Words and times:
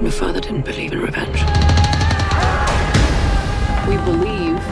My 0.00 0.10
father 0.10 0.38
didn't 0.40 0.64
believe 0.64 0.92
in 0.92 1.00
revenge. 1.00 1.40
We 3.88 3.96
believe 4.04 4.62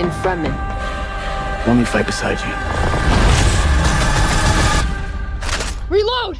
in 0.00 0.08
Fremen. 0.22 0.54
Let 1.66 1.76
me 1.76 1.84
fight 1.84 2.06
beside 2.06 2.38
you. 2.38 2.54
Reload! 5.90 6.36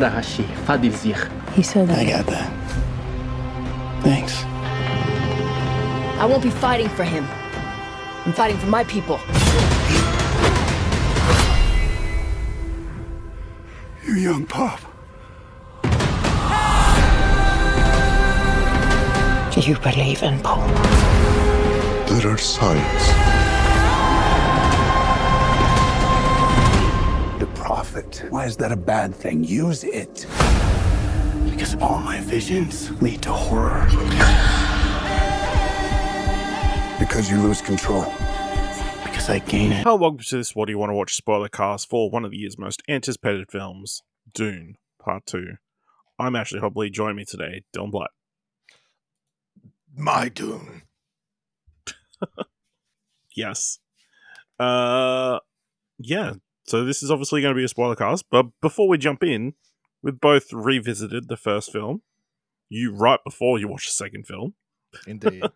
Dahashi, 0.00 0.44
Fadil 0.66 0.92
Zich. 0.92 1.30
He 1.54 1.62
said 1.62 1.86
that. 1.86 1.98
I 2.00 2.04
got 2.04 2.26
that. 2.26 2.50
Thanks. 4.02 4.42
I 6.20 6.26
won't 6.28 6.42
be 6.42 6.50
fighting 6.50 6.88
for 6.88 7.04
him. 7.04 7.24
I'm 8.26 8.32
fighting 8.32 8.58
for 8.58 8.66
my 8.66 8.82
people. 8.82 9.20
Young 14.18 14.46
pup. 14.46 14.80
Do 19.52 19.60
you 19.60 19.78
believe 19.78 20.22
in 20.22 20.40
Paul? 20.40 20.66
There 22.06 22.32
are 22.32 22.38
signs. 22.38 23.04
The 27.38 27.46
prophet. 27.54 28.24
Why 28.30 28.46
is 28.46 28.56
that 28.56 28.72
a 28.72 28.76
bad 28.76 29.14
thing? 29.14 29.44
Use 29.44 29.84
it. 29.84 30.26
Because 31.44 31.76
all 31.76 31.98
my 31.98 32.20
visions 32.20 32.90
lead 33.00 33.22
to 33.22 33.32
horror. 33.32 33.86
Because 36.98 37.30
you 37.30 37.40
lose 37.40 37.62
control. 37.62 38.12
Gain 39.28 39.72
it. 39.72 39.82
Hello, 39.82 39.94
welcome 39.96 40.20
to 40.20 40.36
this 40.38 40.56
What 40.56 40.66
Do 40.66 40.72
You 40.72 40.78
Want 40.78 40.88
to 40.88 40.94
Watch 40.94 41.14
spoiler 41.14 41.50
cast 41.50 41.90
for 41.90 42.10
one 42.10 42.24
of 42.24 42.30
the 42.30 42.38
year's 42.38 42.56
most 42.56 42.82
anticipated 42.88 43.50
films, 43.50 44.02
Dune 44.32 44.76
Part 44.98 45.26
2. 45.26 45.56
I'm 46.18 46.34
Ashley 46.34 46.60
Hobley, 46.60 46.90
join 46.90 47.14
me 47.14 47.26
today, 47.26 47.62
Dylan 47.76 47.90
Blight. 47.90 48.08
My 49.94 50.30
Dune. 50.30 50.82
Yes. 53.36 53.80
Uh, 54.58 55.40
yeah, 55.98 56.32
so 56.66 56.84
this 56.84 57.02
is 57.02 57.10
obviously 57.10 57.42
going 57.42 57.54
to 57.54 57.58
be 57.58 57.64
a 57.64 57.68
spoiler 57.68 57.94
cast, 57.96 58.24
but 58.30 58.46
before 58.62 58.88
we 58.88 58.96
jump 58.96 59.22
in, 59.22 59.52
we've 60.02 60.20
both 60.20 60.52
revisited 60.54 61.28
the 61.28 61.36
first 61.36 61.70
film. 61.70 62.00
You 62.70 62.92
right 62.94 63.20
before 63.22 63.58
you 63.58 63.68
watch 63.68 63.84
the 63.84 63.92
second 63.92 64.26
film. 64.26 64.54
Indeed. 65.06 65.44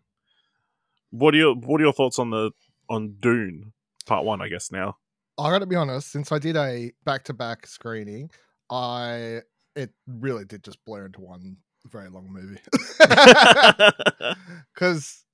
What 1.11 1.34
are 1.34 1.39
your 1.39 1.55
What 1.55 1.79
are 1.79 1.84
your 1.84 1.92
thoughts 1.92 2.19
on 2.19 2.31
the 2.31 2.53
on 2.93 3.17
Dune 3.21 3.73
Part 4.07 4.25
One? 4.25 4.41
I 4.41 4.48
guess 4.48 4.71
now. 4.71 4.97
I 5.39 5.51
got 5.51 5.61
to 5.61 5.67
be 5.67 5.77
honest. 5.77 6.12
Since 6.12 6.31
I 6.31 6.39
did 6.39 6.57
a 6.57 6.93
back-to-back 7.05 7.67
screening, 7.67 8.31
I 8.71 9.41
it 9.75 9.91
really 10.07 10.45
did 10.45 10.62
just 10.62 10.85
blur 10.85 11.07
into 11.07 11.20
one 11.20 11.57
very 11.87 12.09
long 12.09 12.29
movie. 12.31 12.61
Because, 14.75 15.25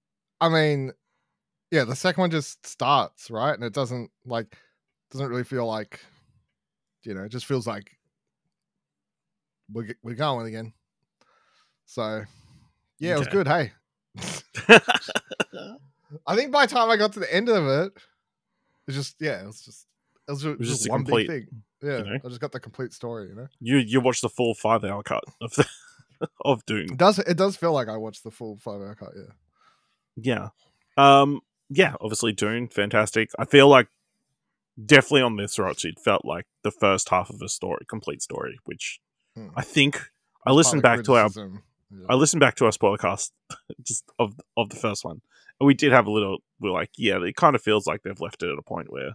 I 0.41 0.49
mean, 0.49 0.93
yeah, 1.71 1.85
the 1.85 1.95
second 1.95 2.21
one 2.21 2.31
just 2.31 2.67
starts 2.67 3.31
right, 3.31 3.55
and 3.55 3.63
it 3.63 3.73
doesn't 3.73 4.11
like 4.27 4.57
doesn't 5.11 5.29
really 5.29 5.45
feel 5.45 5.67
like, 5.67 6.01
you 7.05 7.15
know, 7.15 7.23
it 7.23 7.31
just 7.31 7.47
feels 7.47 7.67
like 7.67 7.97
we're 9.73 9.95
we're 10.03 10.15
going 10.15 10.47
again. 10.47 10.73
So, 11.87 12.25
yeah, 12.99 13.15
it 13.15 13.19
was 13.19 13.29
good. 13.29 13.47
Hey, 13.47 13.73
I 16.27 16.37
think 16.37 16.53
by 16.53 16.67
the 16.67 16.75
time 16.75 16.91
I 16.91 16.97
got 16.97 17.13
to 17.15 17.21
the 17.21 17.33
end 17.35 17.49
of 17.49 17.67
it, 17.67 17.93
it's 18.87 18.97
just 18.97 19.17
yeah, 19.21 19.43
it 19.43 19.47
was 19.47 19.63
just 19.63 19.87
it 20.27 20.33
was 20.33 20.43
just, 20.43 20.59
was 20.59 20.69
just 20.69 20.91
one 20.91 21.01
complete, 21.01 21.29
big 21.29 21.49
thing. 21.49 21.63
Yeah, 21.83 21.99
know? 22.03 22.19
I 22.25 22.29
just 22.29 22.41
got 22.41 22.53
the 22.53 22.61
complete 22.61 22.93
story. 22.93 23.29
You 23.29 23.35
know, 23.35 23.49
you 23.61 23.77
you 23.79 24.01
watched 24.01 24.23
the 24.23 24.29
full 24.29 24.55
five 24.55 24.85
hour 24.85 25.03
cut 25.03 25.25
of 25.41 25.53
the, 25.55 25.67
of 26.45 26.65
Dune. 26.67 26.93
it 26.93 26.97
does 26.97 27.19
it 27.19 27.37
does 27.37 27.57
feel 27.57 27.73
like 27.73 27.89
I 27.89 27.97
watched 27.97 28.25
the 28.25 28.31
full 28.31 28.57
five 28.57 28.81
hour 28.81 28.95
cut? 28.95 29.13
Yeah, 30.17 30.51
Yeah. 30.97 31.21
Um 31.21 31.41
yeah, 31.71 31.95
obviously 32.01 32.33
Dune, 32.33 32.69
fantastic. 32.69 33.31
I 33.39 33.45
feel 33.45 33.69
like 33.69 33.89
definitely 34.85 35.23
on 35.23 35.37
this 35.37 35.59
watch 35.59 35.85
it 35.85 35.99
felt 35.99 36.25
like 36.25 36.47
the 36.63 36.71
first 36.71 37.09
half 37.11 37.31
of 37.31 37.43
a 37.43 37.49
story, 37.49 37.85
complete 37.89 38.23
story, 38.23 38.59
which 38.65 39.01
Hmm. 39.39 39.49
I 39.57 39.63
think 39.63 40.11
I 40.47 40.53
listened 40.53 40.83
back 40.83 41.05
to 41.05 41.15
our 41.15 41.31
yeah. 41.37 42.07
I 42.09 42.15
listened 42.15 42.41
back 42.41 42.57
to 42.57 42.65
our 42.65 42.73
spoiler 42.73 42.99
cast 42.99 43.33
just 43.83 44.05
of 44.19 44.35
of 44.57 44.71
the 44.71 44.77
first 44.77 45.05
one. 45.05 45.21
We 45.61 45.75
did 45.75 45.93
have 45.93 46.07
a 46.07 46.11
little 46.11 46.39
we're 46.61 46.71
like, 46.71 46.91
yeah, 46.97 47.23
it 47.23 47.37
kind 47.37 47.55
of 47.55 47.63
feels 47.63 47.87
like 47.87 48.03
they've 48.03 48.21
left 48.21 48.43
it 48.43 48.51
at 48.51 48.59
a 48.59 48.63
point 48.63 48.93
where 48.93 49.13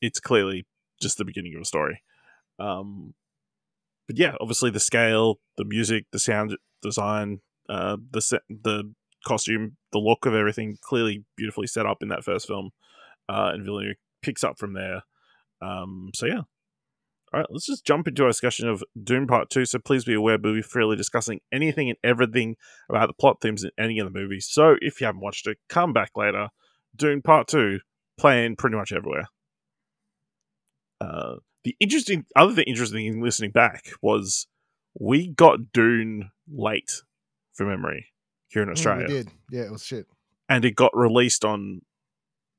it's 0.00 0.20
clearly 0.20 0.66
just 1.00 1.18
the 1.18 1.24
beginning 1.24 1.54
of 1.54 1.62
a 1.62 1.64
story. 1.64 2.02
Um 2.58 3.14
but 4.06 4.16
yeah, 4.16 4.34
obviously 4.40 4.70
the 4.70 4.80
scale, 4.80 5.40
the 5.56 5.64
music, 5.64 6.06
the 6.12 6.18
sound 6.18 6.56
design, 6.82 7.40
uh 7.68 7.96
the 8.10 8.20
se- 8.20 8.46
the 8.48 8.92
costume, 9.26 9.76
the 9.92 9.98
look 9.98 10.26
of 10.26 10.34
everything 10.34 10.78
clearly 10.80 11.24
beautifully 11.36 11.66
set 11.66 11.86
up 11.86 11.98
in 12.02 12.08
that 12.08 12.24
first 12.24 12.46
film. 12.46 12.70
Uh 13.28 13.50
and 13.52 13.64
Villeneuve 13.64 13.96
picks 14.22 14.44
up 14.44 14.58
from 14.58 14.74
there. 14.74 15.02
Um 15.60 16.10
so 16.14 16.26
yeah. 16.26 16.42
All 17.32 17.40
right, 17.40 17.46
let's 17.50 17.66
just 17.66 17.84
jump 17.84 18.08
into 18.08 18.22
our 18.22 18.30
discussion 18.30 18.68
of 18.68 18.82
Dune 19.02 19.26
Part 19.26 19.50
2. 19.50 19.66
So 19.66 19.78
please 19.78 20.04
be 20.04 20.14
aware 20.14 20.38
we'll 20.42 20.54
be 20.54 20.62
freely 20.62 20.96
discussing 20.96 21.40
anything 21.52 21.88
and 21.90 21.98
everything 22.02 22.56
about 22.88 23.08
the 23.08 23.12
plot 23.12 23.38
themes 23.42 23.64
in 23.64 23.70
any 23.78 23.98
of 23.98 24.10
the 24.10 24.18
movies. 24.18 24.46
So 24.50 24.76
if 24.80 25.00
you 25.00 25.06
haven't 25.06 25.20
watched 25.20 25.46
it, 25.46 25.58
come 25.68 25.92
back 25.92 26.12
later. 26.16 26.48
Dune 26.96 27.20
Part 27.20 27.46
2, 27.48 27.80
playing 28.18 28.56
pretty 28.56 28.76
much 28.76 28.92
everywhere. 28.92 29.28
Uh, 31.00 31.36
the 31.64 31.76
interesting, 31.80 32.24
other 32.34 32.54
thing 32.54 32.64
interesting 32.66 33.04
in 33.06 33.20
listening 33.20 33.50
back 33.50 33.90
was 34.00 34.46
we 34.98 35.28
got 35.28 35.72
Dune 35.72 36.30
late 36.50 37.02
for 37.52 37.66
memory 37.66 38.06
here 38.48 38.62
in 38.62 38.68
Mm, 38.68 38.72
Australia. 38.72 39.06
we 39.06 39.14
did. 39.14 39.28
Yeah, 39.50 39.62
it 39.64 39.70
was 39.70 39.84
shit. 39.84 40.06
And 40.48 40.64
it 40.64 40.74
got 40.76 40.96
released 40.96 41.44
on, 41.44 41.82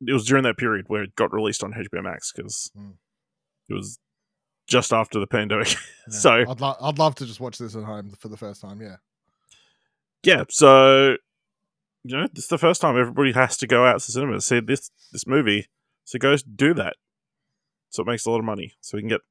it 0.06 0.14
was 0.14 0.26
during 0.28 0.44
that 0.44 0.58
period 0.58 0.86
where 0.88 1.04
it 1.04 1.16
got 1.16 1.34
released 1.34 1.64
on 1.64 1.74
HBO 1.74 2.04
Max 2.04 2.32
because 2.32 2.72
Mm. 2.78 2.94
it 3.68 3.74
was 3.74 3.98
just 4.70 4.94
after 4.94 5.20
the 5.20 5.28
pandemic. 5.28 5.76
Yeah. 6.12 6.18
so 6.18 6.32
I'd 6.50 6.60
lo- 6.60 6.76
I'd 6.82 6.98
love 6.98 7.14
to 7.16 7.26
just 7.28 7.40
watch 7.40 7.60
this 7.60 7.76
at 7.76 7.84
home 7.84 8.10
for 8.18 8.30
the 8.30 8.38
first 8.38 8.62
time. 8.62 8.82
Yeah, 8.82 8.96
yeah, 10.24 10.44
so 10.50 11.18
you 12.04 12.18
know, 12.18 12.28
this 12.34 12.46
is 12.46 12.50
the 12.50 12.58
first 12.58 12.82
time 12.82 12.98
everybody 12.98 13.32
has 13.34 13.58
to 13.58 13.68
go 13.68 13.86
out 13.86 14.00
to 14.00 14.08
the 14.08 14.12
cinema 14.14 14.34
to 14.34 14.42
see 14.42 14.60
this 14.60 14.90
this 15.12 15.28
movie. 15.28 15.68
So 16.06 16.18
go 16.18 16.36
do 16.56 16.74
that. 16.74 16.96
So 17.90 18.02
it 18.02 18.08
makes 18.08 18.26
a 18.26 18.32
lot 18.32 18.40
of 18.40 18.46
money. 18.46 18.74
So 18.82 18.98
we 18.98 19.02
can 19.04 19.10
get 19.10 19.22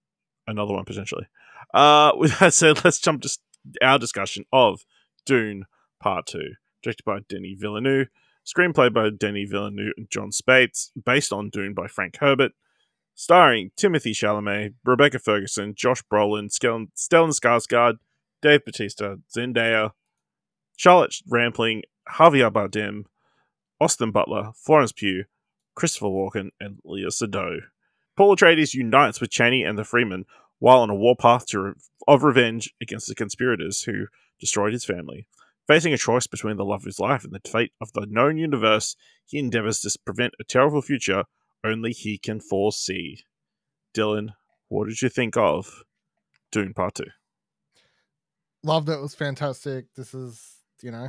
another 0.46 0.72
one 0.72 0.84
potentially. 0.84 1.26
Uh 1.74 2.12
with 2.14 2.38
that 2.38 2.54
said, 2.54 2.78
let's 2.84 3.00
jump 3.00 3.22
to 3.22 3.38
our 3.82 3.98
discussion 3.98 4.44
of 4.52 4.82
Dune 5.26 5.64
Part 6.00 6.26
Two, 6.26 6.52
directed 6.84 7.04
by 7.04 7.18
Denis 7.28 7.58
Villeneuve, 7.58 8.06
screenplay 8.46 8.92
by 8.92 9.10
Denis 9.10 9.50
Villeneuve 9.50 9.94
and 9.96 10.08
Jon 10.10 10.30
Spaihts, 10.30 10.90
based 11.04 11.32
on 11.32 11.50
Dune 11.50 11.74
by 11.74 11.88
Frank 11.88 12.18
Herbert, 12.20 12.52
starring 13.18 13.72
Timothée 13.76 14.12
Chalamet, 14.12 14.74
Rebecca 14.84 15.18
Ferguson, 15.18 15.74
Josh 15.74 16.04
Brolin, 16.04 16.48
Stellan 16.48 16.86
Skarsgård, 16.96 17.98
Dave 18.40 18.64
Bautista, 18.64 19.18
Zendaya, 19.36 19.90
Charlotte 20.76 21.16
Rampling, 21.28 21.82
Javier 22.08 22.52
Bardem, 22.52 23.06
Austin 23.80 24.12
Butler, 24.12 24.52
Florence 24.54 24.92
Pugh, 24.92 25.24
Christopher 25.74 26.06
Walken, 26.06 26.50
and 26.60 26.78
Léa 26.86 27.08
Seydoux. 27.08 27.62
Paul 28.16 28.36
Atreides 28.36 28.74
unites 28.74 29.20
with 29.20 29.30
Chani 29.30 29.68
and 29.68 29.76
the 29.76 29.82
Fremen 29.82 30.22
while 30.60 30.78
on 30.78 30.90
a 30.90 30.94
warpath 30.94 31.52
re- 31.52 31.72
of 32.06 32.22
revenge 32.22 32.72
against 32.80 33.08
the 33.08 33.16
conspirators 33.16 33.82
who 33.82 34.06
destroyed 34.38 34.72
his 34.72 34.84
family. 34.84 35.26
Facing 35.66 35.92
a 35.92 35.98
choice 35.98 36.28
between 36.28 36.56
the 36.56 36.64
love 36.64 36.82
of 36.82 36.86
his 36.86 37.00
life 37.00 37.24
and 37.24 37.32
the 37.32 37.40
fate 37.48 37.72
of 37.80 37.92
the 37.94 38.06
known 38.08 38.38
universe, 38.38 38.94
he 39.26 39.40
endeavors 39.40 39.80
to 39.80 39.98
prevent 40.04 40.34
a 40.38 40.44
terrible 40.44 40.82
future 40.82 41.24
only 41.64 41.92
he 41.92 42.18
can 42.18 42.40
foresee. 42.40 43.24
Dylan, 43.94 44.28
what 44.68 44.88
did 44.88 45.00
you 45.02 45.08
think 45.08 45.36
of 45.36 45.82
Dune 46.52 46.74
Part 46.74 46.96
2? 46.96 47.04
loved 48.64 48.88
it. 48.88 48.92
It 48.94 49.00
was 49.00 49.14
fantastic. 49.14 49.86
This 49.94 50.12
is 50.14 50.56
you 50.82 50.90
know, 50.90 51.08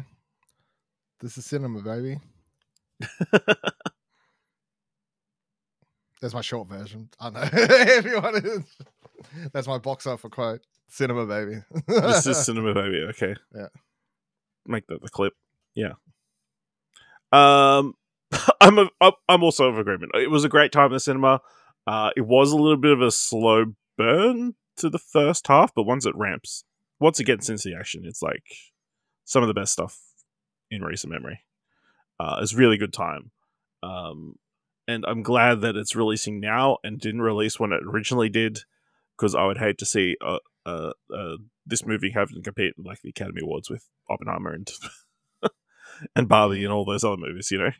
this 1.19 1.37
is 1.37 1.45
cinema, 1.45 1.81
baby. 1.81 2.19
There's 6.21 6.33
my 6.33 6.41
short 6.41 6.67
version. 6.67 7.09
I 7.19 7.29
know 7.29 7.41
if 7.53 8.05
you 8.05 8.19
want 8.21 8.43
to. 8.43 8.63
That's 9.53 9.67
my 9.67 9.77
box 9.77 10.03
for 10.03 10.29
quote. 10.29 10.61
Cinema, 10.89 11.25
baby. 11.25 11.61
this 11.87 12.25
is 12.25 12.37
cinema 12.45 12.73
baby 12.73 13.03
okay 13.09 13.35
Yeah. 13.55 13.67
make 14.65 14.87
that 14.87 15.01
the 15.03 15.09
clip 15.09 15.33
yeah 15.75 15.93
um 17.31 17.93
i'm 18.61 18.77
a, 18.79 18.89
I'm- 19.01 19.43
also 19.43 19.65
of 19.67 19.77
agreement. 19.77 20.11
It 20.15 20.29
was 20.29 20.43
a 20.43 20.49
great 20.49 20.71
time 20.71 20.87
in 20.87 20.93
the 20.93 20.99
cinema. 20.99 21.41
Uh 21.87 22.11
it 22.15 22.21
was 22.25 22.51
a 22.51 22.57
little 22.57 22.77
bit 22.77 22.91
of 22.91 23.01
a 23.01 23.11
slow 23.11 23.73
burn 23.97 24.55
to 24.77 24.89
the 24.89 24.99
first 24.99 25.47
half 25.47 25.73
but 25.75 25.83
once 25.83 26.05
it 26.05 26.15
ramps 26.15 26.63
once 26.99 27.19
it 27.19 27.25
gets 27.25 27.49
into 27.49 27.69
the 27.69 27.75
action 27.75 28.03
it's 28.05 28.21
like 28.21 28.43
some 29.25 29.43
of 29.43 29.47
the 29.47 29.53
best 29.53 29.73
stuff 29.73 29.99
in 30.71 30.83
recent 30.83 31.11
memory. 31.11 31.41
Uh 32.19 32.39
it's 32.41 32.53
really 32.53 32.77
good 32.77 32.93
time. 32.93 33.31
Um 33.83 34.35
and 34.87 35.05
I'm 35.07 35.21
glad 35.21 35.61
that 35.61 35.75
it's 35.75 35.95
releasing 35.95 36.39
now 36.39 36.77
and 36.83 36.99
didn't 36.99 37.21
release 37.21 37.59
when 37.59 37.71
it 37.71 37.83
originally 37.85 38.27
did, 38.27 38.61
because 39.15 39.35
I 39.35 39.45
would 39.45 39.59
hate 39.59 39.77
to 39.77 39.85
see 39.85 40.17
uh, 40.19 40.39
uh, 40.65 40.93
uh, 41.15 41.35
this 41.63 41.85
movie 41.85 42.09
having 42.09 42.37
to 42.37 42.41
compete 42.41 42.73
in 42.75 42.83
like 42.83 42.99
the 43.03 43.09
Academy 43.09 43.41
Awards 43.43 43.69
with 43.69 43.87
Oppenheimer 44.09 44.51
and 44.51 44.67
and 46.15 46.27
Barbie 46.27 46.63
and 46.63 46.73
all 46.73 46.85
those 46.85 47.03
other 47.03 47.17
movies. 47.17 47.51
You 47.51 47.59
know, 47.59 47.71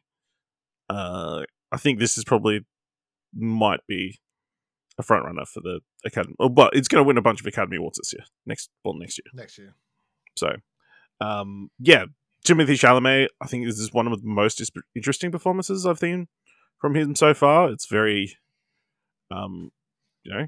uh, 0.90 1.44
I 1.72 1.78
think 1.78 2.00
this 2.00 2.18
is 2.18 2.24
probably 2.24 2.66
might 3.34 3.82
be 3.88 4.20
a 4.98 5.04
front 5.04 5.26
runner 5.26 5.46
for 5.46 5.62
the 5.62 5.80
Academy, 6.06 6.36
oh, 6.40 6.50
but 6.50 6.76
it's 6.76 6.88
going 6.88 7.04
to 7.04 7.08
win 7.08 7.18
a 7.18 7.22
bunch 7.22 7.40
of 7.40 7.48
Academy 7.48 7.78
Awards 7.78 8.00
this 8.00 8.14
year, 8.14 8.26
next 8.46 8.70
well 8.84 8.96
next 8.96 9.18
year. 9.18 9.32
Next 9.34 9.58
year. 9.58 9.76
So, 10.36 10.56
um, 11.22 11.70
yeah, 11.80 12.06
Timothée 12.46 12.80
Chalamet. 12.80 13.28
I 13.42 13.48
think 13.48 13.66
this 13.66 13.80
is 13.80 13.94
one 13.94 14.08
of 14.08 14.22
the 14.22 14.28
most 14.28 14.62
interesting 14.96 15.32
performances 15.32 15.86
I've 15.86 16.00
seen 16.00 16.28
from 16.80 16.96
him 16.96 17.16
so 17.16 17.34
far. 17.34 17.70
It's 17.70 17.86
very, 17.86 18.38
um, 19.32 19.72
you 20.24 20.34
know, 20.34 20.48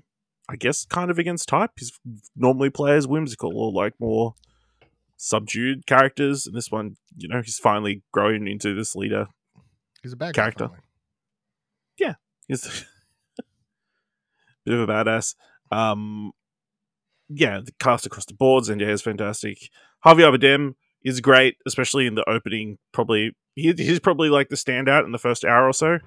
I 0.49 0.55
guess 0.55 0.85
kind 0.85 1.11
of 1.11 1.19
against 1.19 1.47
type. 1.47 1.71
He's 1.77 1.99
normally 2.35 2.69
plays 2.69 3.07
whimsical 3.07 3.57
or 3.57 3.71
like 3.71 3.93
more 3.99 4.35
subdued 5.17 5.85
characters, 5.85 6.47
and 6.47 6.55
this 6.55 6.71
one, 6.71 6.97
you 7.15 7.27
know, 7.27 7.41
he's 7.41 7.59
finally 7.59 8.01
grown 8.11 8.47
into 8.47 8.73
this 8.73 8.95
leader. 8.95 9.27
He's 10.03 10.13
a 10.13 10.17
bad 10.17 10.33
Character. 10.33 10.65
Guy, 10.65 10.69
finally. 10.69 10.83
He's 12.51 12.65
a 12.65 12.71
bit 14.65 14.73
of 14.77 14.89
a 14.89 14.91
badass. 14.91 15.35
Um, 15.71 16.33
yeah, 17.29 17.61
the 17.63 17.71
cast 17.79 18.05
across 18.05 18.25
the 18.25 18.33
boards 18.33 18.67
and 18.67 18.81
yeah, 18.81 18.89
is 18.89 19.01
fantastic. 19.01 19.57
Javier 20.05 20.35
Bardem 20.35 20.73
is 21.01 21.21
great, 21.21 21.55
especially 21.65 22.07
in 22.07 22.15
the 22.15 22.29
opening. 22.29 22.77
Probably 22.91 23.31
he, 23.55 23.71
he's 23.71 24.01
probably 24.01 24.27
like 24.27 24.49
the 24.49 24.57
standout 24.57 25.05
in 25.05 25.13
the 25.13 25.17
first 25.17 25.45
hour 25.45 25.65
or 25.65 25.73
so, 25.73 25.99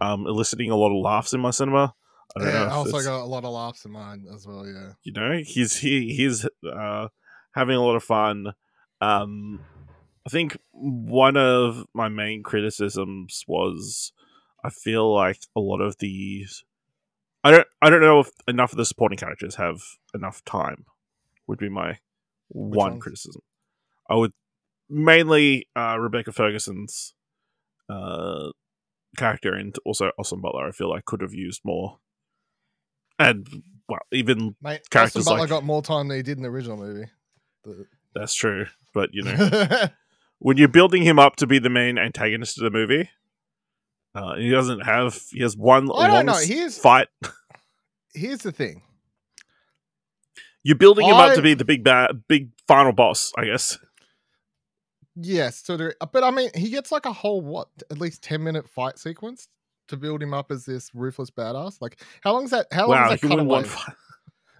um, 0.00 0.24
eliciting 0.28 0.70
a 0.70 0.76
lot 0.76 0.96
of 0.96 1.02
laughs 1.02 1.32
in 1.32 1.40
my 1.40 1.50
cinema. 1.50 1.94
I 2.36 2.40
don't 2.44 2.48
yeah, 2.48 2.60
know. 2.60 2.66
I 2.66 2.72
also 2.74 3.02
got 3.02 3.20
a 3.20 3.24
lot 3.24 3.44
of 3.44 3.50
laughs 3.50 3.84
in 3.84 3.90
mine 3.90 4.26
as 4.32 4.46
well. 4.46 4.64
Yeah. 4.64 4.92
you 5.02 5.12
know 5.12 5.40
he's 5.42 5.78
he 5.78 6.14
he's 6.14 6.46
uh 6.64 7.08
having 7.54 7.74
a 7.74 7.82
lot 7.82 7.96
of 7.96 8.04
fun 8.04 8.52
um 9.00 9.60
i 10.28 10.30
think 10.30 10.58
one 10.72 11.36
of 11.38 11.86
my 11.94 12.08
main 12.08 12.42
criticisms 12.42 13.44
was 13.48 14.12
i 14.62 14.68
feel 14.68 15.10
like 15.14 15.40
a 15.56 15.60
lot 15.60 15.80
of 15.80 15.96
these 15.98 16.64
i 17.42 17.50
don't 17.50 17.66
i 17.80 17.88
don't 17.88 18.02
know 18.02 18.20
if 18.20 18.30
enough 18.46 18.72
of 18.72 18.76
the 18.76 18.84
supporting 18.84 19.16
characters 19.16 19.54
have 19.54 19.80
enough 20.14 20.44
time 20.44 20.84
would 21.46 21.58
be 21.58 21.70
my 21.70 21.96
one 22.48 22.90
ones? 22.92 23.02
criticism 23.02 23.40
i 24.10 24.14
would 24.14 24.32
mainly 24.90 25.66
uh 25.74 25.96
rebecca 25.98 26.30
ferguson's 26.32 27.14
uh 27.88 28.50
character 29.16 29.54
and 29.54 29.74
also 29.86 30.10
Austin 30.18 30.40
Butler 30.40 30.68
I 30.68 30.70
feel 30.72 30.90
like 30.90 31.06
could 31.06 31.22
have 31.22 31.32
used 31.32 31.62
more 31.64 31.98
and 33.18 33.62
well 33.88 34.00
even 34.12 34.54
Mate, 34.62 34.82
Characters 34.90 35.22
Austin 35.22 35.32
Butler 35.32 35.40
like- 35.40 35.48
got 35.48 35.64
more 35.64 35.82
time 35.82 36.08
than 36.08 36.18
he 36.18 36.22
did 36.22 36.36
in 36.36 36.42
the 36.42 36.50
original 36.50 36.76
movie. 36.76 37.06
The- 37.64 37.86
That's 38.14 38.34
true. 38.34 38.66
But 38.92 39.10
you 39.12 39.22
know, 39.22 39.34
when 40.38 40.56
you're 40.56 40.68
building 40.68 41.02
him 41.02 41.18
up 41.18 41.36
to 41.36 41.46
be 41.46 41.58
the 41.58 41.70
main 41.70 41.98
antagonist 41.98 42.58
of 42.58 42.64
the 42.64 42.70
movie, 42.70 43.10
uh, 44.14 44.36
he 44.36 44.50
doesn't 44.50 44.80
have. 44.80 45.20
He 45.30 45.42
has 45.42 45.56
one 45.56 45.90
I 45.94 46.06
don't 46.08 46.26
know, 46.26 46.32
long 46.32 46.42
he 46.42 46.58
is- 46.58 46.78
fight. 46.78 47.08
Here's 48.14 48.40
the 48.40 48.52
thing. 48.52 48.82
You're 50.64 50.76
building 50.76 51.06
him 51.06 51.14
up 51.14 51.34
to 51.34 51.42
be 51.42 51.54
the 51.54 51.64
big 51.64 51.84
bad, 51.84 52.22
big 52.28 52.50
final 52.66 52.92
boss. 52.92 53.32
I 53.36 53.44
guess. 53.44 53.78
Yes, 55.20 55.62
so 55.64 55.76
there, 55.76 55.94
but 56.12 56.22
I 56.22 56.30
mean, 56.30 56.50
he 56.54 56.70
gets 56.70 56.92
like 56.92 57.06
a 57.06 57.12
whole 57.12 57.40
what, 57.40 57.68
at 57.90 57.98
least 57.98 58.22
ten 58.22 58.42
minute 58.42 58.68
fight 58.68 58.98
sequence 58.98 59.48
to 59.88 59.96
build 59.96 60.22
him 60.22 60.32
up 60.34 60.50
as 60.50 60.64
this 60.64 60.90
ruthless 60.94 61.30
badass. 61.30 61.80
Like, 61.80 62.00
how 62.22 62.32
long's 62.32 62.50
that? 62.50 62.66
How 62.72 62.82
long 62.86 62.90
wow, 62.90 63.12
is 63.12 63.20
that 63.20 63.28
won 63.28 63.64
cutaway? 63.64 63.68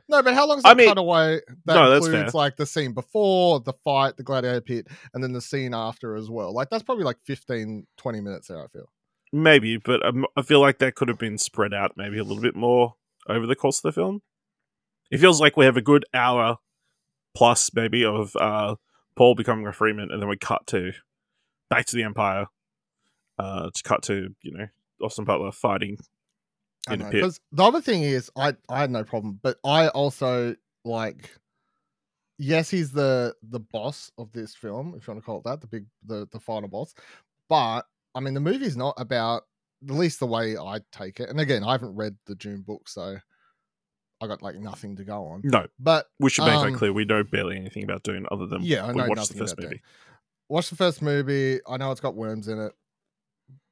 No, 0.08 0.22
but 0.22 0.34
how 0.34 0.46
long's 0.46 0.62
I 0.64 0.70
that 0.70 0.76
mean- 0.78 0.88
cutaway? 0.88 1.40
That 1.66 1.74
No, 1.74 1.92
includes 1.92 2.34
like 2.34 2.56
the 2.56 2.64
scene 2.66 2.92
before 2.94 3.60
the 3.60 3.74
fight, 3.84 4.16
the 4.16 4.22
gladiator 4.22 4.60
pit, 4.62 4.88
and 5.12 5.22
then 5.22 5.32
the 5.32 5.40
scene 5.40 5.74
after 5.74 6.16
as 6.16 6.30
well. 6.30 6.52
Like 6.54 6.70
that's 6.70 6.82
probably 6.82 7.04
like 7.04 7.18
15, 7.24 7.86
20 7.96 8.20
minutes 8.20 8.48
there. 8.48 8.62
I 8.62 8.68
feel. 8.68 8.90
Maybe, 9.32 9.76
but 9.76 10.04
um, 10.06 10.24
I 10.36 10.42
feel 10.42 10.60
like 10.60 10.78
that 10.78 10.94
could 10.94 11.08
have 11.08 11.18
been 11.18 11.36
spread 11.36 11.74
out 11.74 11.92
maybe 11.96 12.16
a 12.18 12.24
little 12.24 12.42
bit 12.42 12.56
more 12.56 12.94
over 13.28 13.46
the 13.46 13.54
course 13.54 13.78
of 13.78 13.82
the 13.82 13.92
film. 13.92 14.22
It 15.10 15.18
feels 15.18 15.40
like 15.40 15.56
we 15.56 15.66
have 15.66 15.76
a 15.76 15.82
good 15.82 16.06
hour 16.14 16.56
plus 17.36 17.70
maybe 17.74 18.04
of 18.04 18.34
uh, 18.36 18.76
Paul 19.16 19.34
becoming 19.34 19.66
a 19.66 19.70
Fremen, 19.70 20.10
and 20.10 20.22
then 20.22 20.28
we 20.28 20.38
cut 20.38 20.66
to 20.68 20.92
back 21.68 21.84
to 21.86 21.96
the 21.96 22.02
Empire. 22.04 22.46
Uh, 23.38 23.70
to 23.72 23.82
cut 23.84 24.02
to 24.02 24.34
you 24.42 24.52
know 24.56 24.66
Austin 25.00 25.24
Butler 25.24 25.52
fighting 25.52 25.96
I 26.00 26.04
in 26.90 27.00
know, 27.00 27.10
because 27.10 27.40
the 27.52 27.64
other 27.64 27.80
thing 27.80 28.02
is, 28.02 28.30
I 28.36 28.54
I 28.68 28.78
had 28.80 28.90
no 28.90 29.04
problem, 29.04 29.38
but 29.42 29.58
I 29.64 29.88
also 29.88 30.54
like. 30.84 31.30
Yes, 32.40 32.70
he's 32.70 32.92
the 32.92 33.34
the 33.42 33.58
boss 33.58 34.12
of 34.16 34.30
this 34.32 34.54
film, 34.54 34.94
if 34.96 35.06
you 35.06 35.12
want 35.12 35.22
to 35.22 35.26
call 35.26 35.38
it 35.38 35.44
that, 35.44 35.60
the 35.60 35.66
big 35.66 35.86
the 36.06 36.28
the 36.30 36.38
final 36.38 36.68
boss. 36.68 36.94
But 37.48 37.82
I 38.14 38.20
mean, 38.20 38.34
the 38.34 38.40
movie's 38.40 38.76
not 38.76 38.94
about 38.96 39.42
at 39.88 39.94
least 39.94 40.20
the 40.20 40.26
way 40.26 40.56
I 40.56 40.78
take 40.92 41.18
it. 41.18 41.30
And 41.30 41.40
again, 41.40 41.64
I 41.64 41.72
haven't 41.72 41.96
read 41.96 42.16
the 42.26 42.36
Dune 42.36 42.62
book, 42.62 42.88
so 42.88 43.16
I 44.20 44.26
got 44.28 44.40
like 44.42 44.54
nothing 44.56 44.94
to 44.96 45.04
go 45.04 45.24
on. 45.26 45.40
No, 45.44 45.66
But 45.80 46.06
we 46.20 46.30
should 46.30 46.44
make 46.44 46.54
Um, 46.54 46.72
that 46.72 46.78
clear. 46.78 46.92
We 46.92 47.04
know 47.04 47.24
barely 47.24 47.56
anything 47.56 47.82
about 47.84 48.04
Dune 48.04 48.26
other 48.30 48.46
than 48.46 48.62
Yeah, 48.62 48.84
I 48.86 48.92
we 48.92 48.98
know 49.02 49.08
watched 49.08 49.32
the 49.32 49.38
first 49.38 49.58
movie. 49.58 49.82
watch 50.48 50.70
the 50.70 50.76
first 50.76 51.02
movie. 51.02 51.58
I 51.68 51.76
know 51.76 51.90
it's 51.90 52.00
got 52.00 52.14
worms 52.14 52.46
in 52.48 52.60
it. 52.60 52.72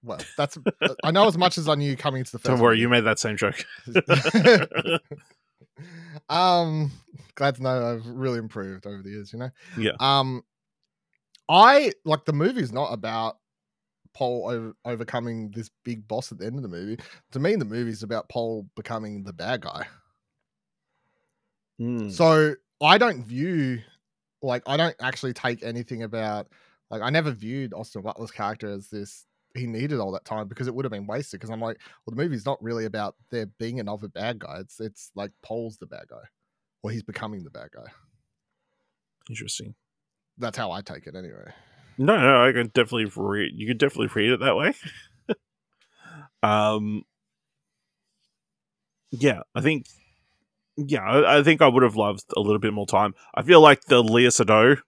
Well, 0.07 0.21
that's 0.37 0.57
I 1.03 1.11
know 1.11 1.27
as 1.27 1.37
much 1.37 1.59
as 1.59 1.69
I 1.69 1.75
knew 1.75 1.97
coming 1.97 2.23
to 2.23 2.33
the 2.33 2.39
1st 2.39 2.45
Don't 2.45 2.61
worry, 2.61 2.79
you 2.79 2.89
made 2.89 3.05
that 3.05 3.19
same 3.19 3.37
joke. 3.37 3.67
um 6.29 6.93
glad 7.35 7.57
to 7.57 7.63
know 7.63 7.93
I've 7.93 8.07
really 8.07 8.39
improved 8.39 8.87
over 8.87 9.03
the 9.03 9.11
years, 9.11 9.33
you 9.33 9.41
know. 9.41 9.51
Yeah. 9.77 9.93
Um 9.99 10.45
I 11.49 11.93
like 12.05 12.25
the 12.25 12.33
movie's 12.33 12.73
not 12.73 12.93
about 12.93 13.39
Paul 14.15 14.49
over, 14.49 14.77
overcoming 14.85 15.51
this 15.51 15.71
big 15.85 16.07
boss 16.07 16.31
at 16.31 16.39
the 16.39 16.47
end 16.47 16.57
of 16.57 16.63
the 16.63 16.69
movie. 16.69 16.99
To 17.33 17.41
me, 17.41 17.57
the 17.57 17.65
movie's 17.65 18.03
about 18.03 18.29
Paul 18.29 18.67
becoming 18.77 19.25
the 19.25 19.33
bad 19.33 19.61
guy. 19.63 19.87
Mm. 21.81 22.11
So 22.11 22.55
I 22.81 22.97
don't 22.97 23.25
view 23.25 23.81
like 24.41 24.63
I 24.67 24.77
don't 24.77 24.97
actually 25.01 25.33
take 25.33 25.63
anything 25.63 26.03
about 26.05 26.49
like 26.91 27.03
I 27.03 27.11
never 27.11 27.33
viewed 27.33 27.75
Austin 27.75 28.03
Butler's 28.03 28.31
character 28.31 28.69
as 28.69 28.89
this 28.89 29.27
he 29.57 29.67
needed 29.67 29.99
all 30.01 30.13
that 30.13 30.25
time 30.25 30.49
because 30.49 30.67
it 30.67 30.75
would 30.75 30.85
have 30.85 30.93
been 30.93 31.07
wasted 31.07 31.41
because 31.41 31.51
I'm 31.51 31.61
like, 31.61 31.79
well 32.05 32.15
the 32.15 32.23
movie's 32.23 32.47
not 32.47 32.63
really 32.63 32.85
about 32.85 33.17
there 33.31 33.47
being 33.59 33.81
another 33.81 34.09
bad 34.09 34.39
guy. 34.39 34.59
It's 34.61 34.81
it's 34.81 35.11
like 35.15 35.33
Paul's 35.43 35.79
the 35.79 35.87
bad 35.87 36.05
guy. 36.09 36.23
Or 36.83 36.91
he's 36.91 37.03
becoming 37.03 37.43
the 37.43 37.51
bad 37.51 37.71
guy. 37.75 37.91
Interesting. 39.29 39.75
That's 40.39 40.59
how 40.59 40.71
I 40.71 40.83
take 40.83 41.07
it 41.07 41.17
anyway. 41.17 41.53
No, 41.99 42.17
no, 42.19 42.47
I 42.47 42.53
can 42.53 42.69
definitely 42.69 43.11
read. 43.17 43.53
You 43.55 43.67
could 43.67 43.79
definitely 43.79 44.09
read 44.15 44.33
it 44.33 44.41
that 44.41 44.57
way. 44.57 44.75
um, 46.43 47.03
yeah, 49.11 49.41
I 49.55 49.61
think. 49.63 49.87
Yeah, 50.77 51.01
I, 51.01 51.39
I 51.39 51.43
think 51.43 51.63
I 51.63 51.69
would 51.69 51.83
have 51.83 51.97
loved 51.97 52.25
a 52.37 52.41
little 52.41 52.59
bit 52.59 52.75
more 52.75 52.87
time. 52.87 53.15
I 53.35 53.43
feel 53.43 53.63
like 53.63 53.87
the 53.87 54.03
Léa 54.03 54.29
Seydoux 54.29 54.83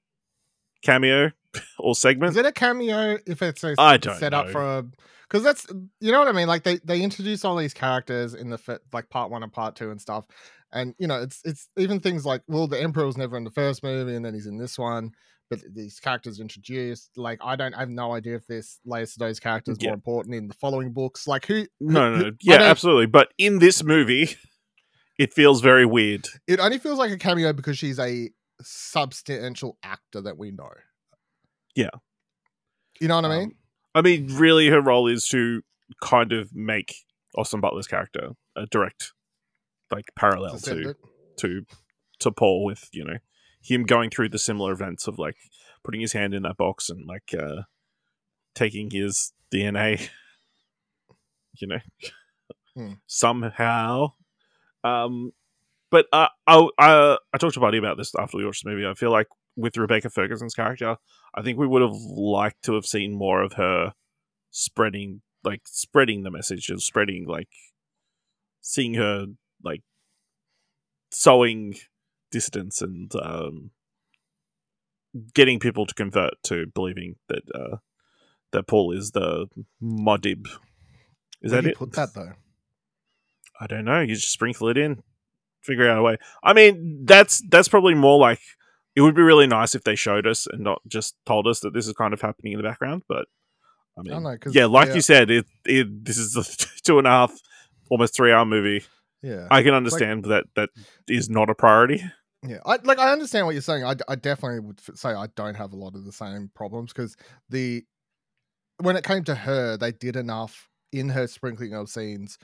cameo 0.82 1.32
or 1.78 1.94
segment. 1.94 2.30
Is 2.30 2.36
it 2.36 2.46
a 2.46 2.52
cameo 2.52 3.18
if 3.26 3.42
it's 3.42 3.64
a 3.64 3.74
I 3.78 3.96
don't 3.96 4.18
set 4.18 4.34
up 4.34 4.50
for 4.50 4.62
a 4.62 4.84
because 5.28 5.42
that's 5.44 5.66
you 6.00 6.12
know 6.12 6.18
what 6.20 6.28
I 6.28 6.32
mean. 6.32 6.48
Like 6.48 6.62
they 6.62 6.76
they 6.84 7.00
introduce 7.02 7.44
all 7.44 7.56
these 7.56 7.74
characters 7.74 8.34
in 8.34 8.50
the 8.50 8.80
like 8.92 9.08
part 9.10 9.30
one 9.30 9.42
and 9.42 9.52
part 9.52 9.76
two 9.76 9.90
and 9.90 10.00
stuff, 10.00 10.24
and 10.72 10.94
you 10.98 11.06
know 11.06 11.20
it's 11.22 11.40
it's 11.44 11.68
even 11.76 12.00
things 12.00 12.24
like 12.26 12.42
well 12.48 12.66
the 12.66 12.80
Emperor 12.80 13.06
was 13.06 13.16
never 13.16 13.36
in 13.36 13.44
the 13.44 13.50
first 13.50 13.82
movie 13.82 14.14
and 14.14 14.24
then 14.24 14.34
he's 14.34 14.46
in 14.46 14.56
this 14.58 14.78
one, 14.78 15.10
but 15.50 15.60
these 15.74 16.00
characters 16.00 16.40
introduced. 16.40 17.10
Like 17.16 17.38
I 17.42 17.56
don't 17.56 17.74
I 17.74 17.80
have 17.80 17.90
no 17.90 18.12
idea 18.14 18.36
if 18.36 18.46
this 18.46 18.78
Léa 18.86 19.02
Seydoux's 19.02 19.40
character 19.40 19.72
is 19.72 19.78
Yeah. 19.80 19.88
more 19.90 19.94
important 19.94 20.34
in 20.34 20.48
the 20.48 20.54
following 20.54 20.92
books. 20.92 21.26
Like 21.26 21.46
who? 21.46 21.66
no, 21.80 21.90
who- 21.90 21.90
no, 21.90 22.16
who- 22.16 22.24
no. 22.30 22.36
Yeah, 22.40 22.62
absolutely. 22.62 23.06
But 23.06 23.28
in 23.38 23.58
this 23.58 23.82
movie, 23.84 24.36
it 25.18 25.34
feels 25.34 25.60
very 25.60 25.84
weird. 25.86 26.26
It 26.46 26.58
only 26.60 26.78
feels 26.78 26.98
like 26.98 27.10
a 27.10 27.18
cameo 27.18 27.52
because 27.52 27.76
she's 27.76 27.98
a 27.98 28.30
substantial 28.62 29.76
actor 29.82 30.20
that 30.22 30.38
we 30.38 30.50
know. 30.52 30.70
Yeah. 31.74 31.90
You 33.00 33.08
know 33.08 33.16
what 33.16 33.24
I 33.26 33.38
mean? 33.38 33.48
Um, 33.48 33.54
I 33.94 34.02
mean, 34.02 34.34
really, 34.34 34.68
her 34.68 34.80
role 34.80 35.06
is 35.08 35.26
to 35.28 35.62
kind 36.02 36.32
of 36.32 36.54
make 36.54 36.94
Austin 37.36 37.60
Butler's 37.60 37.86
character 37.86 38.30
a 38.56 38.66
direct, 38.66 39.12
like, 39.90 40.06
parallel 40.16 40.58
to 40.58 40.94
to 41.38 41.64
to 42.20 42.32
Paul 42.32 42.64
with 42.64 42.88
you 42.92 43.04
know 43.04 43.18
him 43.62 43.84
going 43.84 44.10
through 44.10 44.28
the 44.30 44.38
similar 44.38 44.72
events 44.72 45.06
of 45.06 45.18
like 45.18 45.36
putting 45.84 46.00
his 46.00 46.12
hand 46.12 46.34
in 46.34 46.42
that 46.42 46.56
box 46.56 46.90
and 46.90 47.06
like 47.06 47.34
uh 47.38 47.62
taking 48.54 48.90
his 48.90 49.32
DNA, 49.52 50.08
you 51.58 51.68
know, 51.68 51.78
Hmm. 52.74 52.92
somehow. 53.06 54.12
Um, 54.84 55.32
but 55.90 56.06
uh, 56.12 56.28
I 56.46 56.68
I 56.78 57.16
I 57.32 57.38
talked 57.38 57.54
to 57.54 57.60
Buddy 57.60 57.78
about 57.78 57.96
this 57.96 58.12
after 58.16 58.36
we 58.36 58.44
watched 58.44 58.64
the 58.64 58.70
movie. 58.70 58.86
I 58.86 58.94
feel 58.94 59.10
like 59.10 59.26
with 59.58 59.76
Rebecca 59.76 60.08
Ferguson's 60.08 60.54
character, 60.54 60.96
I 61.34 61.42
think 61.42 61.58
we 61.58 61.66
would 61.66 61.82
have 61.82 61.90
liked 61.92 62.62
to 62.64 62.74
have 62.74 62.86
seen 62.86 63.12
more 63.12 63.42
of 63.42 63.54
her 63.54 63.92
spreading 64.50 65.20
like 65.44 65.62
spreading 65.66 66.22
the 66.22 66.30
message 66.30 66.70
of 66.70 66.82
spreading 66.82 67.26
like 67.26 67.48
seeing 68.60 68.94
her 68.94 69.26
like 69.62 69.82
sowing 71.10 71.74
distance 72.30 72.80
and 72.80 73.12
um 73.20 73.70
getting 75.34 75.58
people 75.58 75.86
to 75.86 75.94
convert 75.94 76.34
to 76.42 76.66
believing 76.74 77.16
that 77.28 77.42
uh 77.54 77.76
that 78.52 78.66
Paul 78.66 78.92
is 78.92 79.10
the 79.10 79.46
Muad'Dib. 79.82 80.46
Is 81.42 81.52
Where 81.52 81.62
that 81.62 81.70
it? 81.70 81.76
put 81.76 81.92
that 81.92 82.14
though? 82.14 82.32
I 83.60 83.66
don't 83.66 83.84
know. 83.84 84.00
You 84.00 84.14
just 84.14 84.32
sprinkle 84.32 84.68
it 84.68 84.78
in, 84.78 85.02
figure 85.62 85.88
out 85.88 85.98
a 85.98 86.02
way. 86.02 86.16
I 86.42 86.52
mean, 86.52 87.04
that's 87.04 87.42
that's 87.48 87.68
probably 87.68 87.94
more 87.94 88.18
like 88.18 88.40
it 88.98 89.02
would 89.02 89.14
be 89.14 89.22
really 89.22 89.46
nice 89.46 89.76
if 89.76 89.84
they 89.84 89.94
showed 89.94 90.26
us 90.26 90.48
and 90.48 90.64
not 90.64 90.82
just 90.88 91.14
told 91.24 91.46
us 91.46 91.60
that 91.60 91.72
this 91.72 91.86
is 91.86 91.92
kind 91.92 92.12
of 92.12 92.20
happening 92.20 92.54
in 92.54 92.56
the 92.56 92.64
background. 92.64 93.04
But 93.08 93.26
I 93.96 94.02
mean, 94.02 94.10
don't 94.10 94.24
know, 94.24 94.36
yeah, 94.50 94.66
like 94.66 94.88
yeah. 94.88 94.94
you 94.94 95.00
said, 95.00 95.30
it, 95.30 95.46
it 95.64 96.04
this 96.04 96.18
is 96.18 96.34
a 96.34 96.42
two 96.82 96.98
and 96.98 97.06
a 97.06 97.10
half, 97.10 97.32
almost 97.90 98.16
three 98.16 98.32
hour 98.32 98.44
movie. 98.44 98.84
Yeah. 99.22 99.46
I 99.52 99.62
can 99.62 99.72
understand 99.72 100.24
that 100.24 100.46
that 100.56 100.70
is 101.06 101.30
not 101.30 101.48
a 101.48 101.54
priority. 101.54 102.02
Yeah, 102.44 102.58
I 102.66 102.78
like 102.82 102.98
I 102.98 103.12
understand 103.12 103.46
what 103.46 103.52
you're 103.52 103.62
saying. 103.62 103.84
I, 103.84 103.94
I 104.08 104.16
definitely 104.16 104.60
would 104.60 104.80
say 104.98 105.10
I 105.10 105.28
don't 105.36 105.54
have 105.54 105.72
a 105.72 105.76
lot 105.76 105.94
of 105.94 106.04
the 106.04 106.12
same 106.12 106.50
problems 106.56 106.92
because 106.92 107.16
the 107.48 107.84
when 108.78 108.96
it 108.96 109.04
came 109.04 109.22
to 109.24 109.34
her, 109.36 109.76
they 109.76 109.92
did 109.92 110.16
enough 110.16 110.68
in 110.92 111.08
her 111.10 111.28
sprinkling 111.28 111.72
of 111.72 111.88
scenes. 111.88 112.36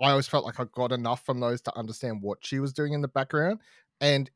I 0.00 0.10
always 0.10 0.28
felt 0.28 0.44
like 0.44 0.60
I 0.60 0.64
got 0.72 0.92
enough 0.92 1.26
from 1.26 1.40
those 1.40 1.60
to 1.62 1.76
understand 1.76 2.22
what 2.22 2.38
she 2.42 2.60
was 2.60 2.72
doing 2.72 2.92
in 2.92 3.00
the 3.00 3.08
background, 3.08 3.58
and 4.00 4.30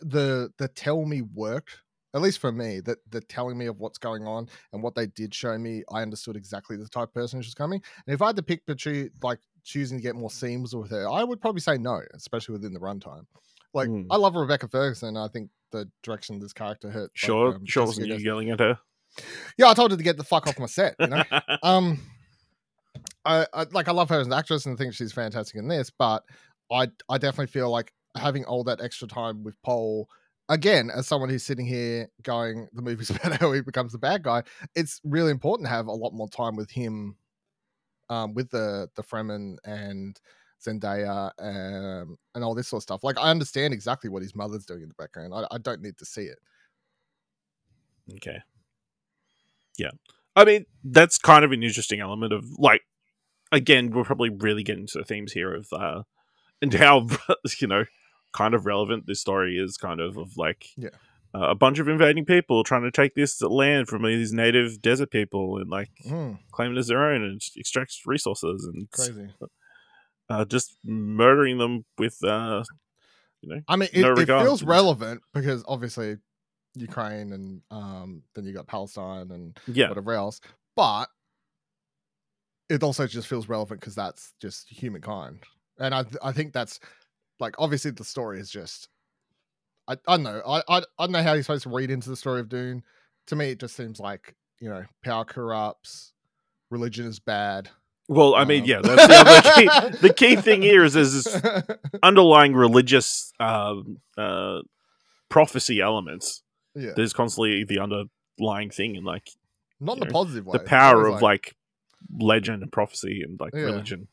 the 0.00 0.50
the 0.58 0.68
tell 0.68 1.04
me 1.04 1.22
worked 1.22 1.78
at 2.14 2.22
least 2.22 2.38
for 2.38 2.52
me. 2.52 2.80
That 2.80 2.98
the 3.10 3.20
telling 3.20 3.58
me 3.58 3.66
of 3.66 3.78
what's 3.78 3.98
going 3.98 4.26
on 4.26 4.48
and 4.72 4.82
what 4.82 4.94
they 4.94 5.06
did 5.06 5.34
show 5.34 5.56
me, 5.58 5.82
I 5.92 6.02
understood 6.02 6.36
exactly 6.36 6.76
the 6.76 6.88
type 6.88 7.08
of 7.08 7.14
person 7.14 7.40
she 7.42 7.48
was 7.48 7.54
coming. 7.54 7.82
And 8.06 8.14
if 8.14 8.22
I 8.22 8.26
had 8.26 8.36
to 8.36 8.42
pick 8.42 8.64
between 8.66 9.10
like 9.22 9.40
choosing 9.64 9.98
to 9.98 10.02
get 10.02 10.16
more 10.16 10.30
scenes 10.30 10.74
with 10.74 10.90
her, 10.90 11.08
I 11.08 11.24
would 11.24 11.40
probably 11.40 11.60
say 11.60 11.78
no, 11.78 12.00
especially 12.14 12.54
within 12.54 12.72
the 12.72 12.80
runtime. 12.80 13.26
Like 13.74 13.88
Mm. 13.88 14.06
I 14.10 14.16
love 14.16 14.34
Rebecca 14.34 14.68
Ferguson. 14.68 15.16
I 15.16 15.28
think 15.28 15.50
the 15.70 15.90
direction 16.02 16.38
this 16.38 16.54
character 16.54 16.90
hit. 16.90 17.00
like, 17.02 17.10
Sure, 17.14 17.54
um, 17.54 17.66
sure, 17.66 17.84
wasn't 17.84 18.08
you 18.08 18.16
yelling 18.16 18.50
at 18.50 18.60
her? 18.60 18.78
Yeah, 19.58 19.68
I 19.68 19.74
told 19.74 19.90
her 19.90 19.96
to 19.96 20.02
get 20.02 20.16
the 20.16 20.24
fuck 20.24 20.46
off 20.46 20.58
my 20.58 20.66
set. 20.66 20.94
You 20.98 21.08
know, 21.08 21.22
um, 21.62 22.00
I, 23.24 23.46
I 23.52 23.66
like 23.72 23.88
I 23.88 23.92
love 23.92 24.08
her 24.08 24.20
as 24.20 24.26
an 24.26 24.32
actress 24.32 24.64
and 24.64 24.78
think 24.78 24.94
she's 24.94 25.12
fantastic 25.12 25.56
in 25.56 25.68
this, 25.68 25.90
but 25.90 26.22
I 26.72 26.88
I 27.08 27.18
definitely 27.18 27.48
feel 27.48 27.70
like 27.70 27.92
having 28.16 28.44
all 28.44 28.64
that 28.64 28.80
extra 28.80 29.08
time 29.08 29.42
with 29.44 29.60
Paul. 29.62 30.08
Again, 30.48 30.90
as 30.94 31.06
someone 31.06 31.28
who's 31.28 31.44
sitting 31.44 31.66
here 31.66 32.08
going, 32.22 32.68
the 32.72 32.82
movie's 32.82 33.10
about 33.10 33.40
how 33.40 33.52
he 33.52 33.60
becomes 33.60 33.92
the 33.92 33.98
bad 33.98 34.22
guy. 34.22 34.42
It's 34.74 35.00
really 35.04 35.30
important 35.30 35.66
to 35.66 35.70
have 35.70 35.86
a 35.86 35.92
lot 35.92 36.14
more 36.14 36.28
time 36.28 36.56
with 36.56 36.70
him, 36.70 37.16
um, 38.08 38.34
with 38.34 38.50
the 38.50 38.88
the 38.96 39.02
Fremen 39.02 39.56
and 39.64 40.18
Zendaya 40.64 41.30
um, 41.38 42.16
and 42.34 42.44
all 42.44 42.54
this 42.54 42.68
sort 42.68 42.80
of 42.80 42.82
stuff. 42.84 43.04
Like, 43.04 43.18
I 43.18 43.30
understand 43.30 43.74
exactly 43.74 44.10
what 44.10 44.22
his 44.22 44.34
mother's 44.34 44.64
doing 44.64 44.82
in 44.82 44.88
the 44.88 44.94
background. 44.94 45.34
I, 45.34 45.46
I 45.54 45.58
don't 45.58 45.82
need 45.82 45.98
to 45.98 46.04
see 46.04 46.22
it. 46.22 46.38
Okay. 48.16 48.38
Yeah. 49.76 49.90
I 50.34 50.44
mean, 50.44 50.66
that's 50.84 51.18
kind 51.18 51.44
of 51.44 51.52
an 51.52 51.62
interesting 51.62 52.00
element 52.00 52.32
of 52.32 52.44
like 52.58 52.82
again, 53.52 53.90
we're 53.90 54.04
probably 54.04 54.30
really 54.30 54.62
getting 54.62 54.86
to 54.88 54.98
the 54.98 55.04
themes 55.04 55.32
here 55.32 55.54
of 55.54 55.68
uh 55.72 56.02
and 56.60 56.72
how 56.74 57.06
you 57.60 57.66
know, 57.66 57.84
kind 58.32 58.54
of 58.54 58.66
relevant. 58.66 59.06
This 59.06 59.20
story 59.20 59.58
is 59.58 59.76
kind 59.76 60.00
of 60.00 60.16
of 60.16 60.36
like 60.36 60.66
Yeah. 60.76 60.90
uh, 61.34 61.50
a 61.50 61.54
bunch 61.54 61.78
of 61.78 61.88
invading 61.88 62.24
people 62.24 62.64
trying 62.64 62.82
to 62.82 62.90
take 62.90 63.14
this 63.14 63.40
land 63.42 63.88
from 63.88 64.02
these 64.04 64.32
native 64.32 64.80
desert 64.82 65.10
people 65.10 65.58
and 65.58 65.70
like 65.70 65.90
Mm, 66.06 66.38
claim 66.52 66.72
it 66.74 66.78
as 66.78 66.86
their 66.88 67.04
own 67.04 67.22
and 67.22 67.40
extract 67.56 67.94
resources 68.06 68.68
and 68.72 68.90
crazy. 68.90 69.32
uh, 70.30 70.44
just 70.44 70.76
murdering 70.84 71.58
them 71.58 71.84
with 71.98 72.16
uh 72.24 72.62
you 73.42 73.54
know 73.54 73.60
I 73.68 73.76
mean, 73.76 73.88
it, 73.92 74.02
no 74.02 74.18
it 74.18 74.26
feels 74.26 74.62
relevant 74.62 75.22
because 75.34 75.64
obviously 75.68 76.16
Ukraine 76.74 77.32
and 77.32 77.62
um, 77.70 78.22
then 78.34 78.44
you 78.44 78.52
got 78.52 78.66
Palestine 78.66 79.30
and 79.30 79.58
yeah. 79.66 79.88
whatever 79.88 80.12
else, 80.12 80.40
but 80.76 81.08
it 82.68 82.82
also 82.82 83.06
just 83.06 83.28
feels 83.28 83.48
relevant 83.48 83.80
because 83.80 83.94
that's 83.94 84.34
just 84.40 84.68
humankind, 84.68 85.42
and 85.78 85.94
I 85.94 86.02
th- 86.02 86.16
I 86.22 86.32
think 86.32 86.52
that's 86.52 86.80
like 87.40 87.54
obviously 87.58 87.90
the 87.90 88.04
story 88.04 88.40
is 88.40 88.50
just 88.50 88.88
I 89.86 89.94
I 90.06 90.16
don't 90.16 90.22
know 90.24 90.42
I, 90.46 90.58
I 90.68 90.78
I 90.78 90.82
don't 91.06 91.12
know 91.12 91.22
how 91.22 91.32
you're 91.34 91.42
supposed 91.42 91.62
to 91.64 91.70
read 91.70 91.90
into 91.90 92.10
the 92.10 92.16
story 92.16 92.40
of 92.40 92.48
Dune. 92.48 92.82
To 93.28 93.36
me, 93.36 93.50
it 93.50 93.60
just 93.60 93.76
seems 93.76 94.00
like 94.00 94.34
you 94.60 94.68
know 94.68 94.84
power 95.04 95.24
corrupts, 95.24 96.12
religion 96.70 97.06
is 97.06 97.18
bad. 97.20 97.68
well 98.08 98.34
i 98.34 98.44
mean 98.44 98.62
um, 98.62 98.68
yeah 98.68 98.80
that's 98.82 99.06
the 99.06 99.14
other 99.14 99.90
key 99.92 99.98
the 100.08 100.14
key 100.14 100.34
thing 100.36 100.62
here 100.62 100.82
is 100.82 100.94
there's 100.94 101.12
this 101.12 101.42
underlying 102.02 102.54
religious 102.54 103.32
um, 103.38 103.98
uh, 104.16 104.60
prophecy 105.28 105.80
elements. 105.80 106.42
yeah, 106.74 106.92
There's 106.96 107.12
constantly 107.12 107.64
the 107.64 107.78
underlying 107.80 108.70
thing, 108.70 108.96
and 108.96 109.04
like 109.04 109.28
not 109.78 109.98
the 110.00 110.06
know, 110.06 110.10
positive 110.12 110.46
way. 110.46 110.52
the 110.58 110.64
power 110.64 111.06
of 111.06 111.20
like, 111.22 111.54
legend 112.18 112.62
and 112.62 112.72
prophecy 112.72 113.22
and 113.22 113.38
like 113.38 113.52
Yeah. 113.54 113.62
religion 113.66 114.08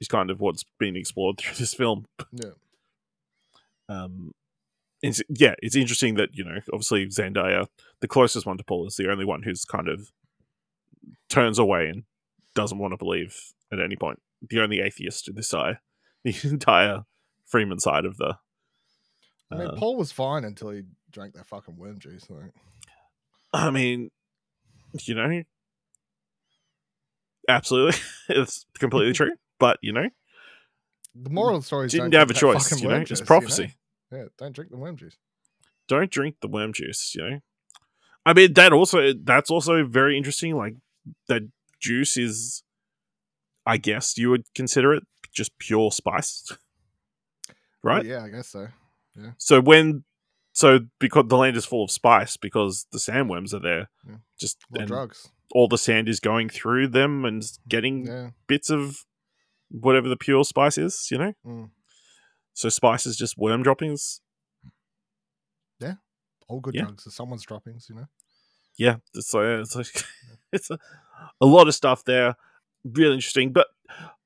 is 0.00 0.08
kind 0.08 0.30
of 0.30 0.40
what's 0.40 0.64
being 0.78 0.96
explored 0.96 1.38
through 1.38 1.56
this 1.56 1.74
film. 1.74 2.06
yeah. 2.32 2.50
Um, 3.88 4.32
it's, 5.00 5.22
yeah, 5.28 5.54
it's 5.62 5.76
interesting 5.76 6.16
that 6.16 6.30
you 6.34 6.44
know, 6.44 6.60
obviously 6.72 7.06
Zendaya, 7.06 7.66
the 8.00 8.08
closest 8.08 8.46
one 8.46 8.58
to 8.58 8.64
Paul, 8.64 8.86
is 8.86 8.96
the 8.96 9.10
only 9.10 9.24
one 9.24 9.42
who's 9.42 9.64
kind 9.64 9.88
of 9.88 10.10
turns 11.28 11.58
away 11.58 11.88
and 11.88 12.04
doesn't 12.54 12.78
want 12.78 12.92
to 12.92 12.98
believe 12.98 13.36
at 13.72 13.80
any 13.80 13.96
point. 13.96 14.20
The 14.48 14.60
only 14.60 14.80
atheist 14.80 15.28
in 15.28 15.36
this 15.36 15.48
side, 15.48 15.78
the 16.24 16.34
entire 16.44 17.04
Fremen 17.52 17.80
side 17.80 18.04
of 18.04 18.16
the. 18.16 18.38
I 19.50 19.56
mean, 19.56 19.68
uh, 19.68 19.76
Paul 19.76 19.96
was 19.96 20.12
fine 20.12 20.44
until 20.44 20.70
he 20.70 20.82
drank 21.10 21.34
that 21.34 21.46
fucking 21.46 21.76
worm 21.76 21.98
juice. 21.98 22.28
Like. 22.28 22.52
I 23.52 23.70
mean, 23.70 24.10
you 25.04 25.14
know, 25.14 25.42
absolutely, 27.48 28.00
it's 28.28 28.66
completely 28.78 29.12
true. 29.14 29.32
But 29.58 29.78
you 29.82 29.92
know, 29.92 30.08
The 31.14 31.30
moral 31.30 31.56
of 31.56 31.62
the 31.62 31.66
story 31.66 31.86
is 31.86 31.92
didn't 31.92 32.14
have 32.14 32.30
a 32.30 32.34
choice. 32.34 32.80
You 32.80 32.88
know, 32.88 32.96
it's 32.96 33.08
juice, 33.10 33.18
you 33.20 33.24
know? 33.24 33.26
prophecy. 33.26 33.74
Yeah, 34.12 34.24
don't 34.38 34.54
drink 34.54 34.70
the 34.70 34.76
worm 34.76 34.96
juice. 34.96 35.16
Don't 35.86 36.10
drink 36.10 36.36
the 36.40 36.48
worm 36.48 36.72
juice. 36.72 37.14
You 37.14 37.30
know, 37.30 37.40
I 38.26 38.32
mean 38.34 38.52
that 38.54 38.72
also 38.72 39.12
that's 39.12 39.50
also 39.50 39.84
very 39.86 40.16
interesting. 40.16 40.54
Like 40.56 40.74
that 41.28 41.42
juice 41.80 42.16
is, 42.16 42.62
I 43.66 43.76
guess 43.76 44.16
you 44.18 44.30
would 44.30 44.44
consider 44.54 44.94
it 44.94 45.04
just 45.32 45.56
pure 45.58 45.90
spice, 45.90 46.50
Well, 47.82 47.94
right? 47.96 48.04
yeah, 48.04 48.24
I 48.24 48.28
guess 48.28 48.48
so. 48.48 48.68
Yeah. 49.14 49.32
So 49.38 49.60
when, 49.60 50.04
so 50.52 50.80
because 50.98 51.26
the 51.28 51.36
land 51.36 51.56
is 51.56 51.64
full 51.64 51.84
of 51.84 51.90
spice 51.90 52.36
because 52.36 52.86
the 52.92 52.98
sandworms 52.98 53.52
are 53.54 53.60
there, 53.60 53.90
Yeah. 54.06 54.16
just 54.40 54.58
Well, 54.70 54.86
drugs. 54.86 55.28
all 55.52 55.68
the 55.68 55.78
sand 55.78 56.08
is 56.08 56.18
going 56.20 56.48
through 56.48 56.88
them 56.88 57.24
and 57.24 57.42
mm, 57.42 57.58
getting 57.68 58.06
Yeah. 58.06 58.30
bits 58.46 58.70
of 58.70 59.04
whatever 59.70 60.08
the 60.08 60.16
pure 60.16 60.44
spice 60.44 60.78
is, 60.78 61.08
you 61.10 61.18
know? 61.18 61.32
Mm. 61.46 61.70
So 62.54 62.68
spice 62.68 63.06
is 63.06 63.16
just 63.16 63.36
worm 63.38 63.62
droppings. 63.62 64.20
Yeah. 65.80 65.94
All 66.48 66.60
good 66.60 66.74
Yeah. 66.74 66.82
drugs 66.82 67.06
are 67.06 67.10
someone's 67.10 67.44
droppings, 67.44 67.86
you 67.88 67.96
know? 67.96 68.06
Yeah, 68.78 68.96
it's 69.14 69.34
like, 69.34 69.44
it's, 69.44 69.74
like, 69.76 70.04
it's 70.52 70.70
a, 70.70 70.78
a 71.40 71.46
lot 71.46 71.68
of 71.68 71.74
stuff 71.74 72.04
there. 72.04 72.36
Really 72.84 73.14
interesting. 73.14 73.52
But 73.52 73.66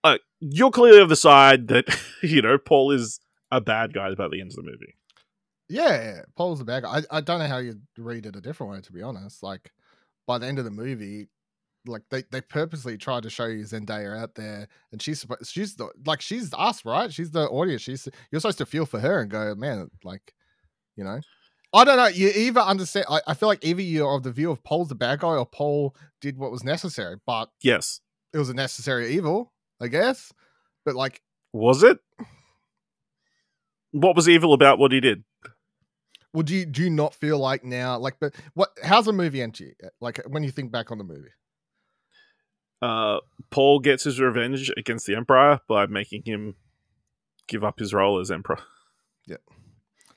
uh, 0.04 0.18
you're 0.40 0.70
clearly 0.70 1.00
of 1.00 1.08
the 1.08 1.16
side 1.16 1.68
that, 1.68 1.84
you 2.22 2.42
know, 2.42 2.58
Paul 2.58 2.90
is 2.92 3.20
a 3.50 3.60
bad 3.60 3.92
guy 3.92 4.14
by 4.14 4.28
the 4.28 4.40
end 4.40 4.50
of 4.50 4.56
the 4.56 4.62
movie. 4.70 4.96
Yeah. 5.68 6.22
Paul's 6.36 6.58
the 6.58 6.64
bad 6.64 6.82
guy. 6.82 6.98
I, 7.10 7.18
I 7.18 7.20
don't 7.22 7.38
know 7.38 7.46
how 7.46 7.58
you 7.58 7.80
read 7.96 8.26
it 8.26 8.36
a 8.36 8.40
different 8.40 8.72
way, 8.72 8.80
to 8.82 8.92
be 8.92 9.02
honest. 9.02 9.42
Like, 9.42 9.72
by 10.26 10.38
the 10.38 10.46
end 10.46 10.58
of 10.58 10.64
the 10.64 10.70
movie, 10.70 11.28
like 11.86 12.02
they, 12.10 12.22
they 12.30 12.40
purposely 12.40 12.96
tried 12.96 13.24
to 13.24 13.30
show 13.30 13.46
you 13.46 13.64
Zendaya 13.64 14.20
out 14.20 14.34
there, 14.34 14.68
and 14.92 15.00
she's 15.02 15.20
supposed 15.20 15.46
she's 15.50 15.74
the 15.74 15.88
like 16.06 16.20
she's 16.20 16.52
us, 16.54 16.84
right? 16.84 17.12
She's 17.12 17.30
the 17.30 17.48
audience. 17.48 17.82
She's 17.82 18.08
you're 18.30 18.40
supposed 18.40 18.58
to 18.58 18.66
feel 18.66 18.86
for 18.86 19.00
her 19.00 19.20
and 19.20 19.30
go, 19.30 19.54
man, 19.54 19.88
like, 20.04 20.32
you 20.96 21.04
know. 21.04 21.20
I 21.74 21.84
don't 21.84 21.96
know. 21.96 22.06
You 22.06 22.28
either 22.28 22.60
understand. 22.60 23.06
I, 23.08 23.20
I 23.28 23.34
feel 23.34 23.48
like 23.48 23.64
either 23.64 23.80
you're 23.80 24.14
of 24.14 24.22
the 24.24 24.30
view 24.30 24.50
of 24.50 24.62
Paul's 24.62 24.88
the 24.88 24.94
bad 24.94 25.20
guy 25.20 25.28
or 25.36 25.46
Paul 25.46 25.96
did 26.20 26.36
what 26.36 26.50
was 26.50 26.62
necessary, 26.62 27.16
but 27.26 27.48
Yes. 27.62 28.00
it 28.34 28.38
was 28.38 28.50
a 28.50 28.54
necessary 28.54 29.14
evil, 29.14 29.52
I 29.80 29.88
guess. 29.88 30.32
But 30.84 30.94
like, 30.96 31.22
Was 31.54 31.82
it? 31.82 31.98
What 33.92 34.16
was 34.16 34.28
evil 34.28 34.52
about 34.52 34.78
what 34.78 34.92
he 34.92 35.00
did? 35.00 35.24
would 36.34 36.48
you 36.48 36.64
do 36.64 36.82
you 36.82 36.90
not 36.90 37.14
feel 37.14 37.38
like 37.38 37.62
now, 37.64 37.98
like, 37.98 38.16
but 38.20 38.34
what? 38.54 38.70
How's 38.82 39.04
the 39.06 39.12
movie 39.12 39.38
you? 39.38 39.72
Like 40.00 40.20
when 40.28 40.42
you 40.42 40.50
think 40.50 40.72
back 40.72 40.90
on 40.90 40.98
the 40.98 41.04
movie. 41.04 41.28
Uh, 42.82 43.20
Paul 43.50 43.78
gets 43.78 44.04
his 44.04 44.20
revenge 44.20 44.70
against 44.76 45.06
the 45.06 45.14
Emperor 45.14 45.60
by 45.68 45.86
making 45.86 46.24
him 46.24 46.56
give 47.46 47.62
up 47.64 47.78
his 47.78 47.94
role 47.94 48.18
as 48.18 48.30
Emperor. 48.30 48.58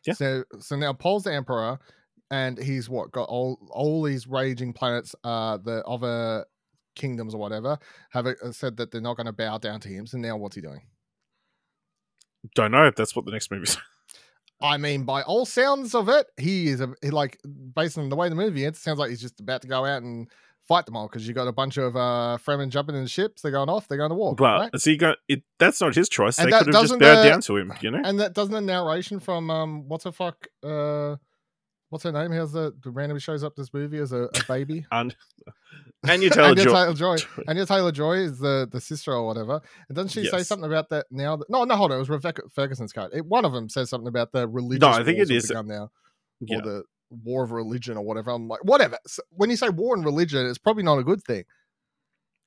Yeah. 0.05 0.13
So 0.13 0.43
so 0.59 0.75
now 0.75 0.93
Paul's 0.93 1.23
the 1.23 1.33
emperor, 1.33 1.79
and 2.29 2.61
he's 2.61 2.89
what 2.89 3.11
got 3.11 3.27
all 3.27 3.57
all 3.71 4.03
these 4.03 4.27
raging 4.27 4.73
planets. 4.73 5.15
Uh, 5.23 5.57
the 5.57 5.83
other 5.85 6.45
kingdoms 6.95 7.33
or 7.33 7.39
whatever 7.39 7.77
have 8.11 8.27
uh, 8.27 8.51
said 8.51 8.77
that 8.77 8.91
they're 8.91 9.01
not 9.01 9.17
going 9.17 9.25
to 9.25 9.33
bow 9.33 9.57
down 9.57 9.79
to 9.81 9.89
him. 9.89 10.07
So 10.07 10.17
now 10.17 10.37
what's 10.37 10.55
he 10.55 10.61
doing? 10.61 10.81
Don't 12.53 12.71
know 12.71 12.85
if 12.85 12.95
that's 12.95 13.15
what 13.15 13.25
the 13.25 13.31
next 13.31 13.51
movie's. 13.51 13.77
I 14.61 14.77
mean, 14.77 15.03
by 15.03 15.23
all 15.23 15.45
sounds 15.45 15.93
of 15.93 16.07
it, 16.07 16.27
he 16.37 16.67
is 16.67 16.81
a 16.81 16.93
he, 17.01 17.09
like 17.09 17.39
based 17.75 17.97
on 17.97 18.09
the 18.09 18.15
way 18.15 18.29
the 18.29 18.35
movie 18.35 18.65
ends, 18.65 18.77
it 18.77 18.81
sounds 18.81 18.99
like 18.99 19.09
he's 19.09 19.21
just 19.21 19.39
about 19.39 19.63
to 19.63 19.67
go 19.67 19.85
out 19.85 20.03
and 20.03 20.29
fight 20.67 20.85
them 20.85 20.95
all 20.95 21.07
because 21.07 21.27
you 21.27 21.33
got 21.33 21.47
a 21.47 21.51
bunch 21.51 21.77
of 21.77 21.95
uh 21.95 22.37
Fremen 22.45 22.69
jumping 22.69 22.95
in 22.95 23.07
ships. 23.07 23.41
They're 23.41 23.51
going 23.51 23.69
off. 23.69 23.87
They're 23.87 23.97
going 23.97 24.09
to 24.09 24.15
war. 24.15 24.35
Well, 24.37 24.59
right? 24.59 24.69
is 24.73 24.83
he 24.83 24.97
going? 24.97 25.15
It, 25.27 25.43
that's 25.59 25.81
not 25.81 25.95
his 25.95 26.09
choice. 26.09 26.37
And 26.39 26.51
they 26.51 26.57
could 26.57 26.73
have 26.73 26.87
just 26.87 26.99
bowed 26.99 27.17
uh, 27.19 27.23
down 27.23 27.41
to 27.41 27.57
him. 27.57 27.73
You 27.81 27.91
know. 27.91 28.01
And 28.03 28.19
that 28.19 28.33
doesn't 28.33 28.53
the 28.53 28.61
narration 28.61 29.19
from 29.19 29.49
um 29.49 29.87
what's 29.87 30.03
her 30.05 30.11
fuck 30.11 30.47
uh 30.63 31.15
what's 31.89 32.03
her 32.03 32.11
name? 32.11 32.31
How's 32.31 32.51
the, 32.51 32.73
the 32.83 32.89
randomly 32.89 33.21
shows 33.21 33.43
up 33.43 33.55
this 33.55 33.73
movie 33.73 33.99
as 33.99 34.11
a, 34.11 34.23
a 34.23 34.43
baby? 34.47 34.85
And 34.91 35.15
and 36.07 36.21
you 36.21 36.29
tell 36.29 36.45
Anya 36.45 36.63
Joy. 36.63 36.71
Taylor 36.71 36.93
Joy. 36.93 37.17
Anya 37.47 37.65
Taylor 37.65 37.91
Joy 37.91 38.13
is 38.17 38.37
the, 38.37 38.67
the 38.71 38.79
sister 38.79 39.11
or 39.11 39.25
whatever. 39.25 39.59
And 39.89 39.95
doesn't 39.95 40.09
she 40.09 40.25
say 40.29 40.43
something 40.43 40.69
about 40.69 40.89
that 40.89 41.07
now? 41.09 41.35
That, 41.37 41.49
no, 41.49 41.63
no, 41.63 41.75
hold 41.75 41.91
on. 41.91 41.97
It 41.97 41.99
was 41.99 42.09
Rebecca 42.09 42.43
Ferguson's 42.53 42.93
card. 42.93 43.11
It, 43.13 43.25
one 43.25 43.43
of 43.43 43.53
them 43.53 43.69
says 43.69 43.89
something 43.89 44.07
about 44.07 44.31
the 44.31 44.47
religious. 44.47 44.81
No, 44.81 44.89
I 44.89 45.03
think 45.03 45.19
it 45.19 45.31
is 45.31 45.49
now, 45.49 45.89
Yeah. 46.41 46.57
or 46.57 46.61
the 46.61 46.83
war 47.09 47.43
of 47.43 47.51
religion 47.51 47.97
or 47.97 48.03
whatever. 48.03 48.31
I'm 48.31 48.47
like, 48.47 48.63
whatever. 48.63 48.97
So 49.05 49.21
when 49.29 49.49
you 49.49 49.57
say 49.57 49.69
war 49.69 49.95
and 49.95 50.03
religion, 50.03 50.45
it's 50.45 50.57
probably 50.57 50.83
not 50.83 50.97
a 50.97 51.03
good 51.03 51.23
thing. 51.23 51.43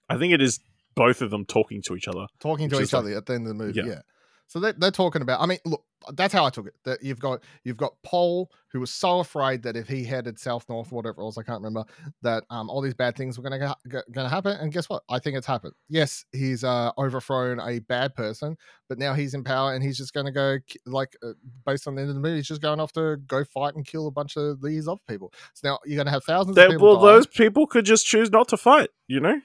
I 0.09 0.17
think 0.17 0.33
it 0.33 0.43
is 0.43 0.61
both 0.95 1.23
of 1.23 1.31
them 1.31 1.45
talking 1.45 1.83
to 1.83 1.95
each 1.97 2.09
other. 2.09 2.27
talking 2.41 2.69
to 2.71 2.81
each 2.81 2.93
like- 2.93 2.99
other 3.01 3.17
at 3.17 3.27
the 3.27 3.35
end 3.35 3.47
of 3.47 3.57
the 3.57 3.65
movie. 3.65 3.79
Yeah. 3.81 3.87
Yeah. 3.87 4.01
So 4.49 4.61
they're, 4.61 4.73
they're 4.73 4.91
talking 4.91 5.21
about. 5.21 5.41
I 5.43 5.47
mean, 5.47 5.59
look, 5.67 5.85
that's 6.15 6.33
how 6.33 6.45
I 6.47 6.51
took 6.51 6.67
it. 6.67 6.75
That 6.85 7.03
you've 7.03 7.21
got 7.21 7.43
you've 7.65 7.77
got 7.77 7.93
Paul 8.03 8.51
who 8.73 8.81
was 8.81 8.91
so 8.91 9.21
afraid 9.21 9.63
that 9.63 9.77
if 9.77 9.89
he 9.89 10.05
headed 10.05 10.39
south 10.39 10.67
north, 10.69 10.91
whatever 10.91 11.21
else 11.21 11.37
I 11.37 11.43
can't 11.43 11.59
remember, 11.61 11.85
that 12.23 12.45
um 12.49 12.71
all 12.71 12.81
these 12.81 12.95
bad 12.95 13.15
things 13.15 13.37
were 13.37 13.45
gonna 13.45 13.75
going 13.91 14.05
to 14.15 14.29
happen. 14.29 14.57
And 14.57 14.73
guess 14.73 14.89
what? 14.89 15.03
I 15.11 15.19
think 15.19 15.37
it's 15.37 15.47
happened. 15.47 15.75
Yes, 15.91 16.25
he's 16.33 16.65
uh 16.65 16.93
overthrown 16.97 17.61
a 17.61 17.81
bad 17.81 18.15
person, 18.15 18.57
but 18.89 18.99
now 18.99 19.13
he's 19.13 19.35
in 19.35 19.45
power 19.45 19.75
and 19.75 19.85
he's 19.85 19.99
just 19.99 20.15
gonna 20.15 20.33
go 20.33 20.57
like 20.87 21.15
uh, 21.23 21.33
based 21.67 21.87
on 21.87 21.95
the 21.95 22.01
end 22.01 22.09
of 22.09 22.15
the 22.15 22.23
movie, 22.23 22.37
he's 22.37 22.49
just 22.49 22.63
going 22.63 22.81
off 22.81 22.93
to 22.93 23.19
go 23.27 23.45
fight 23.45 23.75
and 23.75 23.87
kill 23.87 24.07
a 24.07 24.11
bunch 24.11 24.37
of 24.37 24.63
these 24.63 24.89
other 24.89 25.01
people. 25.07 25.31
So 25.53 25.69
now 25.69 25.79
you're 25.85 25.99
gonna 25.99 26.11
have 26.11 26.25
thousands 26.25 26.57
They, 26.57 26.65
of 26.65 26.71
people. 26.73 26.87
well, 26.87 26.97
die. 26.97 27.13
those 27.17 27.27
people 27.27 27.67
could 27.67 27.85
just 27.85 28.07
choose 28.07 28.31
not 28.31 28.49
to 28.49 28.57
fight. 28.57 28.89
You 29.09 29.21
know, 29.21 29.41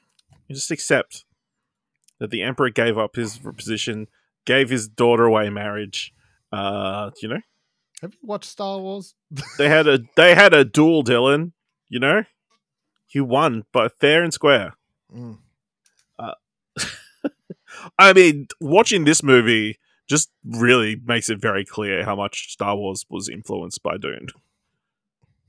you 0.47 0.55
just 0.55 0.71
accept 0.71 1.25
that 2.19 2.31
the 2.31 2.41
emperor 2.41 2.69
gave 2.69 2.97
up 2.97 3.15
his 3.17 3.39
position, 3.57 4.07
gave 4.45 4.69
his 4.69 4.87
daughter 4.87 5.25
away 5.25 5.47
in 5.47 5.53
marriage. 5.53 6.13
Uh, 6.51 7.11
you 7.21 7.27
know, 7.29 7.39
Have 8.01 8.13
you 8.13 8.19
watched 8.27 8.49
Star 8.49 8.79
Wars? 8.79 9.15
they 9.57 9.69
had 9.69 9.87
a 9.87 9.99
they 10.15 10.35
had 10.35 10.53
a 10.53 10.63
duel, 10.65 11.03
Dylan. 11.03 11.51
You 11.89 11.99
know, 11.99 12.23
he 13.07 13.19
won, 13.21 13.63
but 13.71 13.99
fair 13.99 14.23
and 14.23 14.33
square. 14.33 14.73
Mm. 15.15 15.37
I 17.99 18.13
mean, 18.13 18.47
watching 18.61 19.03
this 19.03 19.23
movie 19.23 19.79
just 20.07 20.29
really 20.45 20.95
makes 21.05 21.29
it 21.29 21.39
very 21.41 21.65
clear 21.65 22.03
how 22.05 22.15
much 22.15 22.51
Star 22.51 22.75
Wars 22.75 23.05
was 23.09 23.29
influenced 23.29 23.81
by 23.83 23.97
Dune. 23.97 24.27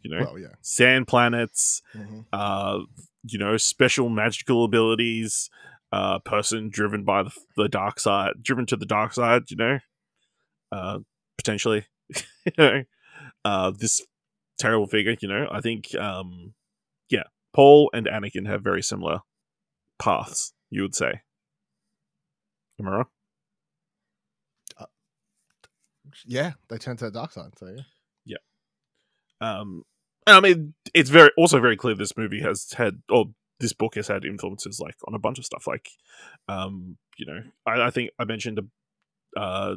You 0.02 0.10
know, 0.10 0.24
Well, 0.24 0.38
yeah. 0.38 0.54
sand 0.62 1.06
planets, 1.06 1.82
Mhm. 1.94 2.26
uh, 2.32 2.80
you 3.24 3.38
know, 3.38 3.56
special 3.56 4.08
magical 4.08 4.64
abilities, 4.64 5.48
uh, 5.94 6.18
person 6.18 6.70
driven 6.70 7.04
by 7.04 7.22
the, 7.22 7.30
the 7.56 7.68
dark 7.68 8.00
side, 8.00 8.32
driven 8.42 8.66
to 8.66 8.76
the 8.76 8.84
dark 8.84 9.12
side, 9.12 9.42
you 9.48 9.56
know, 9.56 9.78
uh, 10.72 10.98
potentially, 11.38 11.86
you 12.44 12.52
know, 12.58 12.82
uh, 13.44 13.70
this 13.70 14.00
terrible 14.58 14.88
figure, 14.88 15.14
you 15.20 15.28
know, 15.28 15.46
I 15.48 15.60
think, 15.60 15.94
um, 15.94 16.54
yeah, 17.10 17.22
Paul 17.54 17.90
and 17.94 18.06
Anakin 18.06 18.48
have 18.48 18.64
very 18.64 18.82
similar 18.82 19.20
paths, 20.00 20.52
you 20.68 20.82
would 20.82 20.96
say. 20.96 21.20
Am 22.80 22.88
I 22.88 22.90
wrong? 22.90 23.06
Yeah, 26.26 26.54
they 26.68 26.78
turned 26.78 26.98
to 26.98 27.04
the 27.04 27.12
dark 27.12 27.30
side. 27.30 27.52
So 27.56 27.68
yeah. 27.68 27.82
Yeah. 29.40 29.60
Um, 29.60 29.84
and 30.26 30.36
I 30.36 30.40
mean, 30.40 30.74
it's 30.92 31.10
very 31.10 31.30
also 31.38 31.60
very 31.60 31.76
clear 31.76 31.94
this 31.94 32.16
movie 32.16 32.40
has 32.40 32.72
had, 32.72 33.02
or 33.08 33.26
this 33.64 33.72
book 33.72 33.94
has 33.94 34.08
had 34.08 34.24
influences 34.26 34.78
like 34.78 34.96
on 35.08 35.14
a 35.14 35.18
bunch 35.18 35.38
of 35.38 35.44
stuff. 35.46 35.66
Like, 35.66 35.88
um, 36.48 36.98
you 37.16 37.24
know, 37.26 37.40
I, 37.66 37.86
I 37.86 37.90
think 37.90 38.10
I 38.18 38.24
mentioned 38.24 38.58
a, 38.58 39.40
uh, 39.40 39.76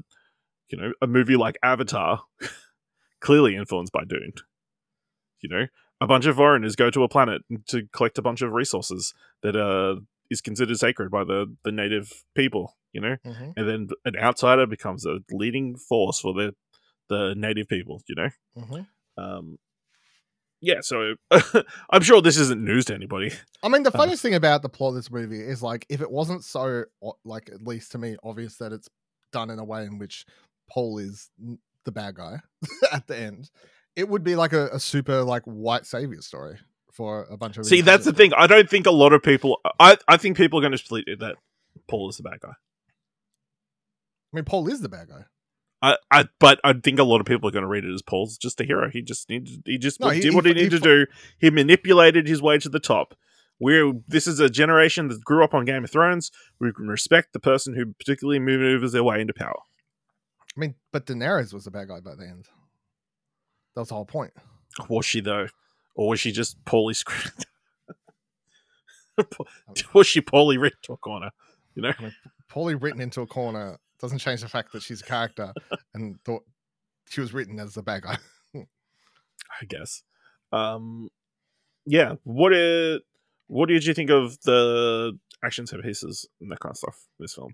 you 0.69 0.78
know, 0.78 0.91
a 1.02 1.08
movie 1.08 1.38
like 1.38 1.58
Avatar, 1.63 2.23
clearly 3.21 3.56
influenced 3.56 3.93
by 3.93 4.04
Dune. 4.08 4.34
You 5.41 5.50
know, 5.50 5.65
a 6.02 6.08
bunch 6.08 6.26
of 6.26 6.36
foreigners 6.36 6.76
go 6.76 6.89
to 6.89 7.04
a 7.04 7.08
planet 7.10 7.41
to 7.67 7.88
collect 7.93 8.17
a 8.17 8.21
bunch 8.21 8.41
of 8.41 8.52
resources 8.52 9.13
that 9.43 9.56
uh 9.56 10.02
is 10.30 10.41
considered 10.41 10.78
sacred 10.78 11.10
by 11.10 11.23
the 11.23 11.56
the 11.63 11.71
native 11.71 12.23
people. 12.36 12.76
You 12.93 13.02
know, 13.02 13.17
Mhm. 13.26 13.54
and 13.56 13.67
then 13.69 13.88
an 14.06 14.15
outsider 14.17 14.65
becomes 14.65 15.06
a 15.06 15.19
leading 15.32 15.78
force 15.78 16.19
for 16.19 16.34
the 16.34 16.56
the 17.10 17.34
native 17.38 17.67
people. 17.69 18.02
You 18.08 18.15
know. 18.15 18.30
Mhm. 18.58 18.88
Um, 19.17 19.58
yeah, 20.62 20.82
so 20.82 21.15
I'm 21.89 22.02
sure 22.02 22.22
this 22.22 22.38
isn't 22.38 22.63
news 22.63 22.86
to 22.86 22.93
anybody. 22.96 23.32
I 23.63 23.70
mean, 23.70 23.84
the 23.84 23.89
Uh, 23.93 23.98
funniest 23.98 24.22
thing 24.22 24.34
about 24.36 24.62
the 24.62 24.70
plot 24.70 24.89
of 24.89 24.96
this 24.96 25.12
movie 25.12 25.39
is 25.39 25.62
like, 25.62 25.86
if 25.89 26.02
it 26.02 26.10
wasn't 26.12 26.43
so, 26.43 26.86
like, 27.24 27.50
at 27.50 27.62
least 27.65 27.91
to 27.93 27.98
me, 27.98 28.15
obvious 28.24 28.58
that 28.58 28.72
it's 28.72 28.89
done 29.32 29.50
in 29.50 29.60
a 29.60 29.63
way 29.63 29.84
in 29.86 29.98
which 30.00 30.26
Paul 30.70 30.98
is 31.00 31.30
the 31.86 31.91
bad 31.91 32.15
guy 32.15 32.39
at 32.91 33.08
the 33.08 33.17
end, 33.17 33.50
it 33.96 34.08
would 34.10 34.24
be 34.24 34.36
like 34.36 34.54
a, 34.54 34.67
a 34.70 34.80
super 34.80 35.24
like 35.24 35.43
white 35.43 35.86
savior 35.86 36.22
story 36.22 36.58
for 36.91 37.26
a 37.30 37.38
bunch 37.38 37.58
of. 37.58 37.65
See, 37.65 37.82
that's 37.82 38.06
the 38.06 38.13
thing. 38.13 38.34
I 38.36 38.48
don't 38.48 38.70
think 38.70 38.86
a 38.88 38.91
lot 38.91 39.13
of 39.13 39.24
people. 39.24 39.60
I 39.80 39.98
I 40.08 40.17
think 40.17 40.38
people 40.38 40.60
are 40.60 40.62
going 40.62 40.72
to 40.72 40.78
split 40.78 41.06
it 41.08 41.20
that 41.20 41.36
Paul 41.88 42.10
is 42.10 42.17
the 42.17 42.24
bad 42.24 42.39
guy. 42.41 42.50
I 42.50 44.36
mean, 44.36 44.46
Paul 44.46 44.67
is 44.67 44.82
the 44.82 44.89
bad 44.89 45.08
guy. 45.10 45.26
I, 45.82 45.98
I 46.10 46.26
but 46.40 46.60
I 46.63 46.74
think 46.74 47.00
a 47.00 47.04
lot 47.04 47.20
of 47.20 47.28
people 47.28 47.48
are 47.48 47.52
going 47.52 47.63
to 47.63 47.68
read 47.68 47.86
it 47.86 47.94
as 47.94 48.02
Paul's 48.02 48.38
just 48.38 48.60
a 48.60 48.63
hero. 48.63 48.90
He 48.90 49.02
just 49.02 49.30
needed. 49.30 49.62
He 49.66 49.78
just 49.78 50.00
No, 50.00 50.10
he- 50.10 50.22
did 50.22 50.32
he 50.32 50.36
what 50.36 50.46
he, 50.46 50.54
he 50.54 50.63
needed 50.63 50.80
fu- 50.82 50.86
to 50.90 51.06
do. 51.06 51.12
He 51.38 51.50
manipulated 51.50 52.28
his 52.28 52.42
way 52.42 52.58
to 52.58 52.70
the 52.70 52.80
top. 52.80 53.16
We're 53.60 53.94
this 54.08 54.28
is 54.28 54.40
a 54.40 54.50
generation 54.50 55.08
that 55.08 55.24
grew 55.24 55.44
up 55.44 55.54
on 55.54 55.66
Game 55.66 55.84
of 55.84 55.92
Thrones. 55.92 56.32
We 56.60 56.72
can 56.74 56.88
respect 56.88 57.34
the 57.34 57.40
person 57.40 57.74
who 57.76 57.94
particularly 57.94 58.40
maneuvers 58.40 58.92
their 58.92 59.04
way 59.04 59.22
into 59.22 59.34
power. 59.34 59.60
I 60.56 60.60
mean, 60.60 60.76
but 60.92 61.06
Daenerys 61.06 61.54
was 61.54 61.68
a 61.68 61.72
bad 61.72 61.88
guy 61.88 62.00
by 62.00 62.16
the 62.16 62.24
end. 62.28 62.46
That 63.76 63.82
was 63.82 63.90
the 63.90 63.96
whole 63.96 64.06
point. 64.06 64.34
Was 64.90 65.06
she 65.06 65.22
though, 65.22 65.48
or 65.96 66.10
was 66.10 66.20
she 66.20 66.32
just 66.32 66.63
poorly 66.66 66.94
scripted? 66.94 67.46
was 69.94 70.08
she 70.08 70.22
poorly 70.22 70.58
written 70.58 70.80
to 70.84 70.94
a 70.94 70.98
corner? 70.98 71.32
You 71.76 71.84
know. 71.84 71.94
Poorly 72.50 72.76
written 72.76 73.02
into 73.02 73.22
a 73.22 73.28
corner 73.28 73.78
doesn't 74.00 74.20
change 74.20 74.42
the 74.42 74.50
fact 74.50 74.72
that 74.74 74.84
she's 74.84 75.02
a 75.02 75.06
character 75.06 75.54
and 75.94 76.20
thought 76.24 76.44
she 77.10 77.22
was 77.22 77.34
written 77.34 77.60
as 77.60 77.74
the 77.74 77.84
bad 77.84 78.04
guy. 78.04 78.18
I 78.56 79.66
guess. 79.68 80.04
Um, 80.52 81.10
yeah. 81.86 82.16
What 82.24 82.50
did 82.50 83.02
what 83.48 83.70
did 83.70 83.86
you 83.86 83.94
think 83.94 84.10
of 84.10 84.40
the 84.42 85.18
action 85.44 85.68
set 85.68 85.82
pieces 85.82 86.28
and 86.42 86.52
that 86.52 86.60
kind 86.60 86.72
of 86.72 86.78
stuff 86.78 87.08
in 87.20 87.24
this 87.24 87.34
film? 87.34 87.54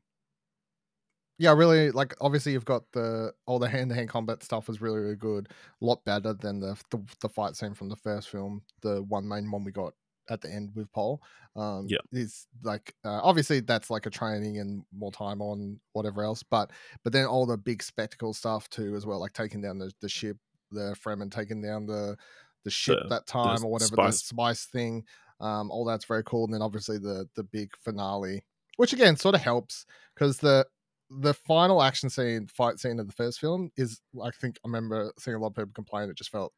yeah, 1.39 1.53
really 1.53 1.91
like 1.91 2.15
obviously 2.21 2.51
you've 2.51 2.65
got 2.65 2.83
the 2.91 3.33
all 3.45 3.59
the 3.59 3.67
hand 3.67 3.89
to 3.89 3.95
hand 3.95 4.09
combat 4.09 4.43
stuff 4.43 4.67
was 4.67 4.81
really 4.81 4.99
really 4.99 5.15
good, 5.15 5.49
a 5.81 5.85
lot 5.85 6.05
better 6.05 6.33
than 6.33 6.59
the, 6.59 6.77
the 6.91 7.01
the 7.21 7.29
fight 7.29 7.55
scene 7.55 7.73
from 7.73 7.89
the 7.89 7.95
first 7.95 8.29
film, 8.29 8.61
the 8.81 9.01
one 9.03 9.27
main 9.27 9.49
one 9.49 9.63
we 9.63 9.71
got 9.71 9.93
at 10.29 10.41
the 10.41 10.49
end 10.51 10.71
with 10.75 10.91
Paul. 10.91 11.21
Um, 11.55 11.87
Yeah. 11.89 11.99
is 12.11 12.47
like 12.63 12.95
uh, 13.05 13.19
obviously 13.23 13.59
that's 13.59 13.89
like 13.89 14.05
a 14.05 14.09
training 14.09 14.59
and 14.59 14.83
more 14.95 15.11
time 15.11 15.41
on 15.41 15.79
whatever 15.93 16.23
else, 16.23 16.43
but 16.43 16.71
but 17.03 17.13
then 17.13 17.25
all 17.25 17.45
the 17.45 17.57
big 17.57 17.83
spectacle 17.83 18.33
stuff 18.33 18.69
too 18.69 18.95
as 18.95 19.05
well, 19.05 19.19
like 19.19 19.33
taking 19.33 19.61
down 19.61 19.77
the 19.79 19.91
the 20.01 20.09
ship, 20.09 20.37
the 20.71 20.95
Fremen 21.03 21.31
taking 21.31 21.61
down 21.61 21.85
the 21.85 22.17
the 22.63 22.71
ship 22.71 23.01
The- 23.01 23.09
that 23.09 23.27
time 23.27 23.63
or 23.65 23.71
whatever 23.71 23.97
the 23.97 24.11
spice. 24.11 24.23
spice 24.23 24.65
thing. 24.65 25.05
Um, 25.39 25.71
all 25.71 25.83
that's 25.85 26.05
very 26.05 26.23
cool, 26.23 26.45
and 26.45 26.53
then 26.53 26.61
obviously 26.61 26.97
the 26.97 27.27
the 27.35 27.43
big 27.43 27.75
finale, 27.81 28.45
which 28.77 28.93
again 28.93 29.17
sort 29.17 29.35
of 29.35 29.41
helps 29.41 29.85
because 30.15 30.37
the 30.39 30.65
the 31.09 31.33
final 31.33 31.83
action 31.83 32.09
scene, 32.09 32.47
fight 32.47 32.79
scene 32.79 32.99
of 32.99 33.05
the 33.07 33.13
first 33.13 33.39
film 33.39 33.69
is, 33.77 34.01
I 34.23 34.31
think, 34.31 34.57
I 34.65 34.67
remember 34.67 35.11
seeing 35.19 35.35
a 35.35 35.39
lot 35.39 35.47
of 35.49 35.55
people 35.55 35.71
complain. 35.73 36.09
It 36.09 36.17
just 36.17 36.31
felt, 36.31 36.53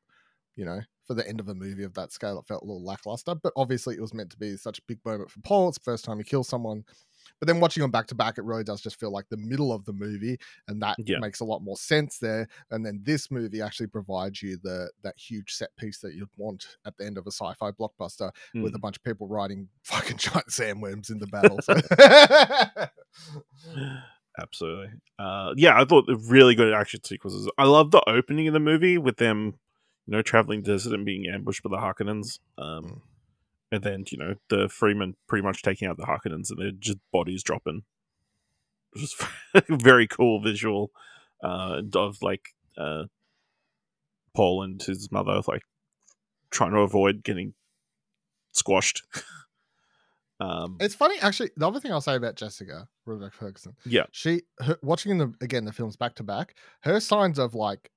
you 0.56 0.65
know, 0.65 0.82
for 1.05 1.13
the 1.13 1.27
end 1.27 1.39
of 1.39 1.49
a 1.49 1.53
movie 1.55 1.83
of 1.83 1.93
that 1.95 2.11
scale, 2.11 2.39
it 2.39 2.47
felt 2.47 2.63
a 2.63 2.65
little 2.65 2.83
lackluster. 2.83 3.35
But 3.35 3.53
obviously, 3.55 3.95
it 3.95 4.01
was 4.01 4.13
meant 4.13 4.29
to 4.31 4.37
be 4.37 4.57
such 4.57 4.79
a 4.79 4.83
big 4.87 4.99
moment 5.05 5.29
for 5.31 5.39
Paul. 5.41 5.69
It's 5.69 5.77
the 5.77 5.83
first 5.83 6.05
time 6.05 6.17
he 6.17 6.23
kills 6.23 6.47
someone. 6.47 6.83
But 7.39 7.47
then 7.47 7.59
watching 7.59 7.81
them 7.81 7.91
back 7.91 8.07
to 8.07 8.15
back, 8.15 8.37
it 8.37 8.43
really 8.45 8.63
does 8.63 8.81
just 8.81 8.99
feel 8.99 9.11
like 9.11 9.25
the 9.29 9.37
middle 9.37 9.73
of 9.73 9.83
the 9.85 9.93
movie, 9.93 10.37
and 10.67 10.81
that 10.81 10.95
Yeah. 11.05 11.17
makes 11.19 11.39
a 11.39 11.45
lot 11.45 11.61
more 11.63 11.75
sense 11.75 12.17
there. 12.19 12.47
And 12.71 12.85
then 12.85 13.01
this 13.03 13.31
movie 13.31 13.61
actually 13.61 13.87
provides 13.87 14.41
you 14.43 14.57
the 14.61 14.91
that 15.03 15.17
huge 15.17 15.51
set 15.53 15.75
piece 15.75 15.99
that 15.99 16.13
you'd 16.13 16.29
want 16.37 16.77
at 16.85 16.95
the 16.97 17.05
end 17.05 17.17
of 17.17 17.25
a 17.27 17.31
sci-fi 17.31 17.71
blockbuster 17.71 18.31
with 18.53 18.71
Hmm. 18.71 18.75
a 18.75 18.79
bunch 18.79 18.97
of 18.97 19.03
people 19.03 19.27
riding 19.27 19.67
fucking 19.83 20.17
giant 20.17 20.47
sandworms 20.47 21.09
in 21.09 21.19
the 21.19 21.27
battle. 21.27 21.59
So- 21.61 21.75
Absolutely. 24.37 24.87
Uh, 25.17 25.53
yeah, 25.55 25.79
I 25.79 25.85
thought 25.85 26.07
the 26.07 26.17
really 26.17 26.55
good 26.55 26.73
action 26.73 27.03
sequences. 27.03 27.49
I 27.57 27.63
love 27.65 27.91
the 27.91 28.03
opening 28.09 28.47
of 28.47 28.53
the 28.53 28.59
movie 28.59 28.97
with 28.97 29.17
them, 29.17 29.55
you 30.05 30.11
know, 30.11 30.21
traveling 30.21 30.61
desert 30.61 30.93
and 30.93 31.05
being 31.05 31.25
ambushed 31.27 31.63
by 31.63 31.69
the 31.69 31.77
Harkonnens. 31.81 32.39
Um, 32.57 32.83
Mm. 32.85 33.01
and 33.71 33.83
then 33.83 34.05
you 34.11 34.17
know 34.17 34.35
the 34.49 34.67
Fremen 34.67 35.15
pretty 35.27 35.43
much 35.43 35.61
taking 35.63 35.87
out 35.87 35.97
the 35.97 36.05
Harkonnens, 36.05 36.49
and 36.49 36.59
they're 36.59 36.71
just 36.71 36.99
bodies 37.11 37.43
dropping. 37.43 37.83
It 38.95 39.01
was 39.01 39.15
very 39.83 40.07
cool 40.07 40.39
visual 40.41 40.91
uh, 41.43 41.81
of 41.95 42.21
like 42.21 42.49
uh, 42.77 43.05
Paul 44.35 44.63
and 44.63 44.81
his 44.81 45.11
mother 45.11 45.41
like 45.47 45.63
trying 46.51 46.71
to 46.71 46.79
avoid 46.79 47.23
getting 47.23 47.53
squashed. 48.51 49.03
um, 50.39 50.77
It's 50.79 50.95
funny, 50.95 51.15
actually. 51.21 51.49
The 51.57 51.67
other 51.67 51.79
thing 51.79 51.91
I'll 51.91 52.01
say 52.01 52.15
about 52.15 52.35
Jessica 52.35 52.87
Rebecca 53.05 53.35
Ferguson, 53.35 53.75
yeah, 53.85 54.05
she 54.11 54.43
her, 54.59 54.77
watching 54.81 55.17
the 55.17 55.33
again 55.41 55.65
the 55.65 55.73
films 55.73 55.95
back 55.97 56.15
to 56.15 56.23
back, 56.23 56.55
her 56.81 56.99
signs 56.99 57.39
of 57.39 57.55
like 57.55 57.89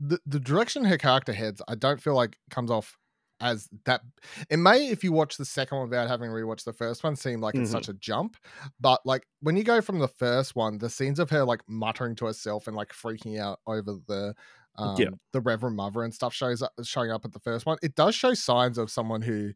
the 0.00 0.18
the 0.26 0.40
direction 0.40 0.84
her 0.84 0.98
character 0.98 1.32
heads, 1.32 1.62
I 1.68 1.74
don't 1.74 2.00
feel 2.00 2.14
like 2.14 2.36
comes 2.50 2.70
off 2.70 2.96
as 3.40 3.68
that. 3.84 4.00
It 4.48 4.58
may, 4.58 4.88
if 4.88 5.02
you 5.04 5.12
watch 5.12 5.36
the 5.36 5.44
second 5.44 5.78
one 5.78 5.88
without 5.90 6.08
having 6.08 6.30
rewatched 6.30 6.64
the 6.64 6.72
first 6.72 7.02
one, 7.04 7.16
seem 7.16 7.40
like 7.40 7.54
it's 7.54 7.68
Mhm. 7.70 7.72
such 7.72 7.88
a 7.88 7.94
jump. 7.94 8.36
But 8.80 9.00
like 9.04 9.26
when 9.40 9.56
you 9.56 9.64
go 9.64 9.80
from 9.80 9.98
the 9.98 10.08
first 10.08 10.54
one, 10.56 10.78
the 10.78 10.88
scenes 10.90 11.18
of 11.18 11.30
her 11.30 11.44
like 11.44 11.60
muttering 11.68 12.14
to 12.16 12.26
herself 12.26 12.66
and 12.68 12.76
like 12.76 12.90
freaking 12.92 13.38
out 13.38 13.60
over 13.66 13.96
the 14.06 14.34
um, 14.76 14.96
Yeah. 15.00 15.10
the 15.32 15.40
Reverend 15.40 15.76
Mother 15.76 16.02
and 16.02 16.12
stuff 16.12 16.34
shows 16.34 16.60
up 16.62 16.72
showing 16.82 17.10
up 17.12 17.24
at 17.24 17.32
the 17.32 17.38
first 17.40 17.64
one. 17.66 17.78
It 17.82 17.94
does 17.94 18.14
show 18.14 18.34
signs 18.34 18.78
of 18.78 18.90
someone 18.90 19.22
who 19.22 19.52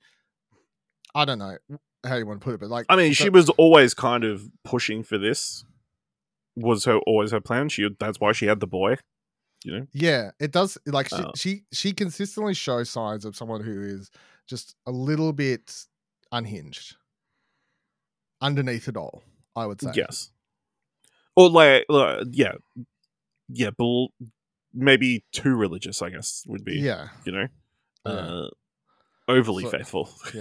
I 1.15 1.25
don't 1.25 1.39
know 1.39 1.57
how 2.05 2.17
you 2.17 2.27
want 2.27 2.41
to 2.41 2.45
put 2.45 2.55
it, 2.55 2.61
but 2.61 2.69
like 2.69 2.87
I 2.89 2.97
mean, 2.97 3.13
she 3.13 3.29
was 3.31 3.49
always 3.51 3.95
kind 3.95 4.23
of 4.25 4.49
pushing 4.65 5.03
for 5.03 5.19
this. 5.19 5.65
Was 6.57 6.85
her 6.85 6.99
always 6.99 7.31
her 7.33 7.41
plan? 7.41 7.69
She 7.69 7.89
that's 7.99 8.21
why 8.21 8.33
she 8.33 8.47
had 8.47 8.61
the 8.61 8.67
boy. 8.67 8.97
You 9.65 9.73
know, 9.81 9.87
Yeah, 9.93 10.31
it 10.39 10.53
does. 10.53 10.79
Like 10.87 11.09
she, 11.09 11.17
Uh, 11.17 11.33
she 11.35 11.65
she 11.73 11.93
consistently 11.93 12.55
shows 12.55 12.91
signs 12.91 13.25
of 13.25 13.35
someone 13.37 13.63
who 13.63 13.83
is 13.83 14.11
just 14.47 14.77
a 14.87 14.91
little 14.93 15.33
bit 15.33 15.85
unhinged 16.33 16.97
underneath 18.41 18.89
it 18.89 18.97
all. 18.97 19.23
I 19.57 19.67
would 19.67 19.81
say. 19.81 19.91
yes, 19.95 20.31
or 21.35 21.51
like, 21.51 21.85
like 21.89 22.27
yeah, 22.31 22.53
yeah, 23.49 23.71
but 23.77 24.09
maybe 24.73 25.25
too 25.33 25.57
religious. 25.57 26.01
I 26.03 26.11
guess 26.11 26.45
would 26.47 26.65
be 26.65 26.77
Yeah. 26.79 27.09
you 27.25 27.33
know, 27.33 27.49
Yeah. 28.07 28.13
uh, 28.13 28.51
overly 29.27 29.65
So- 29.65 29.71
faithful. 29.71 30.11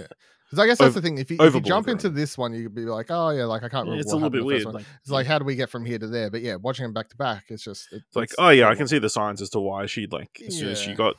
Because 0.48 0.58
I 0.60 0.66
guess 0.66 0.78
that's 0.78 0.88
Ov- 0.88 0.94
the 0.94 1.02
thing. 1.02 1.18
If 1.18 1.30
you, 1.30 1.36
if 1.40 1.54
you 1.54 1.60
jump 1.60 1.86
for 1.86 1.92
into 1.92 2.08
this 2.08 2.38
one, 2.38 2.54
you'd 2.54 2.74
be 2.74 2.82
like, 2.86 3.06
oh 3.10 3.30
yeah, 3.30 3.44
like 3.44 3.62
I 3.64 3.68
can't 3.68 3.84
remember. 3.84 4.00
it's 4.00 4.12
what 4.12 4.22
a 4.22 4.28
little 4.28 4.30
bit 4.30 4.38
happened 4.38 4.40
in 4.40 4.48
the 4.48 4.54
first 4.56 4.64
weird. 4.66 4.74
Like, 4.74 4.86
It's 5.02 5.10
like, 5.10 5.26
how 5.26 5.38
do 5.38 5.44
we 5.44 5.54
get 5.56 5.68
from 5.68 5.84
here 5.84 5.98
to 5.98 6.06
there? 6.06 6.30
But 6.30 6.40
yeah, 6.40 6.54
watching 6.56 6.84
them 6.84 6.94
back 6.94 7.10
to 7.10 7.16
back, 7.16 7.44
it's 7.48 7.62
just 7.64 7.92
it- 7.92 8.02
it's 8.06 8.16
like, 8.16 8.30
oh 8.38 8.48
yeah, 8.48 8.68
I 8.68 8.74
can 8.74 8.88
see 8.88 8.98
the 8.98 9.10
signs 9.10 9.42
as 9.42 9.50
to 9.50 9.60
why 9.60 9.84
she 9.86 10.06
like 10.10 10.40
as 10.46 10.58
soon 10.58 10.68
as 10.70 10.80
she 10.80 10.94
got 10.94 11.16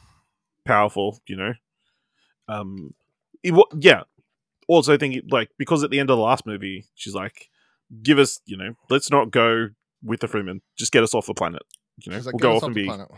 powerful, 0.65 1.19
you 1.27 1.35
know. 1.35 1.53
Um, 2.47 2.93
it, 3.43 3.53
yeah. 3.79 4.03
Also, 4.67 4.93
I 4.93 4.97
think 4.97 5.23
like 5.29 5.49
because 5.57 5.83
at 5.83 5.91
the 5.91 5.99
end 5.99 6.09
of 6.09 6.17
the 6.17 6.23
last 6.23 6.45
movie, 6.47 6.85
she's 6.95 7.13
like, 7.13 7.49
"Give 8.01 8.17
us, 8.19 8.39
you 8.45 8.57
know, 8.57 8.73
let's 8.89 9.11
not 9.11 9.31
go 9.31 9.69
with 10.03 10.21
the 10.21 10.27
Fremen. 10.27 10.61
Just 10.75 10.91
get 10.91 11.03
us 11.03 11.13
off 11.13 11.27
the 11.27 11.33
planet. 11.33 11.61
You 12.03 12.11
know, 12.13 12.17
like, 12.19 12.33
we'll 12.33 12.39
go 12.39 12.55
off 12.55 12.63
and 12.63 12.73
be, 12.73 12.85
planet." 12.85 13.09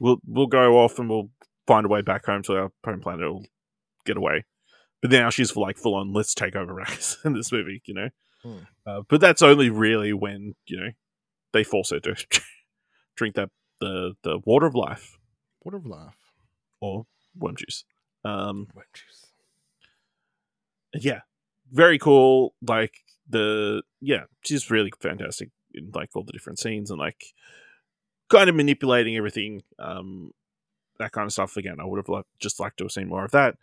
We'll 0.00 0.18
we'll 0.26 0.46
go 0.46 0.78
off 0.78 0.98
and 0.98 1.08
we'll 1.08 1.30
find 1.66 1.84
a 1.86 1.88
way 1.88 2.00
back 2.02 2.26
home 2.26 2.42
to 2.44 2.56
our 2.56 2.72
home 2.84 3.00
planet. 3.00 3.20
We'll 3.32 3.44
get 4.04 4.16
away." 4.16 4.44
But 5.04 5.10
now 5.10 5.28
she's 5.28 5.54
like 5.54 5.76
full 5.76 5.96
on. 5.96 6.14
Let's 6.14 6.32
take 6.32 6.56
over 6.56 6.72
Arrakis 6.72 7.16
in 7.26 7.34
this 7.34 7.52
movie, 7.52 7.82
you 7.84 7.92
know. 7.92 8.08
Hmm. 8.42 8.56
Uh, 8.86 9.02
but 9.06 9.20
that's 9.20 9.42
only 9.42 9.68
really 9.68 10.14
when 10.14 10.54
you 10.66 10.78
know 10.78 10.88
they 11.52 11.62
force 11.62 11.90
her 11.90 12.00
to 12.00 12.16
drink 13.14 13.34
that 13.34 13.50
the 13.80 14.14
the 14.22 14.38
water 14.46 14.64
of 14.64 14.74
life 14.74 15.18
water 15.62 15.76
of 15.76 15.84
life, 15.84 16.16
or 16.80 17.04
worm 17.36 17.54
juice. 17.54 17.84
Um, 18.24 18.68
What 18.72 18.86
juice. 18.94 19.26
yeah, 20.94 21.20
very 21.70 21.98
cool. 21.98 22.54
Like 22.66 22.94
the 23.28 23.82
yeah, 24.00 24.24
she's 24.40 24.70
really 24.70 24.90
fantastic 25.00 25.50
in 25.74 25.90
like 25.94 26.16
all 26.16 26.24
the 26.24 26.32
different 26.32 26.58
scenes 26.58 26.90
and 26.90 26.98
like 26.98 27.34
kind 28.30 28.48
of 28.48 28.56
manipulating 28.56 29.18
everything. 29.18 29.64
Um, 29.78 30.30
that 30.98 31.12
kind 31.12 31.26
of 31.26 31.32
stuff. 31.34 31.58
Again, 31.58 31.76
I 31.78 31.84
would 31.84 31.98
have 31.98 32.08
liked, 32.08 32.28
just 32.38 32.58
liked 32.58 32.78
to 32.78 32.84
have 32.84 32.92
seen 32.92 33.08
more 33.08 33.26
of 33.26 33.32
that. 33.32 33.56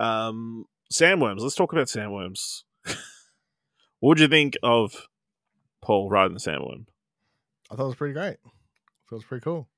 Um, 0.00 0.64
sandworms. 0.92 1.40
Let's 1.40 1.54
talk 1.54 1.72
about 1.72 1.86
sandworms. 1.86 2.62
what 2.84 2.96
would 4.00 4.20
you 4.20 4.28
think 4.28 4.56
of 4.62 5.08
Paul 5.82 6.10
riding 6.10 6.34
the 6.34 6.40
sandworm? 6.40 6.86
I 7.70 7.76
thought 7.76 7.84
it 7.84 7.88
was 7.88 7.96
pretty 7.96 8.14
great. 8.14 8.36
I 8.44 8.50
thought 9.08 9.12
it 9.12 9.14
was 9.14 9.24
pretty 9.24 9.44
cool. 9.44 9.68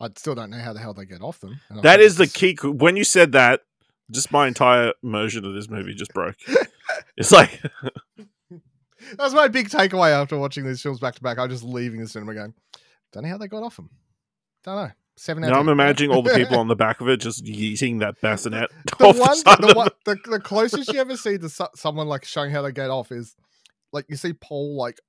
I 0.00 0.08
still 0.16 0.34
don't 0.34 0.50
know 0.50 0.58
how 0.58 0.72
the 0.72 0.80
hell 0.80 0.94
they 0.94 1.04
get 1.04 1.22
off 1.22 1.40
them. 1.40 1.60
That 1.82 2.00
is 2.00 2.16
the 2.16 2.26
key. 2.26 2.56
When 2.62 2.96
you 2.96 3.04
said 3.04 3.32
that, 3.32 3.62
just 4.10 4.30
my 4.30 4.46
entire 4.46 4.92
immersion 5.02 5.44
of 5.44 5.54
this 5.54 5.68
movie 5.68 5.94
just 5.94 6.14
broke. 6.14 6.36
It's 7.16 7.32
like, 7.32 7.60
That's 9.16 9.34
my 9.34 9.48
big 9.48 9.68
takeaway 9.68 10.10
after 10.10 10.38
watching 10.38 10.66
these 10.66 10.82
films 10.82 11.00
back 11.00 11.14
to 11.14 11.22
back. 11.22 11.38
I'm 11.38 11.48
just 11.48 11.64
leaving 11.64 12.00
the 12.00 12.08
cinema 12.08 12.34
going, 12.34 12.54
don't 13.12 13.22
know 13.22 13.28
how 13.28 13.38
they 13.38 13.48
got 13.48 13.62
off 13.62 13.76
them. 13.76 13.90
Don't 14.64 14.76
know. 14.76 14.90
Seven 15.18 15.42
now 15.42 15.58
I'm 15.58 15.66
10. 15.66 15.72
imagining 15.72 16.10
all 16.14 16.22
the 16.22 16.34
people 16.34 16.58
on 16.60 16.68
the 16.68 16.76
back 16.76 17.00
of 17.00 17.08
it 17.08 17.18
just 17.18 17.44
yeeting 17.44 18.00
that 18.00 18.20
bassinet 18.20 18.70
the 18.98 19.04
off 19.06 19.16
the 19.16 19.20
one, 19.20 19.60
the, 19.60 19.68
of 19.70 19.76
one 19.76 19.88
the, 20.04 20.16
the 20.30 20.40
closest 20.40 20.92
you 20.92 21.00
ever 21.00 21.16
see 21.16 21.36
to 21.38 21.48
so- 21.48 21.68
someone 21.74 22.06
like 22.08 22.24
showing 22.24 22.50
how 22.50 22.62
they 22.62 22.72
get 22.72 22.90
off 22.90 23.10
is 23.12 23.34
like 23.92 24.04
you 24.08 24.16
see 24.16 24.32
Paul 24.32 24.76
like 24.76 25.00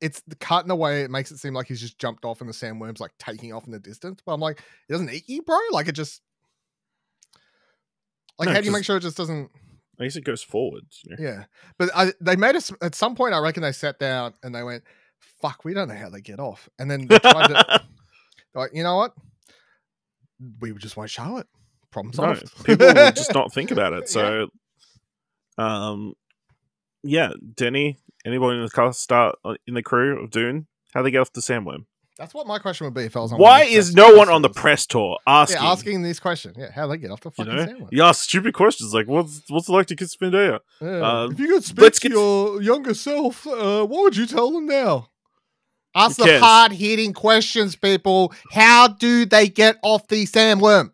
it's 0.00 0.20
the 0.26 0.36
cut 0.36 0.64
in 0.64 0.70
a 0.70 0.76
way 0.76 1.02
it 1.02 1.10
makes 1.10 1.30
it 1.30 1.38
seem 1.38 1.54
like 1.54 1.66
he's 1.66 1.80
just 1.80 1.98
jumped 1.98 2.24
off 2.24 2.40
and 2.40 2.50
the 2.50 2.54
sandworm's 2.54 3.00
like 3.00 3.12
taking 3.18 3.52
off 3.52 3.64
in 3.64 3.72
the 3.72 3.78
distance. 3.78 4.20
But 4.26 4.34
I'm 4.34 4.40
like, 4.40 4.58
it 4.88 4.92
doesn't 4.92 5.10
eat 5.10 5.24
you, 5.28 5.40
bro. 5.42 5.56
Like 5.70 5.88
it 5.88 5.92
just 5.92 6.20
like 8.38 8.46
No, 8.46 8.52
how 8.52 8.58
do 8.60 8.64
you 8.64 8.70
just- 8.70 8.78
make 8.78 8.84
sure 8.84 8.96
it 8.96 9.00
just 9.00 9.16
doesn't 9.16 9.50
I 9.98 10.04
guess 10.04 10.16
it 10.16 10.24
goes 10.24 10.42
forwards. 10.42 11.00
You 11.04 11.16
know? 11.16 11.16
yeah. 11.24 11.44
But 11.78 11.90
I, 11.94 12.12
they 12.20 12.34
made 12.36 12.56
us 12.56 12.72
at 12.82 12.96
some 12.96 13.14
point. 13.14 13.32
I 13.32 13.38
reckon 13.38 13.62
they 13.62 13.70
sat 13.70 14.00
down 14.00 14.34
and 14.42 14.52
they 14.52 14.64
went, 14.64 14.82
"Fuck, 15.40 15.64
we 15.64 15.72
don't 15.72 15.86
know 15.86 15.94
how 15.94 16.08
they 16.10 16.20
get 16.20 16.40
off." 16.40 16.68
And 16.80 16.90
then 16.90 17.06
they 17.06 17.16
tried 17.20 17.46
to, 17.46 17.82
like, 18.54 18.70
you 18.74 18.82
know 18.82 18.96
what? 18.96 19.12
We 20.60 20.72
just 20.74 20.96
won't 20.96 21.10
show 21.10 21.38
it. 21.38 21.46
Problem 21.90 22.12
No, 22.16 22.34
solved. 22.34 22.64
people 22.64 22.86
will 22.86 23.12
just 23.12 23.32
not 23.34 23.52
think 23.52 23.70
about 23.70 23.92
it. 23.98 24.08
So, 24.08 24.48
um, 25.58 26.14
yeah, 27.02 27.32
Denny, 27.54 27.98
anybody 28.24 28.56
in 28.58 28.64
the 28.64 28.70
cast 28.70 29.00
start 29.00 29.36
uh, 29.44 29.54
in 29.66 29.74
the 29.74 29.82
crew 29.82 30.22
of 30.22 30.30
Dune, 30.30 30.66
how 30.92 31.02
they 31.02 31.10
get 31.10 31.20
off 31.20 31.32
the 31.32 31.40
sandworm? 31.40 31.84
That's 32.16 32.32
what 32.32 32.46
my 32.46 32.60
question 32.60 32.84
would 32.84 32.94
be 32.94 33.02
if 33.02 33.16
I 33.16 33.20
was 33.20 33.32
on. 33.32 33.40
Why 33.40 33.64
is 33.64 33.92
no 33.94 34.14
one 34.14 34.28
on 34.28 34.42
the 34.42 34.48
press 34.48 34.86
tour 34.86 35.18
asking? 35.26 35.60
Yeah, 35.62 35.68
asking 35.72 36.02
this 36.02 36.20
question. 36.20 36.54
Yeah, 36.56 36.70
how 36.70 36.86
they 36.86 36.96
get 36.96 37.10
off 37.10 37.20
the 37.20 37.30
You 37.30 37.44
fucking 37.44 37.56
know, 37.56 37.64
sandwich? 37.66 37.88
you 37.90 38.02
ask 38.04 38.22
stupid 38.22 38.54
questions 38.54 38.94
like, 38.94 39.08
"What's 39.08 39.42
what's 39.48 39.68
it 39.68 39.72
like 39.72 39.88
to 39.88 39.96
kiss 39.96 40.16
Zendaya?" 40.16 40.60
Yeah. 40.80 40.88
Uh, 40.88 41.28
if 41.32 41.40
you 41.40 41.48
could 41.48 41.64
speak 41.64 41.92
to 41.92 42.00
get- 42.00 42.10
your 42.12 42.62
younger 42.62 42.94
self, 42.94 43.44
uh, 43.48 43.84
what 43.84 44.04
would 44.04 44.16
you 44.16 44.26
tell 44.26 44.52
them 44.52 44.66
now? 44.66 45.08
Ask 45.94 46.16
Who 46.16 46.24
the 46.24 46.40
hard 46.40 46.72
hitting 46.72 47.12
questions, 47.12 47.76
people. 47.76 48.32
How 48.52 48.88
do 48.88 49.24
they 49.26 49.48
get 49.48 49.76
off 49.82 50.08
the 50.08 50.24
sandworm? 50.24 50.90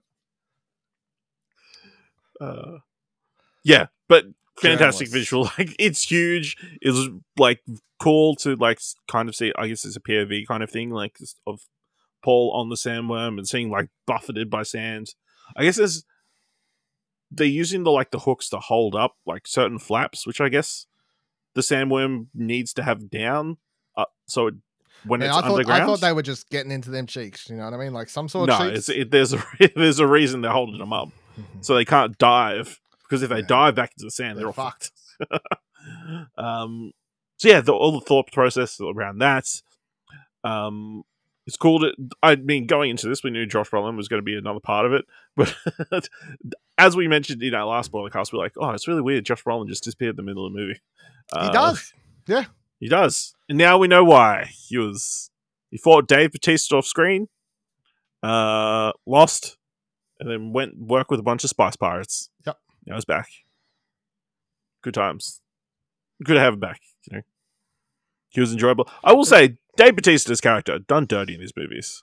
Uh, 2.40 2.78
yeah, 3.64 3.86
but 4.08 4.24
fantastic 4.58 5.08
Journalists. 5.08 5.12
visual. 5.12 5.50
Like 5.58 5.74
it's 5.78 6.02
huge. 6.02 6.56
It 6.82 6.90
was 6.90 7.08
like 7.38 7.60
cool 7.98 8.36
to 8.36 8.56
like 8.56 8.80
kind 9.10 9.28
of 9.28 9.34
see. 9.34 9.52
I 9.58 9.68
guess 9.68 9.84
it's 9.84 9.96
a 9.96 10.00
POV 10.00 10.46
kind 10.46 10.62
of 10.62 10.70
thing, 10.70 10.90
like 10.90 11.18
of 11.46 11.60
Paul 12.22 12.52
on 12.54 12.68
the 12.68 12.76
sandworm 12.76 13.38
and 13.38 13.48
seeing 13.48 13.70
like 13.70 13.88
buffeted 14.06 14.50
by 14.50 14.62
sand. 14.62 15.14
I 15.56 15.64
guess 15.64 15.76
there's 15.76 16.04
they're 17.30 17.46
using 17.46 17.84
the 17.84 17.90
like 17.90 18.10
the 18.10 18.20
hooks 18.20 18.48
to 18.50 18.58
hold 18.58 18.94
up 18.94 19.14
like 19.26 19.46
certain 19.46 19.78
flaps, 19.78 20.26
which 20.26 20.40
I 20.40 20.48
guess 20.48 20.86
the 21.54 21.60
sandworm 21.62 22.26
needs 22.34 22.72
to 22.74 22.82
have 22.82 23.10
down, 23.10 23.58
uh, 23.96 24.04
so 24.26 24.48
it, 24.48 24.54
when 25.04 25.20
Yeah, 25.20 25.28
it's 25.28 25.36
I 25.36 25.40
thought 25.42 25.50
underground. 25.52 25.82
I 25.82 25.86
thought 25.86 26.00
they 26.00 26.12
were 26.12 26.22
just 26.22 26.48
getting 26.50 26.70
into 26.72 26.90
them 26.90 27.06
cheeks. 27.06 27.48
You 27.48 27.56
know 27.56 27.64
what 27.64 27.74
I 27.74 27.76
mean? 27.78 27.92
Like 27.92 28.08
some 28.08 28.28
sort 28.28 28.50
of 28.50 28.58
no, 28.58 28.70
cheeks. 28.70 28.88
it, 28.88 29.10
there's 29.10 29.32
a 29.32 29.42
there's 29.76 29.98
a 29.98 30.06
reason 30.06 30.40
they're 30.42 30.50
holding 30.52 30.78
them 30.78 30.92
up 30.92 31.08
so 31.62 31.74
they 31.74 31.84
can't 31.84 32.16
dive 32.18 32.80
because 33.02 33.22
if 33.22 33.30
they 33.30 33.38
Yeah. 33.38 33.46
dive 33.46 33.74
back 33.74 33.92
into 33.96 34.04
the 34.04 34.10
sand, 34.10 34.36
they're, 34.38 34.42
They're 34.42 34.46
all 34.48 34.52
fucked. 34.52 34.90
um, 36.38 36.92
so 37.38 37.48
yeah, 37.48 37.60
the, 37.60 37.72
all 37.72 37.92
the 37.92 38.04
thought 38.04 38.30
process 38.32 38.80
around 38.80 39.18
that. 39.18 39.46
Um, 40.44 41.02
it's 41.46 41.56
cool 41.56 41.80
to. 41.80 41.92
I 42.22 42.36
mean, 42.36 42.66
going 42.66 42.90
into 42.90 43.08
this, 43.08 43.24
we 43.24 43.30
knew 43.30 43.46
Josh 43.46 43.70
Brolin 43.70 43.96
was 43.96 44.08
going 44.08 44.20
to 44.20 44.24
be 44.24 44.36
another 44.36 44.60
part 44.60 44.86
of 44.86 44.92
it, 44.92 45.04
but 45.90 46.08
as 46.78 46.94
we 46.96 47.08
mentioned 47.08 47.42
in 47.42 47.54
our 47.54 47.66
last 47.66 47.90
podcast, 47.92 48.32
we're 48.32 48.38
like, 48.38 48.52
oh, 48.58 48.70
it's 48.70 48.86
really 48.86 49.00
weird. 49.00 49.24
Josh 49.24 49.42
Brolin 49.42 49.66
just 49.68 49.84
disappeared 49.84 50.10
in 50.10 50.16
the 50.16 50.22
middle 50.22 50.46
of 50.46 50.52
the 50.52 50.58
movie. 50.58 50.80
he 51.32 51.38
Uh, 51.38 51.50
does. 51.52 51.92
He 52.80 52.88
does, 52.88 53.34
and 53.48 53.56
now 53.58 53.78
we 53.78 53.86
know 53.88 54.02
why. 54.02 54.50
He 54.68 54.76
was 54.78 55.30
he 55.70 55.76
fought 55.78 56.08
Dave 56.08 56.32
Bautista 56.32 56.76
off 56.76 56.86
screen, 56.86 57.28
uh, 58.22 58.92
lost, 59.06 59.56
and 60.18 60.28
then 60.30 60.52
went 60.52 60.78
work 60.78 61.10
with 61.10 61.20
a 61.20 61.22
bunch 61.22 61.44
of 61.44 61.50
spice 61.50 61.76
pirates. 61.76 62.30
Yep. 62.46 62.58
Now 62.86 62.94
he's 62.96 63.04
back. 63.04 63.28
Good 64.82 64.94
times. 64.94 65.40
Good 66.24 66.34
to 66.34 66.40
have 66.40 66.54
him 66.54 66.60
back. 66.60 66.80
You 67.10 67.18
know, 67.18 67.22
he 68.30 68.40
was 68.40 68.52
enjoyable. 68.52 68.88
I 69.04 69.12
will 69.12 69.24
say, 69.26 69.58
Dave 69.76 69.94
Bautista's 69.96 70.40
character 70.40 70.78
done 70.78 71.06
dirty 71.06 71.34
in 71.34 71.40
these 71.40 71.52
movies. 71.56 72.02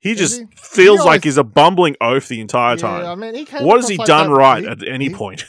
He 0.00 0.12
Is 0.12 0.18
just 0.18 0.40
he? 0.40 0.46
feels 0.56 1.00
He 1.00 1.06
like 1.06 1.24
he's 1.24 1.36
a 1.36 1.44
bumbling 1.44 1.94
oaf 2.00 2.26
the 2.28 2.40
entire 2.40 2.74
Yeah, 2.74 2.80
time. 2.82 3.06
I 3.06 3.14
mean, 3.14 3.46
what 3.60 3.76
has 3.76 3.88
he 3.88 3.98
like 3.98 4.06
done 4.06 4.30
that- 4.30 4.34
right 4.36 4.62
he- 4.64 4.68
at 4.68 4.86
any 4.88 5.10
point? 5.14 5.44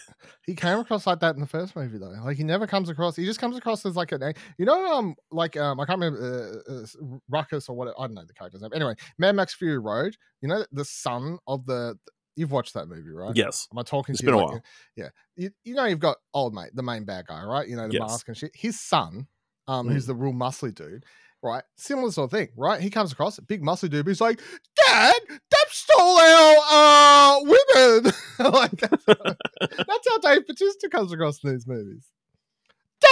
He 0.48 0.56
came 0.56 0.80
across 0.80 1.06
like 1.06 1.20
that 1.20 1.36
in 1.36 1.42
the 1.42 1.48
first 1.48 1.76
movie 1.76 1.98
though. 2.00 2.16
Like 2.24 2.36
he 2.38 2.44
never 2.44 2.66
comes 2.66 2.90
across. 2.90 3.16
He 3.16 3.26
just 3.26 3.40
comes 3.40 3.56
across 3.58 3.86
as 3.86 3.96
like 3.96 4.12
an, 4.12 4.34
you 4.58 4.66
know, 4.66 4.86
um, 4.94 5.16
like 5.32 5.56
um, 5.56 5.80
I 5.80 5.86
can't 5.86 6.00
remember 6.00 6.64
uh, 6.68 6.74
uh, 6.74 7.18
Ruckus 7.30 7.70
or 7.70 7.76
what. 7.76 7.90
I 7.90 8.08
don't 8.08 8.16
know 8.16 8.26
the 8.26 8.34
character's 8.34 8.62
name. 8.62 8.72
Anyway, 8.74 8.96
Mad 9.20 9.36
Max 9.36 9.54
Fury 9.54 9.78
Road. 9.78 10.16
You 10.42 10.48
know, 10.50 10.66
the 10.72 10.86
son 10.86 11.38
of 11.48 11.66
the. 11.66 11.96
You've 12.38 12.52
watched 12.52 12.74
that 12.76 12.88
movie, 12.88 13.12
right? 13.12 13.36
Yes. 13.36 13.68
Am 13.74 13.78
I 13.78 13.84
talking 13.84 14.14
It's 14.14 14.22
to 14.22 14.26
been 14.26 14.36
you? 14.36 14.40
a 14.40 14.44
like- 14.44 14.52
while. 14.54 14.62
Yeah. 14.96 15.10
You, 15.36 15.50
you 15.66 15.76
know, 15.76 15.86
you've 15.86 16.00
got 16.00 16.18
old 16.34 16.54
mate, 16.54 16.70
the 16.74 16.82
main 16.82 17.04
bad 17.04 17.28
guy, 17.28 17.44
right? 17.44 17.68
You 17.68 17.76
know, 17.76 17.88
the 17.88 17.94
Yes. 17.96 18.02
mask 18.10 18.28
and 18.30 18.38
shit. 18.38 18.52
His 18.56 18.80
son, 18.80 19.28
um, 19.68 19.90
who's 19.90 20.06
Mm. 20.06 20.08
the 20.08 20.16
real 20.16 20.34
muscly 20.34 20.74
dude, 20.74 21.06
right? 21.44 21.64
Similar 21.78 22.12
sort 22.12 22.32
of 22.32 22.38
thing, 22.38 22.50
right? 22.56 22.82
He 22.82 22.90
comes 22.90 23.12
across 23.12 23.38
a 23.38 23.42
big 23.42 23.62
muscly 23.62 23.90
dude, 23.90 24.08
he's 24.08 24.22
like, 24.22 24.40
Dad, 24.76 25.16
that 25.30 25.66
stole 25.70 26.18
our 26.18 26.58
uh 26.72 27.40
women. 27.42 28.14
like 28.54 28.72
that's, 28.72 29.06
that's 29.08 30.10
how 30.10 30.18
Dave 30.20 30.48
Bautista 30.48 30.90
comes 30.90 31.12
across 31.12 31.44
in 31.44 31.52
these 31.52 31.68
movies. 31.68 32.08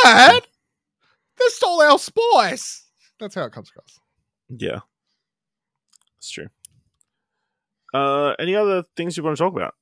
Dad, 0.03 0.43
they 1.37 1.45
stole 1.47 1.81
our 1.81 1.99
spice. 1.99 2.85
That's 3.19 3.35
how 3.35 3.43
it 3.43 3.51
comes 3.51 3.69
across. 3.69 3.99
Yeah. 4.49 4.79
That's 6.17 6.29
true. 6.31 6.47
Uh, 7.93 8.33
any 8.39 8.55
other 8.55 8.83
things 8.95 9.17
you 9.17 9.23
want 9.23 9.37
to 9.37 9.43
talk 9.43 9.53
about? 9.55 9.73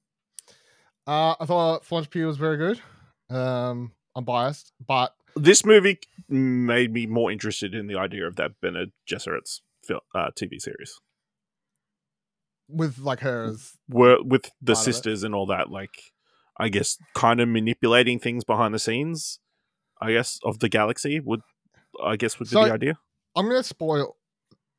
Uh, 1.05 1.36
I 1.39 1.45
thought 1.45 1.86
Florence 1.86 2.07
Pugh 2.07 2.27
was 2.27 2.38
very 2.38 2.57
good. 2.57 2.81
Um, 3.29 3.91
I'm 4.15 4.23
biased, 4.23 4.71
but 4.86 5.13
This 5.39 5.65
movie 5.65 6.00
made 6.30 6.91
me 6.93 7.06
more 7.06 7.32
interested 7.32 7.73
in 7.76 7.88
the 7.88 7.95
idea 7.97 8.26
of 8.28 8.36
that 8.38 8.60
Bene 8.62 8.88
Gesserit's 9.08 9.62
film, 9.84 10.02
uh, 10.15 10.32
TV 10.36 10.60
series. 10.60 11.00
with 12.69 12.97
like 13.00 13.21
her 13.21 13.56
Were 13.89 14.21
with 14.23 14.52
the 14.62 14.73
Part 14.73 14.78
of 14.78 14.89
it. 14.89 14.93
sisters 14.93 15.23
and 15.23 15.34
all 15.34 15.45
that, 15.47 15.69
like 15.69 16.12
I 16.58 16.69
guess 16.69 16.97
kind 17.15 17.39
of 17.39 17.47
manipulating 17.47 18.19
things 18.19 18.43
behind 18.43 18.73
the 18.73 18.80
scenes. 18.80 19.39
I 20.02 20.12
guess 20.12 20.39
of 20.43 20.60
the 20.60 20.67
galaxy 20.69 21.19
would 21.19 21.41
I 22.04 22.15
guess 22.17 22.38
would 22.39 22.50
be 22.50 22.54
So- 22.54 22.65
the 22.65 22.73
idea. 22.73 23.00
I'm 23.36 23.47
gonna 23.47 23.63
spoil. 23.63 24.17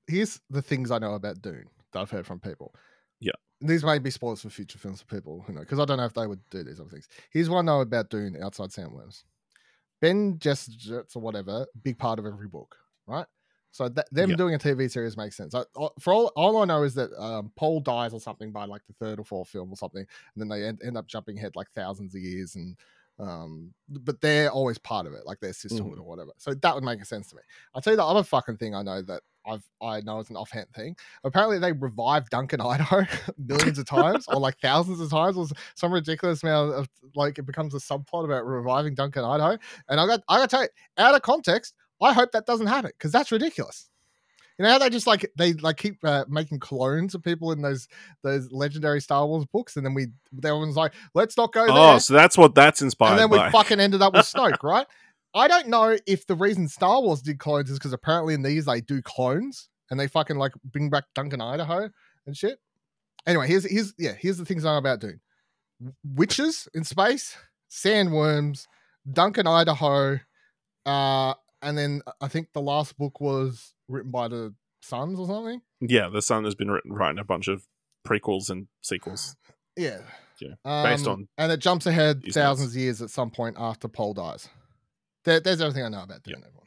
Here's 0.07 0.41
the 0.51 0.63
things 0.63 0.91
I 0.91 0.99
know 0.99 1.15
about 1.15 1.41
Dune 1.43 1.67
that 1.93 2.01
I've 2.01 2.11
heard 2.11 2.27
from 2.27 2.41
people. 2.41 2.75
Yeah. 3.21 3.33
These 3.61 3.85
may 3.85 3.99
be 3.99 4.11
spoilers 4.11 4.43
for 4.43 4.51
future 4.51 4.79
films 4.79 5.01
for 5.01 5.07
people 5.07 5.43
who 5.47 5.53
know, 5.53 5.61
because 5.61 5.79
I 5.79 5.85
don't 5.85 5.99
know 5.99 6.05
if 6.05 6.15
they 6.15 6.27
would 6.27 6.41
do 6.51 6.63
these 6.65 6.81
other 6.81 6.91
things. 6.91 7.09
Here's 7.31 7.49
what 7.49 7.59
I 7.59 7.63
know 7.63 7.81
about 7.81 8.11
Dune 8.11 8.37
outside 8.43 8.71
Sandworms. 8.71 9.25
Bene 10.01 10.35
Gesserit 10.35 11.15
or 11.17 11.23
whatever, 11.23 11.67
big 11.83 11.99
part 11.99 12.19
of 12.19 12.27
every 12.27 12.49
book, 12.49 12.77
right? 13.07 13.27
So 13.71 13.89
that, 13.91 14.07
them 14.11 14.35
doing 14.35 14.55
a 14.55 14.59
TV 14.59 14.89
series 14.89 15.17
makes 15.17 15.37
sense. 15.37 15.55
I, 15.55 15.61
I- 15.79 15.89
for 16.01 16.13
all, 16.13 16.33
all 16.37 16.63
I 16.63 16.65
know 16.65 16.83
is 16.85 16.95
that 16.95 17.13
um, 17.21 17.53
Paul 17.57 17.81
dies 17.81 18.13
or 18.15 18.21
something 18.21 18.51
by 18.51 18.65
like 18.65 18.83
the 18.87 18.95
third 18.95 19.19
or 19.19 19.25
fourth 19.25 19.49
film 19.49 19.71
or 19.71 19.77
something, 19.77 20.01
and 20.01 20.09
then 20.37 20.49
they 20.49 20.65
end, 20.67 20.81
end 20.83 20.97
up 20.97 21.07
jumping 21.07 21.37
ahead 21.39 21.55
like 21.57 21.71
thousands 21.75 22.15
of 22.15 22.21
years, 22.23 22.57
and 22.57 22.77
um, 23.21 23.75
but 23.89 24.21
they're 24.21 24.51
always 24.51 24.79
part 24.79 25.07
of 25.07 25.13
it, 25.13 25.27
like 25.27 25.41
their 25.41 25.53
sisterhood 25.53 25.99
or 25.99 26.05
whatever. 26.05 26.31
So 26.39 26.55
that 26.55 26.75
would 26.75 26.85
make 26.85 27.05
sense 27.05 27.29
to 27.31 27.37
me. 27.37 27.43
I'll 27.75 27.83
tell 27.83 27.93
you 27.93 27.97
the 27.97 28.05
other 28.05 28.23
fucking 28.23 28.59
thing 28.59 28.75
I 28.77 28.83
know 28.83 29.03
that 29.03 29.23
I've 29.49 29.65
I 29.81 30.01
know 30.01 30.21
it's 30.21 30.31
an 30.31 30.37
offhand 30.37 30.67
thing. 30.75 30.97
Apparently 31.25 31.59
they 31.59 31.73
revived 31.73 32.31
Duncan 32.31 32.61
Idaho 32.61 33.03
millions 33.39 33.79
of 33.79 33.87
times 33.87 34.27
or 34.29 34.37
like 34.37 34.59
thousands 34.61 35.01
of 35.01 35.11
times 35.11 35.37
or 35.37 35.47
some 35.75 35.93
ridiculous 35.93 36.43
amount 36.43 36.75
of 36.75 36.89
like 37.15 37.39
it 37.39 37.47
becomes 37.47 37.75
a 37.75 37.79
subplot 37.79 38.25
about 38.25 38.47
reviving 38.47 38.95
Duncan 38.95 39.25
Idaho. 39.25 39.59
And 39.89 40.01
I 40.01 40.07
got 40.07 40.21
I 40.29 40.37
gotta 40.39 40.49
tell 40.49 40.63
you, 40.63 40.69
out 40.99 41.15
of 41.15 41.23
context, 41.23 41.75
I 42.03 42.13
hope 42.13 42.33
that 42.33 42.47
doesn't 42.47 42.67
happen 42.67 42.91
because 42.97 43.13
that's 43.13 43.33
ridiculous. 43.33 43.89
You 44.59 44.65
know 44.65 44.73
how 44.73 44.79
they 44.79 44.91
just 44.91 45.07
like 45.07 45.31
they 45.37 45.53
like 45.53 45.77
keep 45.77 45.99
uh, 46.03 46.25
making 46.29 46.59
clones 46.59 47.15
of 47.15 47.23
people 47.23 47.53
in 47.53 47.63
those 47.63 47.87
those 48.25 48.51
legendary 48.51 49.01
Star 49.01 49.25
Wars 49.25 49.45
books, 49.53 49.77
and 49.77 49.87
then 49.87 49.95
we 49.95 50.09
everyone's 50.37 50.75
like, 50.75 50.95
let's 51.15 51.37
not 51.37 51.53
go 51.53 51.65
there 51.65 51.75
Oh, 51.77 51.99
so 51.99 52.13
that's 52.13 52.37
what 52.37 52.57
that's 52.57 52.83
inspired 52.83 53.21
and 53.21 53.21
then 53.21 53.31
we 53.31 53.51
fucking 53.53 53.79
ended 53.79 54.03
up 54.03 54.15
with 54.15 54.27
Snoke, 54.33 54.65
right? 54.65 54.87
I 55.39 55.49
don't 55.49 55.69
know 55.69 55.97
if 56.07 56.27
the 56.27 56.35
reason 56.35 56.69
Star 56.69 57.01
Wars 57.01 57.23
did 57.23 57.39
clones 57.39 57.71
is 57.71 57.79
because 57.79 57.93
apparently 57.93 58.35
in 58.35 58.43
these 58.43 58.65
they 58.67 58.81
do 58.81 59.01
clones 59.03 59.69
and 59.91 59.99
they 59.99 60.07
fucking 60.09 60.37
like 60.37 60.53
bring 60.65 60.91
back 60.91 61.05
Duncan 61.15 61.41
Idaho 61.41 61.91
and 62.27 62.37
shit. 62.37 62.59
Anyway, 63.27 63.47
here's 63.49 63.65
here's 63.65 63.95
yeah, 63.99 64.13
here's 64.19 64.39
the 64.39 64.45
things 64.45 64.65
I 64.65 64.73
know 64.73 64.79
about 64.79 65.01
Dune. 65.01 65.21
Witches 66.05 66.69
in 66.75 66.85
space, 66.85 67.37
sandworms, 67.71 68.67
Duncan 69.11 69.47
Idaho, 69.47 70.19
uh, 70.87 71.35
and 71.63 71.77
then 71.79 72.03
I 72.21 72.29
think 72.29 72.49
the 72.53 72.61
last 72.61 72.97
book 72.99 73.21
was 73.21 73.75
written 73.89 74.11
by 74.11 74.29
the 74.29 74.55
Sons 74.81 75.19
or 75.19 75.27
something. 75.27 75.61
yeah, 75.81 76.09
the 76.09 76.23
son 76.23 76.45
has 76.45 76.55
been 76.55 76.71
written 76.71 76.93
writing 76.93 77.19
a 77.19 77.25
bunch 77.25 77.49
of 77.49 77.67
prequels 78.07 78.49
and 78.49 78.69
sequels. 78.81 79.37
Yeah. 79.77 79.99
Yeah, 80.41 80.55
based 80.85 81.07
Um, 81.09 81.13
on 81.13 81.29
and 81.37 81.51
it 81.51 81.59
jumps 81.59 81.85
ahead 81.87 82.23
thousands 82.33 82.71
of 82.71 82.77
years 82.77 83.03
at 83.03 83.11
some 83.11 83.29
point 83.29 83.57
after 83.59 83.89
Paul 83.89 84.15
dies. 84.15 84.49
There, 85.25 85.41
there's 85.41 85.61
everything 85.61 85.85
I 85.85 85.89
know 85.89 86.03
about 86.03 86.23
Dune. 86.23 86.37
Yep. 86.39 86.45
Everyone. 86.47 86.67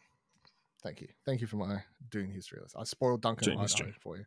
Thank 0.84 1.02
you. 1.02 1.08
Thank 1.26 1.42
you 1.42 1.48
for 1.48 1.58
my 1.58 1.84
Dune 2.10 2.32
history 2.32 2.60
list. 2.62 2.76
I 2.78 2.84
spoiled 2.84 3.22
Duncan 3.22 3.50
Dune 3.50 3.60
history. 3.60 3.94
for 4.02 4.18
you. 4.18 4.26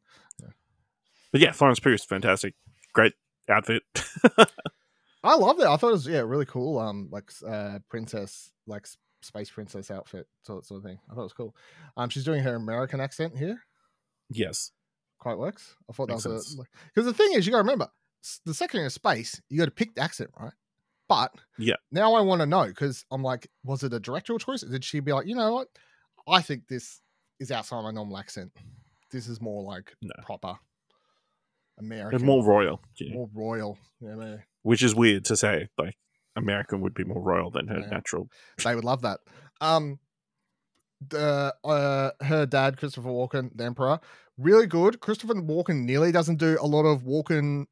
But 1.32 1.40
yeah, 1.40 1.52
Florence 1.52 1.80
Pugh 1.80 1.92
is 1.92 2.04
fantastic. 2.04 2.54
Great 2.92 3.14
outfit. 3.48 3.82
I 5.24 5.34
love 5.34 5.58
it. 5.58 5.66
I 5.66 5.76
thought 5.76 5.88
it 5.88 5.92
was 5.92 6.06
yeah 6.06 6.20
really 6.20 6.46
cool. 6.46 6.78
Um, 6.78 7.08
like 7.10 7.30
uh, 7.46 7.80
princess, 7.88 8.52
like 8.66 8.87
space 9.22 9.50
princess 9.50 9.90
outfit 9.90 10.28
sort 10.42 10.64
sort 10.64 10.78
of 10.78 10.84
thing. 10.84 10.98
I 11.10 11.14
thought 11.14 11.22
it 11.22 11.24
was 11.24 11.32
cool. 11.32 11.56
Um, 11.96 12.08
she's 12.08 12.24
doing 12.24 12.42
her 12.44 12.54
American 12.54 13.00
accent 13.00 13.37
here. 13.37 13.62
yes. 14.30 14.70
Quite 15.18 15.38
works. 15.38 15.74
I 15.88 15.94
thought 15.94 16.10
Makes 16.10 16.24
that 16.24 16.30
was 16.30 16.60
because 16.94 17.06
the 17.06 17.14
thing 17.14 17.32
is, 17.32 17.46
you 17.46 17.52
got 17.52 17.58
to 17.58 17.62
remember 17.62 17.88
the 18.44 18.52
second 18.52 18.78
you're 18.78 18.84
in 18.84 18.90
space, 18.90 19.40
you 19.48 19.58
got 19.58 19.64
to 19.64 19.70
pick 19.70 19.94
the 19.94 20.02
accent, 20.02 20.30
right? 20.38 20.52
But 21.14 21.33
Yeah. 21.59 21.77
now 21.92 22.14
I 22.14 22.20
want 22.20 22.40
to 22.40 22.46
know 22.46 22.66
because 22.66 23.05
I'm 23.11 23.22
like, 23.22 23.48
was 23.64 23.83
it 23.83 23.92
a 23.92 24.00
directorial 24.00 24.38
choice? 24.38 24.62
Did 24.62 24.85
she 24.85 25.00
be 25.00 25.12
like, 25.12 25.27
you 25.27 25.35
know 25.35 25.53
what? 25.55 25.68
I 26.27 26.42
think 26.42 26.66
this 26.68 27.00
is 27.40 27.50
outside 27.50 27.83
my 27.83 27.90
normal 27.90 28.18
accent. 28.18 28.53
This 29.11 29.29
is 29.29 29.40
more 29.40 29.62
like 29.62 29.94
No. 30.03 30.12
proper 30.22 30.55
And 31.79 31.87
American, 31.87 32.24
more 32.24 32.44
royal. 32.44 32.81
yeah. 32.98 33.14
more 33.14 33.29
royal. 33.35 33.79
Which 34.62 34.83
is 34.83 34.94
weird 34.94 35.24
to 35.27 35.37
say. 35.37 35.68
Like 35.79 35.96
American 36.37 36.81
would 36.81 36.94
be 36.94 37.05
more 37.05 37.22
royal 37.22 37.50
than 37.50 37.68
her 37.68 37.81
Yeah. 37.81 37.87
natural. 37.90 38.29
they 38.64 38.74
would 38.74 38.85
love 38.85 39.03
that. 39.03 39.20
Um, 39.61 39.98
the 41.09 41.55
uh, 41.64 42.11
her 42.24 42.46
dad, 42.46 42.77
Christopher 42.79 43.09
Walken, 43.11 43.50
the 43.55 43.64
Emperor, 43.64 44.00
really 44.38 44.66
good. 44.66 45.00
Christopher 45.00 45.35
Walken 45.35 45.85
nearly 45.85 46.12
doesn't 46.12 46.37
do 46.37 46.57
a 46.61 46.66
lot 46.66 46.85
of 46.87 47.03
Walken, 47.03 47.66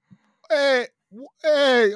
eh, 0.50 0.86
w- 1.12 1.28
eh, 1.44 1.90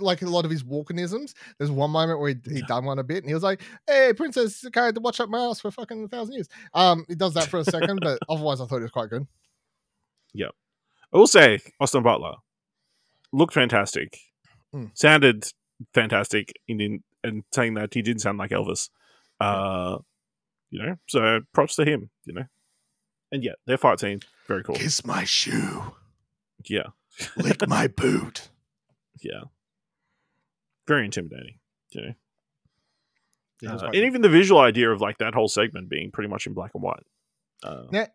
like 0.00 0.22
a 0.22 0.26
lot 0.26 0.44
of 0.44 0.50
his 0.50 0.62
Walkenisms. 0.62 1.34
There's 1.58 1.70
one 1.70 1.90
moment 1.90 2.20
where 2.20 2.30
he, 2.30 2.54
he 2.54 2.62
done 2.62 2.84
one 2.84 2.98
a 2.98 3.04
bit, 3.04 3.18
and 3.18 3.28
he 3.28 3.34
was 3.34 3.42
like, 3.42 3.62
"Hey, 3.86 4.12
Princess, 4.16 4.64
okay, 4.66 4.92
to 4.92 5.00
watch 5.00 5.20
up 5.20 5.28
my 5.28 5.38
ass 5.38 5.60
for 5.60 5.70
fucking 5.70 6.04
a 6.04 6.08
thousand 6.08 6.34
years." 6.34 6.48
Um, 6.72 7.04
he 7.08 7.14
does 7.14 7.34
that 7.34 7.48
for 7.48 7.58
a 7.58 7.64
second, 7.64 8.00
but 8.00 8.18
otherwise, 8.28 8.60
I 8.60 8.66
thought 8.66 8.78
it 8.78 8.82
was 8.82 8.90
quite 8.90 9.10
good. 9.10 9.26
Yeah, 10.32 10.50
I 11.12 11.18
will 11.18 11.26
say 11.26 11.60
Austin 11.80 12.02
Butler 12.02 12.36
looked 13.32 13.54
fantastic. 13.54 14.18
Mm. 14.74 14.90
Sounded 14.94 15.44
fantastic 15.92 16.52
in, 16.68 16.80
in 16.80 17.02
and 17.24 17.44
saying 17.52 17.74
that 17.74 17.92
he 17.94 18.02
didn't 18.02 18.22
sound 18.22 18.38
like 18.38 18.50
Elvis. 18.50 18.88
Uh 19.40 19.98
you 20.70 20.82
know, 20.82 20.96
so 21.06 21.40
props 21.52 21.76
to 21.76 21.84
him, 21.84 22.10
you 22.24 22.32
know. 22.32 22.44
And 23.30 23.44
yeah, 23.44 23.52
their 23.66 23.76
fight 23.76 24.00
scene, 24.00 24.20
very 24.48 24.64
cool. 24.64 24.74
Kiss 24.74 25.04
my 25.04 25.24
shoe. 25.24 25.94
Yeah. 26.64 26.88
Lick 27.36 27.66
my 27.68 27.86
boot. 27.88 28.48
Yeah. 29.22 29.42
Very 30.88 31.04
intimidating, 31.04 31.58
you 31.90 32.00
know. 32.02 32.12
Yeah, 33.60 33.74
Uh, 33.74 33.86
and 33.86 33.94
even 33.96 34.22
the 34.22 34.28
visual 34.28 34.60
idea 34.60 34.90
of 34.90 35.00
like 35.00 35.18
that 35.18 35.34
whole 35.34 35.46
segment 35.48 35.88
being 35.88 36.10
pretty 36.10 36.28
much 36.28 36.46
in 36.46 36.52
black 36.54 36.72
and 36.74 36.82
white. 36.82 37.04
Uh, 37.62 37.84
Now, 37.92 38.06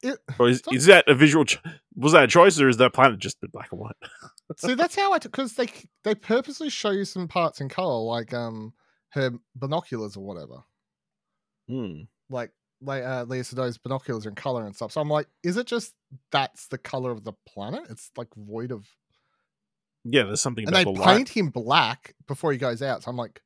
it- 0.00 0.18
or 0.38 0.48
is, 0.48 0.62
is 0.70 0.84
that 0.86 1.08
a 1.08 1.14
visual? 1.14 1.44
Cho- 1.44 1.58
was 1.96 2.12
that 2.12 2.22
a 2.24 2.28
choice, 2.28 2.60
or 2.60 2.68
is 2.68 2.76
that 2.76 2.92
planet 2.92 3.18
just 3.18 3.40
been 3.40 3.50
black 3.52 3.72
and 3.72 3.80
white? 3.80 3.96
See, 4.58 4.74
that's 4.74 4.94
how 4.94 5.12
I 5.12 5.18
because 5.18 5.54
they 5.54 5.66
they 6.04 6.14
purposely 6.14 6.70
show 6.70 6.90
you 6.90 7.04
some 7.04 7.26
parts 7.26 7.60
in 7.60 7.68
color, 7.68 8.04
like 8.04 8.32
um 8.32 8.74
her 9.10 9.32
binoculars 9.56 10.16
or 10.16 10.24
whatever. 10.24 10.62
Hmm. 11.68 12.02
Like 12.30 12.52
like 12.82 13.02
uh, 13.04 13.24
Léa 13.26 13.40
Seydoux's 13.40 13.78
binoculars 13.78 14.26
are 14.26 14.30
in 14.30 14.34
color 14.34 14.64
and 14.66 14.74
stuff. 14.74 14.92
So 14.92 15.00
I'm 15.00 15.08
like, 15.08 15.26
is 15.42 15.56
it 15.56 15.66
just 15.66 15.94
that's 16.30 16.66
the 16.68 16.78
color 16.78 17.10
of 17.10 17.24
the 17.24 17.32
planet? 17.46 17.84
It's 17.90 18.10
like 18.16 18.28
void 18.36 18.72
of, 18.72 18.86
Yeah, 20.04 20.24
there's 20.24 20.40
something 20.40 20.66
and 20.66 20.74
they 20.74 20.84
the 20.84 20.92
paint 20.92 21.00
light. 21.06 21.28
him 21.28 21.50
black 21.50 22.14
before 22.26 22.52
he 22.52 22.58
goes 22.58 22.82
out. 22.82 23.02
So 23.02 23.10
I'm 23.10 23.16
like, 23.16 23.40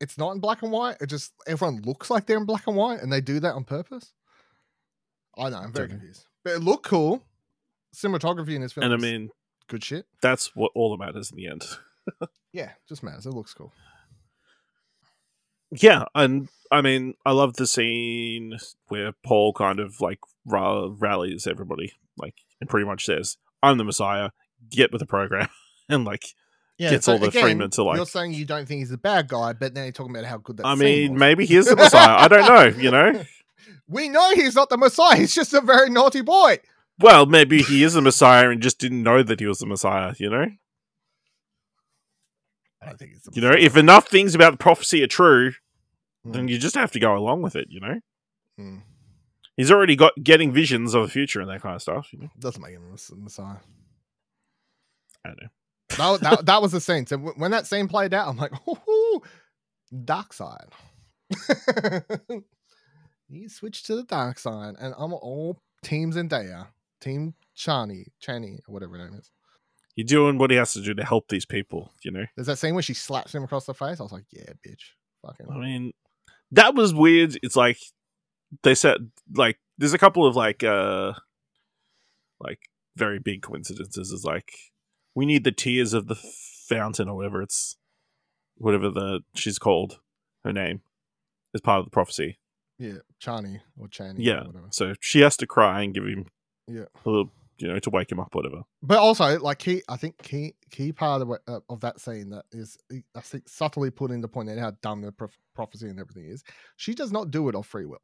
it's 0.00 0.18
not 0.18 0.32
in 0.32 0.40
black 0.40 0.62
and 0.62 0.72
white. 0.72 0.96
It 1.00 1.06
just 1.06 1.32
everyone 1.46 1.82
looks 1.82 2.10
like 2.10 2.26
they're 2.26 2.38
in 2.38 2.44
black 2.46 2.66
and 2.66 2.76
white, 2.76 3.00
and 3.00 3.12
they 3.12 3.20
do 3.20 3.38
that 3.40 3.54
on 3.54 3.64
purpose. 3.64 4.12
I 5.38 5.48
know, 5.48 5.58
I'm 5.58 5.72
very 5.72 5.84
Okay. 5.84 5.92
confused, 5.94 6.26
but 6.44 6.54
it 6.54 6.60
looked 6.62 6.84
cool. 6.86 7.22
Cinematography 7.94 8.54
in 8.54 8.62
this 8.62 8.72
film, 8.72 8.84
And 8.84 8.94
I 8.94 8.96
mean, 8.96 9.30
good 9.68 9.84
shit. 9.84 10.06
that's 10.20 10.54
what 10.56 10.72
all 10.74 10.90
that 10.96 11.04
matters 11.04 11.30
in 11.30 11.36
the 11.36 11.46
end. 11.46 11.64
Yeah, 12.54 12.70
just 12.86 13.02
matters. 13.02 13.24
It 13.24 13.30
looks 13.30 13.54
cool. 13.54 13.72
Yeah, 15.72 16.04
and 16.14 16.48
I 16.70 16.80
mean, 16.82 17.14
I 17.24 17.32
love 17.32 17.54
the 17.54 17.66
scene 17.66 18.56
where 18.88 19.12
Paul 19.24 19.52
kind 19.52 19.80
of 19.80 20.00
like 20.00 20.18
ra- 20.44 20.88
rallies 20.98 21.46
everybody, 21.46 21.92
like, 22.18 22.34
and 22.60 22.68
pretty 22.68 22.86
much 22.86 23.04
says, 23.06 23.36
"I'm 23.62 23.78
the 23.78 23.84
Messiah. 23.84 24.30
Get 24.70 24.92
with 24.92 25.00
the 25.00 25.06
program," 25.06 25.48
and 25.88 26.04
like, 26.04 26.24
Yeah, 26.78 26.90
Gets 26.90 27.08
all 27.08 27.18
the 27.18 27.28
Fremen 27.30 27.70
to, 27.72 27.84
like- 27.84 27.96
You're 27.96 28.06
saying 28.06 28.34
you 28.34 28.44
don't 28.44 28.66
think 28.66 28.80
he's 28.80 28.92
a 28.92 28.98
bad 28.98 29.28
guy, 29.28 29.52
but 29.54 29.74
then 29.74 29.84
you're 29.84 29.92
talking 29.92 30.14
about 30.14 30.26
how 30.28 30.38
good 30.38 30.58
that. 30.58 30.66
I 30.66 30.74
mean, 30.74 31.12
was. 31.12 31.20
maybe 31.20 31.46
he 31.46 31.56
is 31.56 31.66
the 31.66 31.76
Messiah. 31.84 32.16
I 32.18 32.28
don't 32.28 32.46
know. 32.46 32.80
You 32.82 32.90
know, 32.90 33.24
we 33.88 34.08
know 34.08 34.34
he's 34.34 34.54
not 34.54 34.68
the 34.68 34.76
Messiah. 34.78 35.16
He's 35.16 35.34
just 35.34 35.52
a 35.54 35.60
very 35.60 35.90
naughty 35.90 36.20
boy. 36.20 36.58
well, 36.98 37.26
maybe 37.26 37.62
he 37.62 37.82
is 37.82 37.94
the 37.94 38.00
Messiah 38.02 38.50
and 38.50 38.60
just 38.62 38.78
didn't 38.78 39.02
know 39.02 39.22
that 39.22 39.40
he 39.40 39.46
was 39.46 39.58
the 39.58 39.66
Messiah. 39.66 40.14
You 40.18 40.30
know, 40.30 40.46
I 42.82 42.86
don't 42.86 42.98
think 42.98 43.22
the 43.22 43.30
you 43.34 43.42
know, 43.42 43.52
if 43.52 43.76
enough 43.76 44.08
things 44.08 44.34
about 44.34 44.52
the 44.52 44.58
prophecy 44.58 45.02
are 45.02 45.06
true, 45.08 45.52
then 46.24 46.48
you 46.48 46.58
just 46.58 46.74
have 46.74 46.90
to 46.92 47.00
go 47.00 47.16
along 47.16 47.42
with 47.42 47.54
it. 47.56 47.68
You 47.70 47.80
know, 47.80 48.00
Hmm. 48.58 48.78
he's 49.56 49.70
already 49.70 49.96
got 49.96 50.12
getting 50.22 50.52
visions 50.52 50.94
of 50.94 51.02
the 51.04 51.08
future 51.08 51.40
and 51.40 51.48
that 51.50 51.62
kind 51.62 51.74
of 51.76 51.82
stuff. 51.82 52.12
You 52.12 52.20
know, 52.20 52.28
doesn't 52.38 52.60
make 52.62 52.72
him 52.72 52.84
a 52.86 52.90
mess- 52.90 53.12
Messiah. 53.16 53.56
I 55.24 55.28
don't 55.28 55.40
know. 55.42 55.48
That, 56.18 56.20
that, 56.20 56.46
that 56.46 56.62
was 56.62 56.72
the 56.72 56.80
scene. 56.88 57.06
So 57.06 57.18
when 57.18 57.50
that 57.52 57.66
scene 57.66 57.86
played 57.88 58.14
out, 58.14 58.28
I'm 58.28 58.36
like, 58.36 58.52
ooh, 58.68 59.22
dark 60.04 60.32
side. 60.32 60.68
he 63.28 63.48
switched 63.48 63.86
to 63.86 63.96
the 63.96 64.04
dark 64.04 64.38
side, 64.38 64.74
and 64.80 64.94
I'm 64.98 65.12
all 65.12 65.58
Team 65.82 66.12
Zendaya, 66.12 66.68
Team 67.00 67.34
Chani, 67.56 68.04
Chani, 68.26 68.58
or 68.66 68.72
whatever 68.74 68.98
her 68.98 69.04
name 69.08 69.18
is. 69.18 69.30
He's 69.94 70.06
doing 70.06 70.38
what 70.38 70.50
he 70.50 70.56
has 70.56 70.72
to 70.72 70.80
do 70.82 70.94
to 70.94 71.04
help 71.04 71.28
these 71.28 71.44
people. 71.46 71.92
You 72.02 72.10
know. 72.12 72.24
There's 72.36 72.46
that 72.46 72.56
scene 72.58 72.74
where 72.74 72.82
she 72.82 72.94
slaps 72.94 73.34
him 73.34 73.44
across 73.44 73.66
the 73.66 73.74
face. 73.74 74.00
I 74.00 74.02
was 74.02 74.12
like, 74.12 74.24
yeah, 74.30 74.52
bitch. 74.66 74.82
Fucking. 75.26 75.46
I 75.50 75.58
mean, 75.58 75.92
that 76.50 76.74
was 76.74 76.92
weird. 76.94 77.38
It's 77.42 77.56
like 77.56 77.78
they 78.62 78.74
said, 78.74 79.10
like, 79.34 79.58
there's 79.78 79.92
a 79.94 79.98
couple 79.98 80.26
of 80.26 80.34
like, 80.36 80.62
uh, 80.64 81.12
like 82.40 82.58
very 82.96 83.18
big 83.18 83.42
coincidences. 83.42 84.10
Is 84.12 84.24
like 84.24 84.50
we 85.14 85.26
need 85.26 85.44
the 85.44 85.52
tears 85.52 85.92
of 85.92 86.08
the 86.08 86.16
fountain 86.68 87.08
or 87.08 87.16
whatever 87.16 87.42
it's, 87.42 87.76
whatever 88.56 88.90
the 88.90 89.20
she's 89.34 89.58
called, 89.58 90.00
her 90.44 90.52
name, 90.52 90.80
is 91.54 91.60
part 91.60 91.80
of 91.80 91.84
the 91.86 91.90
prophecy. 91.90 92.38
Yeah, 92.78 92.98
Chani 93.22 93.60
or 93.78 93.86
Chani. 93.88 94.14
Yeah, 94.18 94.40
Or 94.40 94.46
whatever. 94.46 94.66
so 94.70 94.94
she 95.00 95.20
has 95.20 95.36
to 95.36 95.46
cry 95.46 95.82
and 95.82 95.94
give 95.94 96.04
him, 96.04 96.26
Yeah. 96.66 96.84
a 97.04 97.08
little, 97.08 97.30
you 97.62 97.68
know, 97.68 97.78
to 97.78 97.90
wake 97.90 98.10
him 98.12 98.20
up, 98.20 98.34
whatever. 98.34 98.62
But 98.82 98.98
also, 98.98 99.38
like 99.38 99.58
key, 99.58 99.82
I 99.88 99.96
think 99.96 100.18
key 100.18 100.54
key 100.70 100.92
part 100.92 101.22
of 101.22 101.30
uh, 101.30 101.60
of 101.68 101.80
that 101.80 102.00
scene 102.00 102.30
that 102.30 102.44
is, 102.52 102.76
I 103.14 103.20
think, 103.20 103.48
subtly 103.48 103.90
put 103.90 104.10
in 104.10 104.20
to 104.22 104.28
point 104.28 104.50
out 104.50 104.58
how 104.58 104.72
dumb 104.82 105.00
the 105.02 105.12
prof- 105.12 105.38
prophecy 105.54 105.88
and 105.88 105.98
everything 106.00 106.26
is. 106.26 106.42
She 106.76 106.94
does 106.94 107.12
not 107.12 107.30
do 107.30 107.48
it 107.48 107.54
of 107.54 107.64
free 107.66 107.86
will. 107.86 108.02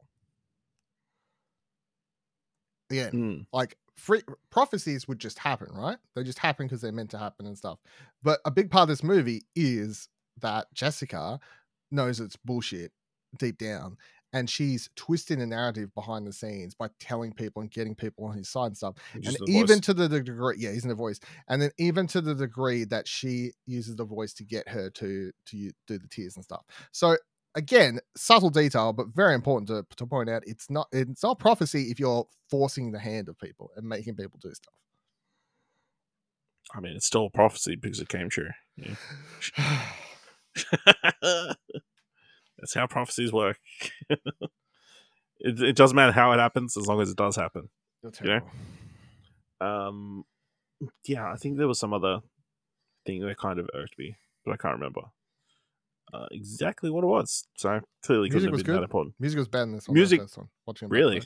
Again, 2.89 3.11
Mm. 3.11 3.45
like 3.53 3.77
free 3.95 4.21
prophecies 4.49 5.07
would 5.07 5.19
just 5.19 5.37
happen, 5.37 5.67
right? 5.73 5.97
They 6.15 6.23
just 6.23 6.39
happen 6.39 6.65
because 6.65 6.81
they're 6.81 6.91
meant 6.91 7.11
to 7.11 7.19
happen 7.19 7.45
and 7.45 7.57
stuff. 7.57 7.79
But 8.23 8.39
a 8.45 8.51
big 8.51 8.71
part 8.71 8.83
of 8.83 8.87
this 8.89 9.03
movie 9.03 9.43
is 9.55 10.09
that 10.41 10.73
Jessica 10.73 11.39
knows 11.91 12.19
it's 12.19 12.35
bullshit 12.37 12.91
deep 13.37 13.57
down, 13.59 13.97
and 14.33 14.49
she's 14.49 14.89
twisting 14.95 15.39
the 15.39 15.45
narrative 15.45 15.93
behind 15.95 16.25
the 16.27 16.33
scenes 16.33 16.75
by 16.75 16.87
telling 16.99 17.33
people 17.33 17.61
and 17.61 17.71
getting 17.71 17.95
people 17.95 18.25
on 18.25 18.37
his 18.37 18.49
side 18.49 18.67
and 18.67 18.77
stuff 18.77 18.95
Just 19.19 19.39
and 19.39 19.49
even 19.49 19.67
voice. 19.67 19.79
to 19.81 19.93
the 19.93 20.07
degree 20.09 20.55
yeah 20.57 20.71
he's 20.71 20.83
in 20.83 20.89
the 20.89 20.95
voice 20.95 21.19
and 21.47 21.61
then 21.61 21.71
even 21.77 22.07
to 22.07 22.21
the 22.21 22.35
degree 22.35 22.83
that 22.85 23.07
she 23.07 23.51
uses 23.65 23.95
the 23.95 24.05
voice 24.05 24.33
to 24.33 24.43
get 24.43 24.67
her 24.67 24.89
to 24.91 25.31
to 25.45 25.71
do 25.87 25.97
the 25.97 26.07
tears 26.09 26.35
and 26.35 26.43
stuff 26.43 26.63
so 26.91 27.17
again 27.55 27.99
subtle 28.15 28.49
detail 28.49 28.93
but 28.93 29.07
very 29.13 29.33
important 29.33 29.67
to, 29.67 29.83
to 29.95 30.05
point 30.05 30.29
out 30.29 30.43
it's 30.45 30.69
not 30.69 30.87
it's 30.91 31.23
not 31.23 31.39
prophecy 31.39 31.89
if 31.89 31.99
you're 31.99 32.25
forcing 32.49 32.91
the 32.91 32.99
hand 32.99 33.27
of 33.29 33.37
people 33.39 33.69
and 33.75 33.87
making 33.87 34.15
people 34.15 34.39
do 34.41 34.53
stuff 34.53 34.73
I 36.71 36.81
mean, 36.81 36.95
it's 36.95 37.07
still 37.07 37.25
a 37.25 37.29
prophecy 37.31 37.75
because 37.75 37.99
it 37.99 38.09
came 38.09 38.29
true. 38.29 38.49
Yeah. 38.77 38.93
That's 42.59 42.73
how 42.73 42.87
prophecies 42.87 43.31
work. 43.33 43.57
it, 44.09 44.19
it 45.39 45.75
doesn't 45.75 45.95
matter 45.95 46.11
how 46.11 46.31
it 46.33 46.39
happens 46.39 46.75
as 46.77 46.87
long 46.87 47.01
as 47.01 47.09
it 47.09 47.17
does 47.17 47.35
happen. 47.35 47.69
You're 48.03 48.11
Yeah. 48.23 48.39
Um, 49.61 50.23
yeah, 51.05 51.31
I 51.31 51.35
think 51.35 51.57
there 51.57 51.67
was 51.67 51.79
some 51.79 51.93
other 51.93 52.19
thing 53.05 53.21
that 53.25 53.37
kind 53.37 53.59
of 53.59 53.69
irked 53.73 53.97
me, 53.97 54.15
but 54.45 54.53
I 54.53 54.57
can't 54.57 54.75
remember 54.75 55.01
uh, 56.13 56.25
exactly 56.31 56.89
what 56.89 57.03
it 57.03 57.07
was. 57.07 57.45
So 57.57 57.81
clearly, 58.03 58.29
couldn't 58.29 58.43
Music 58.43 58.51
was 58.51 58.63
been 58.63 58.75
that 58.75 58.83
important. 58.83 59.15
music 59.19 59.37
was 59.37 59.47
better 59.47 59.65
than 59.65 59.75
this 59.75 59.87
one 59.87 59.95
Music- 59.95 60.21
one. 60.35 60.47
watching 60.65 60.89
Really? 60.89 61.21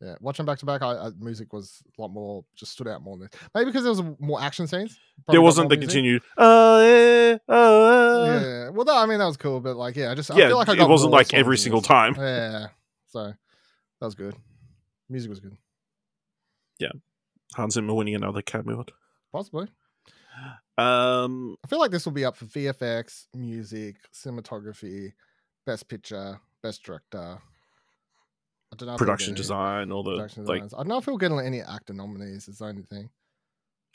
Back 0.00 0.06
to 0.06 0.06
back. 0.06 0.08
yeah 0.08 0.14
watching 0.20 0.46
back 0.46 0.58
to 0.58 0.66
back 0.66 0.82
I, 0.82 1.06
I 1.06 1.10
music 1.18 1.52
was 1.52 1.82
a 1.98 2.00
lot 2.00 2.08
more 2.08 2.44
just 2.56 2.72
stood 2.72 2.88
out 2.88 3.02
more 3.02 3.16
than 3.16 3.28
this 3.30 3.40
maybe 3.54 3.66
because 3.66 3.82
there 3.82 3.90
was 3.92 4.02
more 4.18 4.40
action 4.40 4.66
scenes 4.66 4.98
there 5.28 5.42
wasn't 5.42 5.68
the 5.68 5.76
music. 5.76 5.92
continued. 5.92 6.22
Oh 6.36 6.80
yeah, 6.82 7.38
oh 7.48 8.24
yeah. 8.24 8.40
yeah 8.40 8.68
well 8.70 8.84
that, 8.84 8.96
i 8.96 9.06
mean 9.06 9.18
that 9.18 9.26
was 9.26 9.36
cool 9.36 9.60
but 9.60 9.76
like 9.76 9.96
yeah 9.96 10.10
i 10.10 10.14
just 10.14 10.30
I 10.30 10.38
Yeah, 10.38 10.48
feel 10.48 10.56
like 10.56 10.68
I 10.68 10.74
it 10.74 10.88
wasn't 10.88 11.12
like 11.12 11.34
every 11.34 11.58
single 11.58 11.82
time. 11.82 12.14
yeah 12.18 12.68
so 13.06 13.24
that 14.00 14.06
was 14.06 14.14
good 14.14 14.34
music 15.08 15.28
was 15.28 15.40
good 15.40 15.56
Yeah, 16.78 16.92
Hans 17.54 17.74
Zimmer 17.74 17.92
winning 17.94 18.14
another 18.14 18.38
Academy 18.40 18.72
Award. 18.72 18.92
possibly 19.32 19.68
Um, 20.78 21.56
i 21.62 21.68
feel 21.68 21.78
like 21.78 21.90
this 21.90 22.06
will 22.06 22.12
be 22.12 22.24
up 22.24 22.36
for 22.36 22.46
vfx 22.46 23.26
music 23.34 23.96
cinematography 24.14 25.12
best 25.66 25.88
picture 25.88 26.40
best 26.62 26.82
director 26.82 27.38
I 28.72 28.76
don't 28.76 28.88
know 28.88 28.96
production 28.96 29.34
design, 29.34 29.90
all 29.90 30.02
the 30.02 30.16
production 30.16 30.44
like. 30.44 30.62
designs. 30.62 30.74
I 30.74 30.78
don't 30.78 30.88
know 30.88 30.98
if 30.98 31.04
he'll 31.04 31.18
get 31.18 31.32
any 31.32 31.60
actor 31.60 31.92
nominees. 31.92 32.48
Is 32.48 32.58
the 32.58 32.66
only 32.66 32.82
thing. 32.82 33.10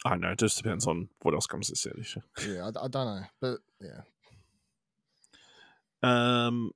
I 0.06 0.18
know. 0.18 0.32
It 0.32 0.40
just 0.40 0.58
depends 0.58 0.86
on 0.86 1.10
what 1.22 1.34
else 1.34 1.48
comes 1.48 1.70
this 1.70 1.86
year. 2.46 2.56
Yeah, 2.56 2.66
I, 2.66 2.86
I 2.86 2.88
don't 2.88 2.94
know, 2.94 3.24
but 3.42 3.58
yeah. 3.82 4.02
Um, 6.04 6.72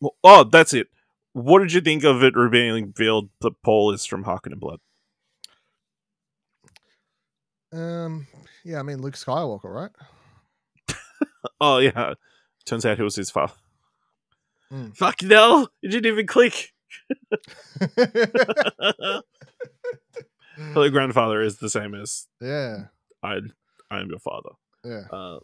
well, 0.00 0.14
oh, 0.22 0.44
that's 0.44 0.74
it. 0.74 0.88
What 1.32 1.60
did 1.60 1.72
you 1.72 1.80
think 1.80 2.04
of 2.04 2.22
it 2.22 2.36
revealing 2.36 2.86
revealed 2.86 3.30
that 3.40 3.62
Paul 3.62 3.92
is 3.92 4.04
from 4.04 4.24
Harkonnen 4.24 4.60
Blood? 4.60 4.80
Um, 7.72 8.26
yeah, 8.64 8.80
I 8.80 8.82
mean 8.82 9.00
Luke 9.00 9.14
Skywalker, 9.14 9.64
right? 9.64 9.90
Oh 11.62 11.78
yeah, 11.78 12.14
turns 12.66 12.84
out 12.84 12.96
he 12.96 13.02
was 13.02 13.16
his 13.16 13.30
father. 13.30 13.54
Mm. 14.72 14.96
Fuck 14.96 15.22
no! 15.22 15.68
It 15.82 15.88
didn't 15.88 16.10
even 16.12 16.26
click. 16.26 16.72
Her 20.74 20.90
grandfather 20.90 21.40
is 21.40 21.58
the 21.58 21.70
same 21.70 21.94
as 21.94 22.26
yeah, 22.40 22.84
I. 23.22 23.40
I 23.90 24.00
am 24.00 24.08
your 24.08 24.18
father. 24.20 24.50
yeah. 24.84 25.02
Uh, 25.10 25.38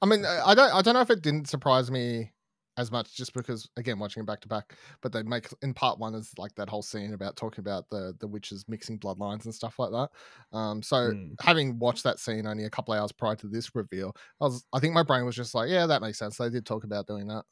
I 0.00 0.06
mean, 0.06 0.24
I 0.24 0.54
don't, 0.54 0.72
I 0.74 0.80
don't 0.80 0.94
know 0.94 1.00
if 1.00 1.10
it 1.10 1.20
didn't 1.20 1.48
surprise 1.48 1.90
me 1.90 2.32
as 2.78 2.90
much, 2.90 3.14
just 3.14 3.34
because 3.34 3.68
again 3.76 3.98
watching 3.98 4.22
it 4.22 4.26
back 4.26 4.40
to 4.40 4.48
back. 4.48 4.74
But 5.02 5.12
they 5.12 5.22
make 5.22 5.48
in 5.60 5.74
part 5.74 5.98
one 5.98 6.14
is 6.14 6.32
like 6.38 6.54
that 6.54 6.70
whole 6.70 6.80
scene 6.82 7.12
about 7.12 7.36
talking 7.36 7.60
about 7.60 7.90
the 7.90 8.14
the 8.20 8.26
witches 8.26 8.64
mixing 8.68 8.98
bloodlines 8.98 9.44
and 9.44 9.54
stuff 9.54 9.78
like 9.78 9.90
that. 9.90 10.56
Um, 10.56 10.82
so 10.82 11.12
Mm. 11.12 11.34
having 11.40 11.78
watched 11.78 12.04
that 12.04 12.18
scene 12.18 12.46
only 12.46 12.64
a 12.64 12.70
couple 12.70 12.94
hours 12.94 13.12
prior 13.12 13.36
to 13.36 13.48
this 13.48 13.74
reveal, 13.74 14.14
I 14.40 14.44
was, 14.44 14.64
I 14.72 14.80
think 14.80 14.94
my 14.94 15.02
brain 15.02 15.26
was 15.26 15.36
just 15.36 15.54
like, 15.54 15.68
yeah, 15.68 15.86
that 15.86 16.00
makes 16.00 16.18
sense. 16.18 16.38
They 16.38 16.48
did 16.48 16.64
talk 16.64 16.84
about 16.84 17.06
doing 17.06 17.26
that. 17.28 17.44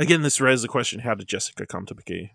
Again, 0.00 0.22
this 0.22 0.40
raises 0.40 0.62
the 0.62 0.68
question: 0.68 1.00
How 1.00 1.14
did 1.14 1.28
Jessica 1.28 1.66
come 1.66 1.86
to 1.86 1.94
be 1.94 2.32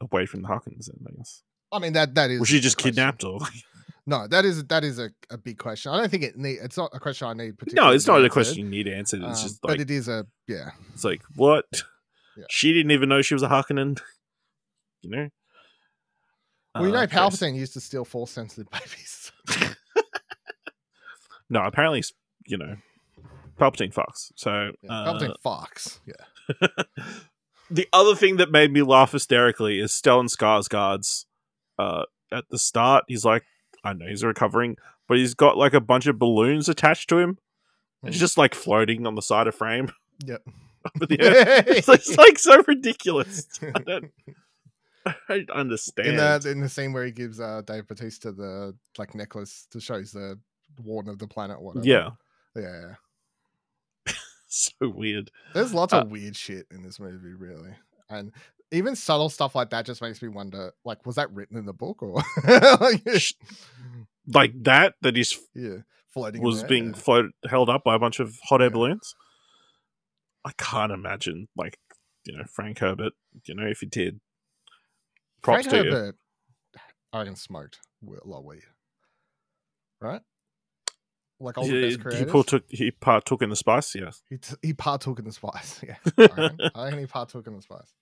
away 0.00 0.26
from 0.26 0.42
the 0.42 0.48
Harkins? 0.48 0.86
Then 0.86 1.06
I 1.08 1.16
guess 1.16 1.42
I 1.72 1.78
mean 1.78 1.92
that 1.94 2.14
that 2.14 2.30
is 2.30 2.40
was 2.40 2.48
she 2.48 2.60
just 2.60 2.78
kidnapped 2.78 3.24
or? 3.24 3.40
No, 4.08 4.28
that 4.28 4.44
is 4.44 4.62
that 4.66 4.84
is 4.84 5.00
a, 5.00 5.10
a 5.30 5.36
big 5.36 5.58
question. 5.58 5.90
I 5.90 5.96
don't 5.96 6.08
think 6.08 6.22
it 6.22 6.36
need. 6.36 6.58
It's 6.62 6.76
not 6.76 6.92
a 6.94 7.00
question 7.00 7.26
I 7.26 7.32
need. 7.32 7.48
no, 7.48 7.54
particularly 7.56 7.96
it's 7.96 8.06
not 8.06 8.24
a 8.24 8.28
question 8.28 8.58
you 8.64 8.70
need 8.70 8.86
answered. 8.86 9.20
It's 9.24 9.40
um, 9.40 9.48
just 9.48 9.60
but 9.60 9.80
it 9.80 9.90
is 9.90 10.06
a 10.06 10.24
yeah. 10.46 10.70
it's 10.94 11.02
like 11.02 11.22
what? 11.34 11.64
Yeah. 12.36 12.44
She 12.48 12.72
didn't 12.72 12.92
even 12.92 13.08
know 13.08 13.20
she 13.20 13.34
was 13.34 13.42
a 13.42 13.48
Harkonnen. 13.48 14.00
You 15.02 15.10
know. 15.10 15.28
Well, 16.74 16.86
you 16.86 16.92
know, 16.92 16.98
Uh, 16.98 17.06
Chris. 17.06 17.12
Palpatine 17.20 17.54
used 17.54 17.74
to 17.74 17.80
steal 17.80 18.04
force 18.04 18.30
sensitive 18.30 18.68
babies. 18.72 19.30
No, 21.48 21.62
apparently, 21.62 22.02
you 22.46 22.56
know, 22.58 22.76
Palpatine 23.58 23.94
fucks. 23.94 24.32
So 24.36 24.72
Yeah, 24.82 24.90
uh, 24.92 25.12
Palpatine 25.14 25.34
fucks. 25.44 26.00
Yeah. 26.06 26.14
the 27.70 27.88
other 27.92 28.14
thing 28.14 28.36
that 28.36 28.50
made 28.50 28.72
me 28.72 28.82
laugh 28.82 29.12
hysterically 29.12 29.80
is 29.80 29.92
Stellan 29.92 30.28
Skarsgård's. 30.34 31.26
Uh, 31.78 32.04
at 32.32 32.44
the 32.50 32.58
start, 32.58 33.04
he's 33.08 33.24
like, 33.24 33.44
I 33.84 33.92
know 33.92 34.06
he's 34.08 34.24
recovering, 34.24 34.76
but 35.08 35.18
he's 35.18 35.34
got 35.34 35.56
like 35.56 35.74
a 35.74 35.80
bunch 35.80 36.06
of 36.06 36.18
balloons 36.18 36.68
attached 36.68 37.08
to 37.10 37.18
him. 37.18 37.38
It's 38.02 38.16
Mm. 38.16 38.20
just 38.20 38.38
like 38.38 38.54
floating 38.54 39.06
on 39.06 39.14
the 39.14 39.22
side 39.22 39.46
of 39.46 39.54
frame. 39.54 39.90
Yep. 40.24 40.42
The 40.94 41.16
it's, 41.76 41.88
like, 41.88 41.98
it's 41.98 42.16
like 42.16 42.38
so 42.38 42.62
ridiculous. 42.68 43.48
I 43.60 43.70
don't, 43.80 44.12
I 45.04 45.14
don't 45.28 45.50
understand. 45.50 46.08
in 46.10 46.16
that 46.16 46.44
in 46.46 46.60
the 46.60 46.68
scene 46.68 46.92
where 46.92 47.04
he 47.04 47.10
gives 47.10 47.40
uh, 47.40 47.62
Dave 47.66 47.88
Bautista 47.88 48.30
the 48.30 48.72
like 48.96 49.12
necklace 49.16 49.66
to 49.72 49.80
show 49.80 49.98
he's 49.98 50.12
the 50.12 50.38
warden 50.84 51.10
of 51.10 51.18
the 51.18 51.26
planet. 51.26 51.56
or 51.58 51.64
Whatever. 51.74 51.86
yeah, 51.86 52.10
Yeah. 52.54 52.94
So 54.56 54.88
weird. 54.88 55.30
There's 55.54 55.74
lots 55.74 55.92
Uh, 55.92 56.00
of 56.00 56.10
weird 56.10 56.36
shit 56.36 56.66
in 56.70 56.82
this 56.82 56.98
movie, 57.00 57.34
really, 57.34 57.74
and 58.10 58.32
even 58.72 58.96
subtle 58.96 59.28
stuff 59.28 59.54
like 59.54 59.70
that 59.70 59.86
just 59.86 60.02
makes 60.02 60.20
me 60.20 60.28
wonder. 60.28 60.72
Like, 60.84 61.06
was 61.06 61.16
that 61.16 61.30
written 61.32 61.56
in 61.56 61.66
the 61.66 61.72
book 61.72 62.02
or 62.02 62.22
like, 62.80 63.02
Like 64.26 64.52
that, 64.64 64.94
that 65.02 65.16
is 65.16 65.38
yeah, 65.54 65.78
floating 66.12 66.42
was 66.42 66.64
being 66.64 66.94
floated 66.94 67.32
held 67.48 67.68
up 67.70 67.84
by 67.84 67.94
a 67.94 67.98
bunch 67.98 68.18
of 68.20 68.36
hot 68.44 68.60
air 68.60 68.68
Yeah. 68.68 68.72
balloons. 68.72 69.14
I 70.44 70.52
can't 70.58 70.92
imagine, 70.92 71.48
like 71.56 71.78
you 72.24 72.36
know, 72.36 72.44
Frank 72.52 72.78
Herbert. 72.80 73.12
You 73.44 73.54
know, 73.54 73.66
if 73.66 73.78
he 73.80 73.86
did, 73.86 74.20
props 75.42 75.66
Frank 75.66 75.84
to 75.84 75.90
you. 75.90 76.12
I 77.12 77.18
reckon 77.20 77.36
smoked 77.36 77.78
a 78.06 78.26
lot 78.28 78.40
of 78.40 78.44
weed, 78.44 78.62
right? 80.00 80.20
Like 81.38 81.58
all 81.58 81.64
the 81.64 81.70
He, 81.72 81.80
best 81.82 81.96
he 81.96 82.02
creators. 82.02 82.32
partook. 82.32 82.64
He 82.68 82.90
partook 82.90 83.42
in 83.42 83.50
the 83.50 83.56
spice. 83.56 83.94
Yes, 83.94 84.22
He, 84.30 84.38
t- 84.38 84.54
he 84.62 84.72
partook 84.72 85.18
in 85.18 85.24
the 85.26 85.32
spice. 85.32 85.80
Yeah, 85.86 85.96
I 86.18 86.22
reckon, 86.22 86.58
reckon 86.74 86.98
he 87.00 87.06
partook 87.06 87.46
in 87.46 87.54
the 87.56 87.62
spice. 87.62 87.92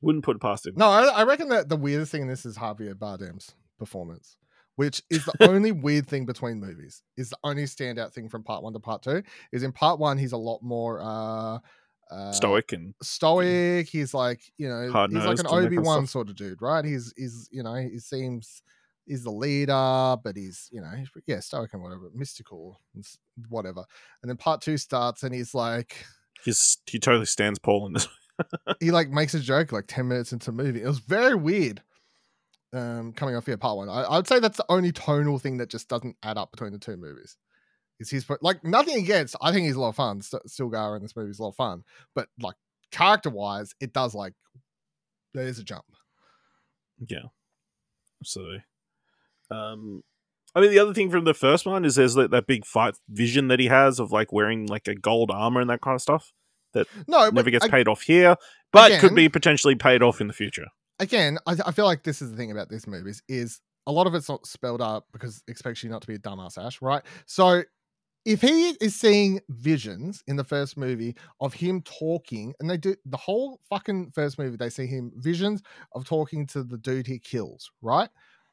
wouldn't 0.00 0.24
put 0.24 0.36
it 0.36 0.42
past 0.42 0.66
him. 0.66 0.74
No, 0.76 0.88
I, 0.88 1.04
I 1.06 1.22
reckon 1.24 1.48
that 1.48 1.68
the 1.68 1.76
weirdest 1.76 2.12
thing 2.12 2.22
in 2.22 2.28
this 2.28 2.46
is 2.46 2.56
Javier 2.58 2.94
Bardem's 2.94 3.54
performance, 3.78 4.36
which 4.76 5.02
is 5.10 5.24
the 5.24 5.34
only 5.50 5.72
weird 5.72 6.06
thing 6.06 6.24
between 6.24 6.60
movies. 6.60 7.02
Is 7.16 7.30
the 7.30 7.38
only 7.42 7.64
standout 7.64 8.12
thing 8.12 8.28
from 8.28 8.44
part 8.44 8.62
one 8.62 8.72
to 8.74 8.78
part 8.80 9.02
two. 9.02 9.22
Is 9.50 9.62
in 9.64 9.72
part 9.72 9.98
one 9.98 10.16
he's 10.18 10.32
a 10.32 10.36
lot 10.36 10.62
more 10.62 11.00
uh, 11.02 11.58
uh 12.12 12.30
Stoic 12.32 12.72
and 12.72 12.94
stoic. 13.02 13.88
He's 13.88 14.14
like 14.14 14.40
you 14.56 14.68
know 14.68 14.82
he's 14.84 14.92
like 14.94 15.10
an 15.10 15.16
and 15.16 15.26
that 15.38 15.44
kind 15.44 15.58
of 15.58 15.64
Obi 15.66 15.78
Wan 15.78 16.06
sort 16.06 16.28
of 16.28 16.36
dude, 16.36 16.62
right? 16.62 16.84
He's 16.84 17.12
he's 17.16 17.48
you 17.50 17.62
know 17.64 17.74
he 17.74 17.98
seems 17.98 18.62
he's 19.06 19.24
the 19.24 19.30
leader, 19.30 20.16
but 20.22 20.36
he's 20.36 20.68
you 20.72 20.80
know 20.80 20.90
he's, 20.96 21.08
yeah 21.26 21.40
stoic 21.40 21.72
and 21.72 21.82
whatever, 21.82 22.10
mystical 22.14 22.80
and 22.94 23.04
whatever. 23.48 23.84
And 24.22 24.30
then 24.30 24.36
part 24.36 24.60
two 24.60 24.76
starts 24.76 25.22
and 25.22 25.34
he's 25.34 25.54
like 25.54 26.04
he's 26.44 26.78
he 26.86 26.98
totally 26.98 27.26
stands 27.26 27.58
Paul 27.58 27.86
in 27.86 27.92
this. 27.94 28.08
he 28.80 28.90
like 28.90 29.10
makes 29.10 29.34
a 29.34 29.40
joke 29.40 29.72
like 29.72 29.86
10 29.86 30.08
minutes 30.08 30.32
into 30.32 30.46
the 30.46 30.52
movie. 30.52 30.82
It 30.82 30.86
was 30.86 30.98
very 30.98 31.34
weird. 31.34 31.82
Um, 32.74 33.12
coming 33.12 33.36
off 33.36 33.44
here, 33.44 33.58
part 33.58 33.76
one. 33.76 33.90
I, 33.90 34.04
I'd 34.08 34.26
say 34.26 34.40
that's 34.40 34.56
the 34.56 34.64
only 34.70 34.92
tonal 34.92 35.38
thing 35.38 35.58
that 35.58 35.68
just 35.68 35.88
doesn't 35.88 36.16
add 36.22 36.38
up 36.38 36.50
between 36.50 36.72
the 36.72 36.78
two 36.78 36.96
movies. 36.96 37.36
Is 38.00 38.10
his 38.10 38.26
like 38.40 38.64
nothing 38.64 38.96
against? 38.96 39.36
I 39.42 39.52
think 39.52 39.66
he's 39.66 39.76
a 39.76 39.80
lot 39.80 39.90
of 39.90 39.96
fun. 39.96 40.22
St- 40.22 40.42
Stilgar 40.46 40.96
in 40.96 41.02
this 41.02 41.14
movie 41.14 41.30
is 41.30 41.38
a 41.38 41.42
lot 41.42 41.50
of 41.50 41.56
fun, 41.56 41.84
but 42.14 42.28
like 42.40 42.56
character 42.90 43.30
wise, 43.30 43.74
it 43.80 43.92
does 43.92 44.14
like 44.14 44.32
there 45.34 45.46
is 45.46 45.58
a 45.58 45.64
jump. 45.64 45.84
Yeah, 47.06 47.26
absolutely. 48.22 48.64
Um, 49.52 50.02
I 50.54 50.60
mean, 50.60 50.70
the 50.70 50.78
other 50.78 50.92
thing 50.94 51.10
from 51.10 51.24
the 51.24 51.34
first 51.34 51.64
one 51.66 51.84
is 51.84 51.94
there's 51.94 52.16
like 52.16 52.30
that 52.30 52.46
big 52.46 52.66
fight 52.66 52.94
vision 53.08 53.48
that 53.48 53.58
he 53.60 53.66
has 53.66 53.98
of 53.98 54.12
like 54.12 54.32
wearing 54.32 54.66
like 54.66 54.86
a 54.88 54.94
gold 54.94 55.30
armor 55.30 55.60
and 55.60 55.70
that 55.70 55.80
kind 55.80 55.94
of 55.94 56.02
stuff. 56.02 56.32
That 56.74 56.86
no, 57.06 57.28
Never 57.30 57.50
gets 57.50 57.64
I- 57.64 57.68
paid 57.68 57.88
off 57.88 58.02
here, 58.02 58.36
but 58.72 58.86
again- 58.90 59.00
could 59.00 59.14
be 59.14 59.28
potentially 59.28 59.74
paid 59.74 60.02
off 60.02 60.20
in 60.20 60.26
the 60.26 60.32
future. 60.34 60.66
again, 61.00 61.38
I, 61.46 61.56
I 61.66 61.72
feel 61.72 61.84
like 61.84 62.02
this 62.04 62.22
is 62.22 62.30
the 62.30 62.36
thing 62.36 62.50
about 62.50 62.68
these 62.68 62.86
movies 62.86 63.22
is 63.28 63.60
a 63.86 63.92
lot 63.92 64.06
of 64.06 64.14
it's 64.14 64.28
not 64.28 64.46
spelled 64.46 64.80
out 64.80 65.04
because 65.12 65.42
it 65.48 65.50
expects 65.50 65.82
you 65.82 65.90
not 65.90 66.00
to 66.02 66.06
be 66.06 66.14
a 66.14 66.18
dumbass, 66.18 66.56
Ash, 66.62 66.80
right? 66.80 67.02
So 67.26 67.62
if 68.24 68.40
he 68.40 68.76
is 68.80 68.94
seeing 68.94 69.40
visions 69.48 70.22
in 70.28 70.36
the 70.36 70.44
first 70.44 70.76
movie 70.76 71.16
of 71.40 71.52
him 71.54 71.82
talking, 71.82 72.54
and 72.60 72.70
they 72.70 72.76
do 72.76 72.94
the 73.06 73.16
whole 73.16 73.58
fucking 73.68 74.12
first 74.14 74.38
movie, 74.38 74.56
they 74.56 74.70
see 74.70 74.86
him 74.86 75.10
visions 75.16 75.60
of 75.94 76.04
talking 76.04 76.46
to 76.48 76.62
the 76.62 76.78
dude 76.78 77.06
he 77.06 77.18
kills, 77.18 77.70
right? 77.82 78.08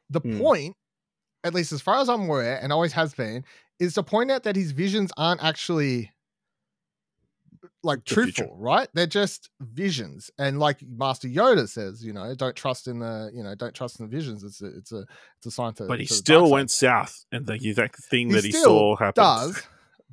The 0.10 0.22
Hmm. 0.22 0.40
point, 0.40 0.76
at 1.44 1.54
least 1.54 1.72
as 1.72 1.82
far 1.82 2.00
as 2.00 2.10
I'm 2.10 2.24
aware, 2.24 2.60
and 2.62 2.72
always 2.74 2.94
has 2.94 3.14
been, 3.14 3.46
is 3.80 3.94
to 3.94 4.04
point 4.04 4.32
out 4.32 4.44
that 4.44 4.56
his 4.56 4.72
visions 4.72 5.12
aren't 5.18 5.44
actually 5.44 6.12
like 7.84 8.04
The 8.06 8.14
future. 8.16 8.32
truthful, 8.44 8.58
right? 8.58 8.88
They're 8.94 9.08
just 9.08 9.50
visions, 9.62 10.32
and 10.38 10.60
like 10.60 10.82
Master 10.82 11.28
Yoda 11.28 11.68
says, 11.68 12.04
you 12.04 12.14
know, 12.14 12.34
don't 12.36 12.56
trust 12.56 12.88
in 12.88 13.00
the, 13.00 13.32
you 13.34 13.44
know, 13.44 13.56
don't 13.56 13.74
trust 13.74 14.00
in 14.00 14.10
the 14.10 14.16
visions. 14.16 14.44
It's 14.44 14.62
a, 14.62 14.78
it's 14.78 14.92
a, 14.92 15.06
it's 15.38 15.46
a 15.48 15.52
sign 15.52 15.74
to. 15.76 15.84
But 15.86 16.00
he 16.00 16.06
to 16.06 16.14
still 16.14 16.50
went 16.50 16.72
south, 16.72 17.26
and 17.32 17.46
the 17.46 17.54
exact 17.54 18.04
thing 18.04 18.30
He 18.30 18.36
that 18.36 18.44
he 18.44 18.52
saw 18.52 18.96
happen. 18.98 19.24
does, 19.24 19.62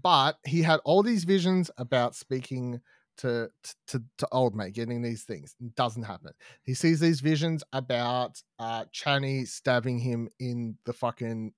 but 0.01 0.39
he 0.45 0.63
had 0.63 0.81
all 0.85 1.03
these 1.03 1.25
visions 1.25 1.71
about 1.77 2.15
speaking 2.15 2.81
to 3.19 3.51
to 3.89 4.03
to 4.19 4.29
old 4.33 4.55
mate, 4.55 4.75
getting 4.75 5.03
these 5.03 5.25
things. 5.25 5.55
It 5.61 5.75
doesn't 5.75 6.05
happen. 6.05 6.33
He 6.63 6.75
sees 6.75 7.01
these 7.01 7.21
visions 7.21 7.63
about 7.73 8.43
uh 8.59 8.85
Chani 8.87 9.47
stabbing 9.47 9.99
him 9.99 10.29
in 10.39 10.77
the 10.85 10.93
fucking 10.93 11.53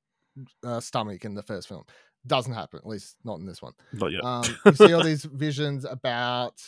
uh, 0.65 0.81
stomach 0.81 1.25
in 1.25 1.35
the 1.35 1.43
first 1.43 1.69
film. 1.69 1.85
Doesn't 2.27 2.53
happen, 2.53 2.79
at 2.79 2.87
least 2.87 3.17
not 3.25 3.39
in 3.39 3.47
this 3.47 3.63
one. 3.63 3.73
Not 3.93 4.13
yet. 4.13 4.25
Um, 4.25 4.45
you 4.67 4.73
see 4.73 4.93
all 4.93 5.03
these 5.03 5.25
visions 5.25 5.85
about 5.85 6.61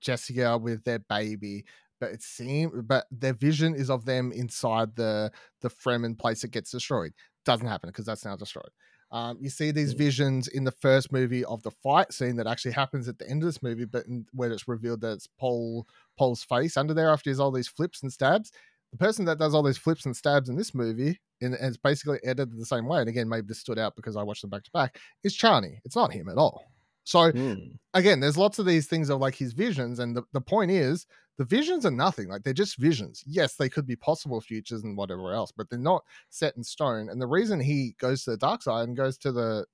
Jessica 0.00 0.58
with 0.58 0.84
their 0.84 1.00
baby, 1.00 1.64
but 2.00 2.12
it 2.12 2.22
seems, 2.22 2.72
but 2.84 3.06
their 3.10 3.32
vision 3.32 3.74
is 3.74 3.90
of 3.90 4.04
them 4.04 4.32
inside 4.32 4.94
the 4.96 5.30
the 5.60 5.70
Fremen 5.70 6.18
place 6.18 6.42
that 6.42 6.50
gets 6.50 6.70
destroyed. 6.70 7.12
Doesn't 7.44 7.66
happen 7.66 7.88
because 7.88 8.06
that's 8.06 8.24
now 8.24 8.36
destroyed. 8.36 8.70
Um, 9.12 9.38
you 9.40 9.50
see 9.50 9.70
these 9.72 9.94
Mm. 9.94 9.98
visions 9.98 10.48
in 10.48 10.64
the 10.64 10.72
first 10.72 11.12
movie 11.12 11.44
of 11.44 11.62
the 11.62 11.70
fight 11.70 12.12
scene 12.12 12.36
that 12.36 12.46
actually 12.46 12.72
happens 12.72 13.08
at 13.08 13.18
the 13.18 13.28
end 13.28 13.42
of 13.42 13.46
this 13.46 13.62
movie, 13.62 13.84
but 13.84 14.06
in, 14.06 14.26
where 14.32 14.50
it's 14.50 14.66
revealed 14.68 15.02
that 15.02 15.12
it's 15.12 15.28
Paul 15.38 15.86
Paul's 16.18 16.42
face 16.44 16.76
under 16.76 16.94
there 16.94 17.10
after 17.10 17.30
he 17.30 17.32
does 17.32 17.40
all 17.40 17.52
these 17.52 17.68
flips 17.68 18.02
and 18.02 18.12
stabs. 18.12 18.50
The 18.90 18.98
person 18.98 19.24
that 19.26 19.38
does 19.38 19.54
all 19.54 19.62
these 19.62 19.78
flips 19.78 20.06
and 20.06 20.16
stabs 20.16 20.48
in 20.48 20.56
this 20.56 20.74
movie, 20.74 21.20
and, 21.42 21.54
and 21.54 21.68
it's 21.68 21.76
basically 21.78 22.20
edited 22.24 22.58
the 22.58 22.66
same 22.66 22.86
way, 22.86 23.00
and 23.00 23.08
again, 23.08 23.28
maybe 23.28 23.46
this 23.46 23.60
stood 23.60 23.78
out 23.78 23.96
because 23.96 24.16
I 24.16 24.22
watched 24.22 24.42
them 24.42 24.50
back 24.50 24.64
to 24.64 24.70
back, 24.72 24.98
is 25.24 25.36
Chani. 25.36 25.78
It's 25.84 25.96
not 25.96 26.12
him 26.12 26.28
at 26.28 26.38
all. 26.38 26.71
So 27.04 27.30
Hmm. 27.32 27.54
again, 27.94 28.20
there's 28.20 28.36
lots 28.38 28.58
of 28.58 28.66
these 28.66 28.86
things 28.86 29.10
of 29.10 29.20
like 29.20 29.34
his 29.34 29.52
visions, 29.52 29.98
and 29.98 30.16
the, 30.16 30.22
the 30.32 30.40
point 30.40 30.70
is 30.70 31.06
the 31.38 31.44
visions 31.44 31.84
are 31.86 31.90
nothing. 31.90 32.28
Like 32.28 32.42
they're 32.42 32.52
just 32.52 32.76
visions. 32.78 33.22
Yes, 33.26 33.54
they 33.56 33.68
could 33.68 33.86
be 33.86 33.96
possible 33.96 34.40
futures 34.40 34.84
and 34.84 34.96
whatever 34.96 35.32
else, 35.32 35.50
but 35.50 35.68
they're 35.70 35.78
not 35.78 36.04
set 36.30 36.56
in 36.56 36.62
stone. 36.62 37.08
And 37.08 37.20
the 37.20 37.26
reason 37.26 37.58
he 37.58 37.94
goes 37.98 38.24
to 38.24 38.30
the 38.32 38.36
dark 38.36 38.62
side 38.62 38.86
and 38.88 38.96
goes 38.96 39.16
to 39.18 39.32
the 39.32 39.64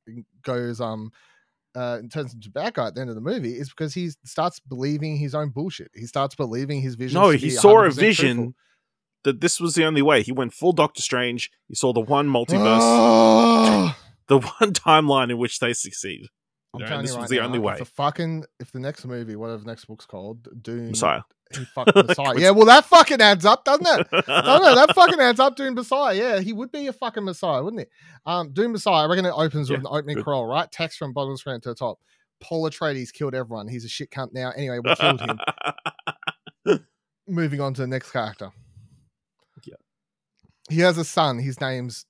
goes 0.43 0.81
um 0.81 1.11
uh 1.77 1.97
and 2.01 2.11
turns 2.11 2.33
into 2.33 2.51
bad 2.51 2.75
guy 2.75 2.87
at 2.87 2.95
the 2.95 3.01
end 3.03 3.11
of 3.11 3.17
the 3.17 3.21
movie 3.21 3.53
is 3.59 3.69
because 3.69 3.93
he 3.93 4.11
starts 4.25 4.59
believing 4.61 5.17
his 5.17 5.35
own 5.35 5.51
bullshit. 5.51 5.91
He 5.95 6.07
starts 6.07 6.35
believing 6.35 6.81
his 6.81 6.95
vision. 6.95 7.21
No, 7.21 7.31
he 7.31 7.51
saw 7.51 7.83
a 7.83 7.91
vision 7.91 8.37
truthful. 8.37 8.55
that 9.25 9.41
this 9.41 9.61
was 9.61 9.75
the 9.75 9.85
only 9.85 10.01
way. 10.01 10.23
He 10.23 10.33
went 10.33 10.55
full 10.55 10.73
Doctor 10.73 11.03
Strange. 11.03 11.51
He 11.67 11.75
saw 11.75 11.93
the 11.93 12.01
one 12.01 12.29
multiverse, 12.29 13.95
the 14.29 14.39
one 14.39 14.73
timeline 14.73 15.31
in 15.31 15.39
which 15.39 15.59
they 15.59 15.73
succeed. 15.73 16.29
I'm 16.79 16.83
You 16.83 16.89
telling 16.89 17.03
this 17.07 17.15
you 17.15 17.21
right 17.21 17.29
the 17.29 17.37
now, 17.37 17.45
only 17.45 17.59
if. 17.73 17.79
The 17.79 17.85
fucking 17.85 18.45
if 18.61 18.73
the 18.73 18.81
next 18.81 19.05
movie, 19.05 19.37
whatever 19.37 19.59
the 19.59 19.67
next 19.67 19.85
book's 19.87 20.07
called, 20.07 20.49
Dune 20.63 20.89
Messiah. 20.91 21.23
he 21.55 21.65
fucked 21.75 21.95
Messiah. 21.95 22.35
yeah, 22.39 22.51
well 22.51 22.67
that 22.67 22.85
fucking 22.85 23.21
adds 23.21 23.45
up, 23.45 23.65
doesn't 23.65 23.87
it? 23.87 24.07
no, 24.13 24.59
no, 24.59 24.75
that 24.75 24.95
fucking 24.95 25.21
adds 25.21 25.41
up. 25.41 25.57
Dune 25.57 25.75
Messiah. 25.75 26.15
Yeah, 26.15 26.41
he 26.41 26.53
would 26.53 26.71
be 26.73 26.87
a 26.87 26.93
fucking 26.93 27.25
Messiah, 27.25 27.63
wouldn't 27.63 27.83
he? 27.83 27.87
Um, 28.27 28.53
Dune 28.53 28.73
Messiah. 28.73 29.05
I 29.05 29.07
reckon 29.07 29.25
it 29.27 29.33
opens 29.35 29.71
with 29.71 29.81
an 29.81 29.87
opening 29.89 30.17
good. 30.17 30.25
crawl, 30.25 30.47
right? 30.47 30.71
Text 30.71 30.99
from 30.99 31.13
bottom 31.13 31.31
of 31.31 31.35
the 31.35 31.39
screen 31.39 31.61
to 31.61 31.69
the 31.71 31.75
top. 31.75 31.99
Paul 32.41 32.69
Atreides 32.71 33.13
killed 33.13 33.35
everyone. 33.35 33.67
He's 33.69 33.85
a 33.85 33.89
shit 33.89 34.11
cunt 34.11 34.29
now. 34.33 34.53
Anyway, 34.57 34.79
we 34.85 34.95
killed 34.95 35.21
him. 35.21 35.39
Moving 37.27 37.61
on 37.61 37.75
to 37.75 37.81
the 37.83 37.87
next 37.89 38.11
character. 38.13 38.51
Yeah. 39.65 39.75
He 40.71 40.81
has 40.81 40.97
a 40.99 41.05
son. 41.05 41.39
His 41.39 41.61
name's 41.61 42.07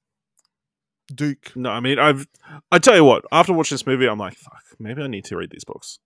Duke. 1.15 1.57
no, 1.57 1.71
I 1.71 1.81
mean, 1.81 1.99
I've. 1.99 2.27
I 2.71 2.79
tell 2.79 2.95
you 2.97 3.05
what. 3.05 3.25
After 3.33 3.53
watching 3.53 3.75
this 3.75 3.87
movie, 3.87 4.07
I'm 4.07 4.19
like, 4.19 4.35
fuck. 4.35 4.63
Maybe 4.79 5.03
I 5.03 5.07
need 5.07 5.25
to 5.27 5.37
read 5.37 5.51
these 5.51 5.65
books. 5.65 5.99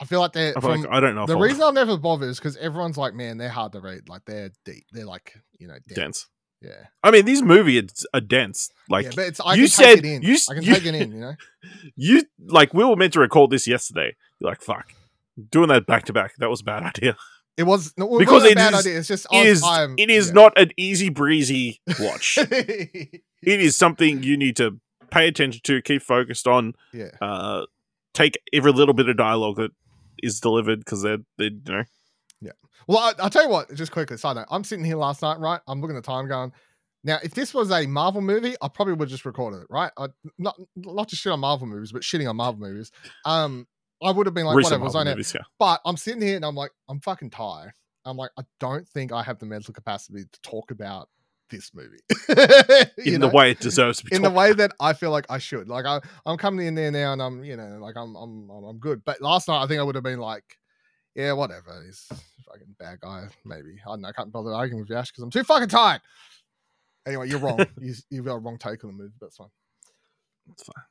I 0.00 0.06
feel 0.06 0.18
like 0.20 0.32
they're 0.32 0.56
I 0.56 0.60
from, 0.60 0.82
like 0.82 0.90
I 0.90 0.98
don't 1.00 1.14
know. 1.14 1.26
The 1.26 1.36
reason 1.36 1.62
I've 1.62 1.74
never 1.74 1.96
bother 1.96 2.28
is 2.28 2.38
because 2.38 2.56
everyone's 2.56 2.96
like, 2.96 3.14
man, 3.14 3.38
they're 3.38 3.48
hard 3.48 3.72
to 3.72 3.80
read. 3.80 4.08
Like 4.08 4.22
they're 4.24 4.50
deep. 4.64 4.84
They're 4.90 5.04
like, 5.04 5.34
you 5.58 5.68
know, 5.68 5.74
dense. 5.86 5.94
dense. 5.96 6.26
Yeah. 6.62 6.86
I 7.02 7.10
mean, 7.10 7.26
these 7.26 7.42
movies 7.42 8.04
are 8.14 8.20
dense. 8.20 8.70
Like 8.88 9.04
yeah, 9.04 9.10
but 9.14 9.24
it's 9.26 9.40
I 9.40 9.54
you 9.54 9.62
can 9.64 9.68
said- 9.68 9.94
take 9.96 9.98
it 9.98 10.04
in. 10.06 10.22
you 10.22 10.36
I 10.50 10.54
can 10.54 10.62
you- 10.64 10.74
take 10.74 10.86
it 10.86 10.94
in, 10.94 11.12
you 11.12 11.20
know. 11.20 11.34
you, 11.96 12.22
like 12.46 12.74
we 12.74 12.82
were 12.82 12.96
meant 12.96 13.12
to 13.12 13.20
record 13.20 13.50
this 13.50 13.66
yesterday. 13.68 14.16
You're 14.40 14.50
like, 14.50 14.62
fuck. 14.62 14.92
Doing 15.50 15.68
that 15.68 15.86
back 15.86 16.04
to 16.06 16.12
back, 16.12 16.32
that 16.38 16.48
was 16.50 16.62
a 16.62 16.64
bad 16.64 16.82
idea. 16.96 17.16
It 17.56 17.62
was 17.64 17.92
no, 17.96 18.18
Because 18.18 18.44
it 18.44 18.52
a 18.52 18.54
bad 18.56 18.74
is- 18.74 18.80
idea. 18.80 18.98
It's 18.98 19.08
just 19.08 19.26
It 19.32 19.46
is 19.46 19.62
I'm, 19.64 19.94
it 19.96 20.10
is 20.10 20.28
yeah. 20.28 20.32
not 20.34 20.58
an 20.58 20.70
easy 20.76 21.08
breezy 21.08 21.80
watch. 22.00 22.38
it 22.50 23.20
is 23.42 23.76
something 23.76 24.22
you 24.22 24.36
need 24.36 24.56
to 24.56 24.80
pay 25.10 25.28
attention 25.28 25.60
to, 25.64 25.80
keep 25.82 26.02
focused 26.02 26.48
on, 26.48 26.74
yeah. 26.92 27.10
uh, 27.20 27.66
take 28.12 28.38
every 28.52 28.72
little 28.72 28.94
bit 28.94 29.08
of 29.08 29.16
dialogue 29.16 29.56
that 29.56 29.70
is 30.22 30.40
delivered 30.40 30.80
because 30.80 31.02
they're, 31.02 31.18
they 31.38 31.44
you 31.44 31.60
know 31.68 31.84
Yeah. 32.40 32.52
Well, 32.88 32.98
I, 32.98 33.12
I'll 33.22 33.30
tell 33.30 33.44
you 33.44 33.50
what. 33.50 33.72
Just 33.74 33.92
quickly, 33.92 34.16
side 34.16 34.34
note. 34.36 34.46
I'm 34.50 34.64
sitting 34.64 34.84
here 34.84 34.96
last 34.96 35.22
night, 35.22 35.38
right? 35.38 35.60
I'm 35.68 35.80
looking 35.80 35.96
at 35.96 36.02
the 36.02 36.06
time, 36.10 36.26
going. 36.26 36.52
Now, 37.06 37.18
if 37.22 37.34
this 37.34 37.52
was 37.52 37.70
a 37.70 37.86
Marvel 37.86 38.22
movie, 38.22 38.56
I 38.62 38.68
probably 38.68 38.94
would 38.94 39.06
have 39.06 39.10
just 39.10 39.26
recorded 39.26 39.60
it, 39.60 39.66
right? 39.68 39.92
I, 39.98 40.06
not 40.38 40.58
not 40.74 41.08
to 41.10 41.16
shit 41.16 41.32
on 41.32 41.40
Marvel 41.40 41.66
movies, 41.66 41.92
but 41.92 42.02
shitting 42.02 42.28
on 42.28 42.36
Marvel 42.36 42.60
movies. 42.66 42.90
Um, 43.26 43.66
I 44.02 44.10
would 44.10 44.26
have 44.26 44.34
been 44.34 44.46
like, 44.46 44.56
recent 44.56 44.80
whatever, 44.80 44.84
was 44.84 44.94
on 44.94 45.06
it. 45.08 45.34
Yeah, 45.34 45.40
But 45.58 45.80
I'm 45.84 45.96
sitting 45.96 46.22
here 46.22 46.36
and 46.36 46.44
I'm 46.44 46.54
like, 46.54 46.70
I'm 46.88 47.00
fucking 47.00 47.30
tired. 47.30 47.72
I'm 48.04 48.16
like, 48.16 48.30
I 48.38 48.42
don't 48.60 48.86
think 48.88 49.12
I 49.12 49.22
have 49.22 49.38
the 49.38 49.46
mental 49.46 49.72
capacity 49.72 50.24
to 50.24 50.40
talk 50.42 50.70
about 50.70 51.08
this 51.50 51.72
movie 51.74 52.00
in 53.04 53.20
the 53.20 53.30
way 53.32 53.50
it 53.50 53.60
deserves 53.60 53.98
to 53.98 54.04
be 54.04 54.16
in 54.16 54.22
the 54.22 54.30
way 54.30 54.52
that 54.52 54.72
I 54.80 54.92
feel 54.92 55.10
like 55.10 55.26
I 55.28 55.38
should. 55.38 55.68
Like 55.68 55.84
I, 55.84 56.00
I'm 56.26 56.36
coming 56.36 56.66
in 56.66 56.74
there 56.74 56.90
now, 56.90 57.12
and 57.12 57.22
I'm, 57.22 57.44
you 57.44 57.56
know, 57.56 57.78
like 57.80 57.96
I'm, 57.96 58.14
I'm, 58.16 58.50
I'm, 58.50 58.64
I'm 58.64 58.78
good. 58.78 59.04
But 59.04 59.20
last 59.20 59.48
night, 59.48 59.62
I 59.62 59.66
think 59.66 59.80
I 59.80 59.82
would 59.82 59.94
have 59.94 60.04
been 60.04 60.18
like, 60.18 60.44
yeah, 61.14 61.32
whatever. 61.32 61.82
He's 61.84 62.06
a 62.10 62.14
fucking 62.50 62.74
bad 62.78 63.00
guy. 63.00 63.28
Maybe 63.44 63.80
I 63.86 63.90
don't 63.90 64.00
know. 64.02 64.08
I 64.08 64.12
can't 64.12 64.32
bother 64.32 64.52
arguing 64.52 64.80
with 64.80 64.90
Yash 64.90 65.12
because 65.12 65.22
I'm 65.22 65.30
too 65.30 65.44
fucking 65.44 65.68
tired. 65.68 66.00
Anyway, 67.06 67.28
you're 67.28 67.38
wrong. 67.38 67.64
you, 67.80 67.94
you've 68.10 68.24
got 68.24 68.34
a 68.34 68.38
wrong 68.38 68.58
take 68.58 68.82
on 68.84 68.90
the 68.90 69.02
movie. 69.02 69.14
That's 69.20 69.36
fine. 69.36 69.48
That's 70.48 70.62
fine. 70.62 70.84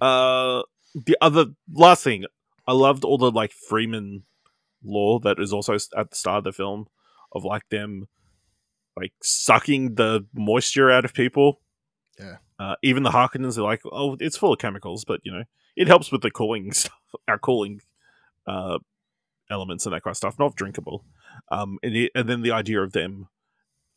Uh, 0.00 0.62
the 0.94 1.16
other 1.20 1.46
last 1.72 2.04
thing, 2.04 2.24
I 2.66 2.72
loved 2.72 3.04
all 3.04 3.18
the 3.18 3.30
like 3.30 3.52
Fremen 3.52 4.22
lore 4.82 5.20
that 5.20 5.38
is 5.38 5.52
also 5.52 5.74
at 5.74 6.10
the 6.10 6.16
start 6.16 6.38
of 6.38 6.44
the 6.44 6.52
film 6.52 6.86
of 7.32 7.44
like 7.44 7.68
them 7.70 8.08
like 8.96 9.12
sucking 9.22 9.96
the 9.96 10.26
moisture 10.34 10.90
out 10.90 11.04
of 11.04 11.14
people. 11.14 11.60
Yeah. 12.18 12.36
Uh, 12.58 12.76
even 12.82 13.02
the 13.02 13.10
Harkonnens 13.10 13.58
are 13.58 13.62
like, 13.62 13.82
oh, 13.90 14.16
it's 14.20 14.36
full 14.36 14.52
of 14.52 14.58
chemicals, 14.58 15.04
but 15.04 15.20
you 15.24 15.32
know, 15.32 15.44
it 15.76 15.88
helps 15.88 16.12
with 16.12 16.22
the 16.22 16.30
cooling 16.30 16.72
stuff, 16.72 16.92
our 17.26 17.38
cooling 17.38 17.80
uh, 18.46 18.78
elements 19.50 19.86
and 19.86 19.94
that 19.94 20.02
kind 20.02 20.12
of 20.12 20.16
stuff. 20.16 20.38
Not 20.38 20.54
drinkable. 20.54 21.04
Um, 21.50 21.78
and, 21.82 21.96
it, 21.96 22.12
and 22.14 22.28
then 22.28 22.42
the 22.42 22.52
idea 22.52 22.80
of 22.80 22.92
them, 22.92 23.28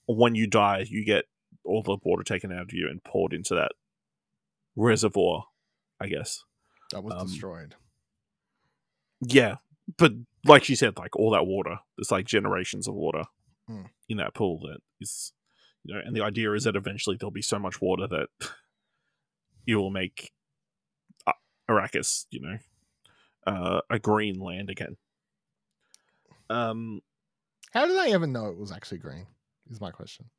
when 0.08 0.36
you 0.36 0.48
die, 0.48 0.86
you 0.88 1.06
get 1.06 1.26
all 1.64 1.84
the 1.84 1.98
water 2.04 2.24
taken 2.24 2.52
out 2.52 2.62
of 2.62 2.74
you 2.74 2.88
and 2.90 3.04
poured 3.04 3.34
into 3.34 3.54
that 3.54 3.74
reservoir, 4.76 5.46
I 6.00 6.08
guess. 6.08 6.44
That 6.92 7.04
was 7.04 7.14
Um, 7.14 7.28
destroyed. 7.28 7.76
Yeah, 9.22 9.56
but 9.98 10.14
like 10.46 10.64
she 10.64 10.76
said, 10.76 10.98
like 10.98 11.16
all 11.16 11.32
that 11.32 11.46
water, 11.48 11.80
there's 11.98 12.12
like 12.12 12.26
generations 12.26 12.88
of 12.88 12.94
water 12.96 13.24
Hmm. 13.68 13.84
in 14.08 14.18
that 14.18 14.34
pool 14.34 14.60
that 14.62 14.80
is, 15.02 15.34
you 15.84 15.94
know, 15.94 16.02
and 16.06 16.16
the 16.16 16.22
idea 16.24 16.54
is 16.54 16.64
that 16.64 16.76
eventually 16.76 17.18
there'll 17.18 17.32
be 17.32 17.42
so 17.42 17.60
much 17.60 17.82
water 17.82 18.08
that 18.08 18.28
it 19.68 19.76
will 19.76 19.90
make 19.90 20.32
uh, 21.26 21.34
Arrakis, 21.70 22.26
you 22.30 22.40
know, 22.42 22.58
uh, 23.46 23.82
a 23.90 24.00
green 24.00 24.40
land 24.40 24.70
again. 24.70 24.96
Um, 26.50 27.02
How 27.72 27.86
did 27.88 27.98
I 27.98 28.10
ever 28.12 28.28
know 28.28 28.48
it 28.48 28.58
was 28.58 28.72
actually 28.72 29.00
green? 29.00 29.28
Is 29.70 29.82
my 29.82 29.92
question. 29.92 30.30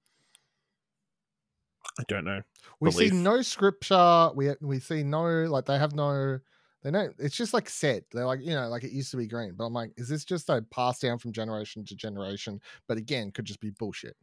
I 1.98 2.02
don't 2.08 2.24
know. 2.24 2.40
We 2.80 2.90
see 2.92 3.10
no 3.10 3.42
scripture. 3.42 4.30
We 4.34 4.50
we 4.60 4.78
see 4.80 5.02
no 5.02 5.24
like 5.44 5.64
they 5.66 5.78
have 5.78 5.94
no. 5.94 6.38
They 6.84 6.92
don't. 6.92 7.12
It's 7.18 7.36
just 7.36 7.52
like 7.52 7.68
set. 7.68 8.04
They're 8.12 8.24
like 8.24 8.40
you 8.42 8.54
know 8.54 8.68
like 8.68 8.84
it 8.84 8.92
used 8.92 9.10
to 9.10 9.16
be 9.16 9.26
green, 9.26 9.54
but 9.56 9.64
I'm 9.64 9.72
like, 9.72 9.90
is 9.96 10.08
this 10.08 10.24
just 10.24 10.48
a 10.48 10.62
pass 10.70 11.00
down 11.00 11.18
from 11.18 11.32
generation 11.32 11.84
to 11.86 11.96
generation? 11.96 12.60
But 12.86 12.98
again, 12.98 13.32
could 13.32 13.46
just 13.46 13.60
be 13.60 13.70
bullshit. 13.70 14.16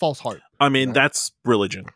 False 0.00 0.18
hope. 0.18 0.38
I 0.58 0.68
mean, 0.68 0.88
Yeah. 0.88 0.94
that's 0.94 1.32
religion. 1.44 1.86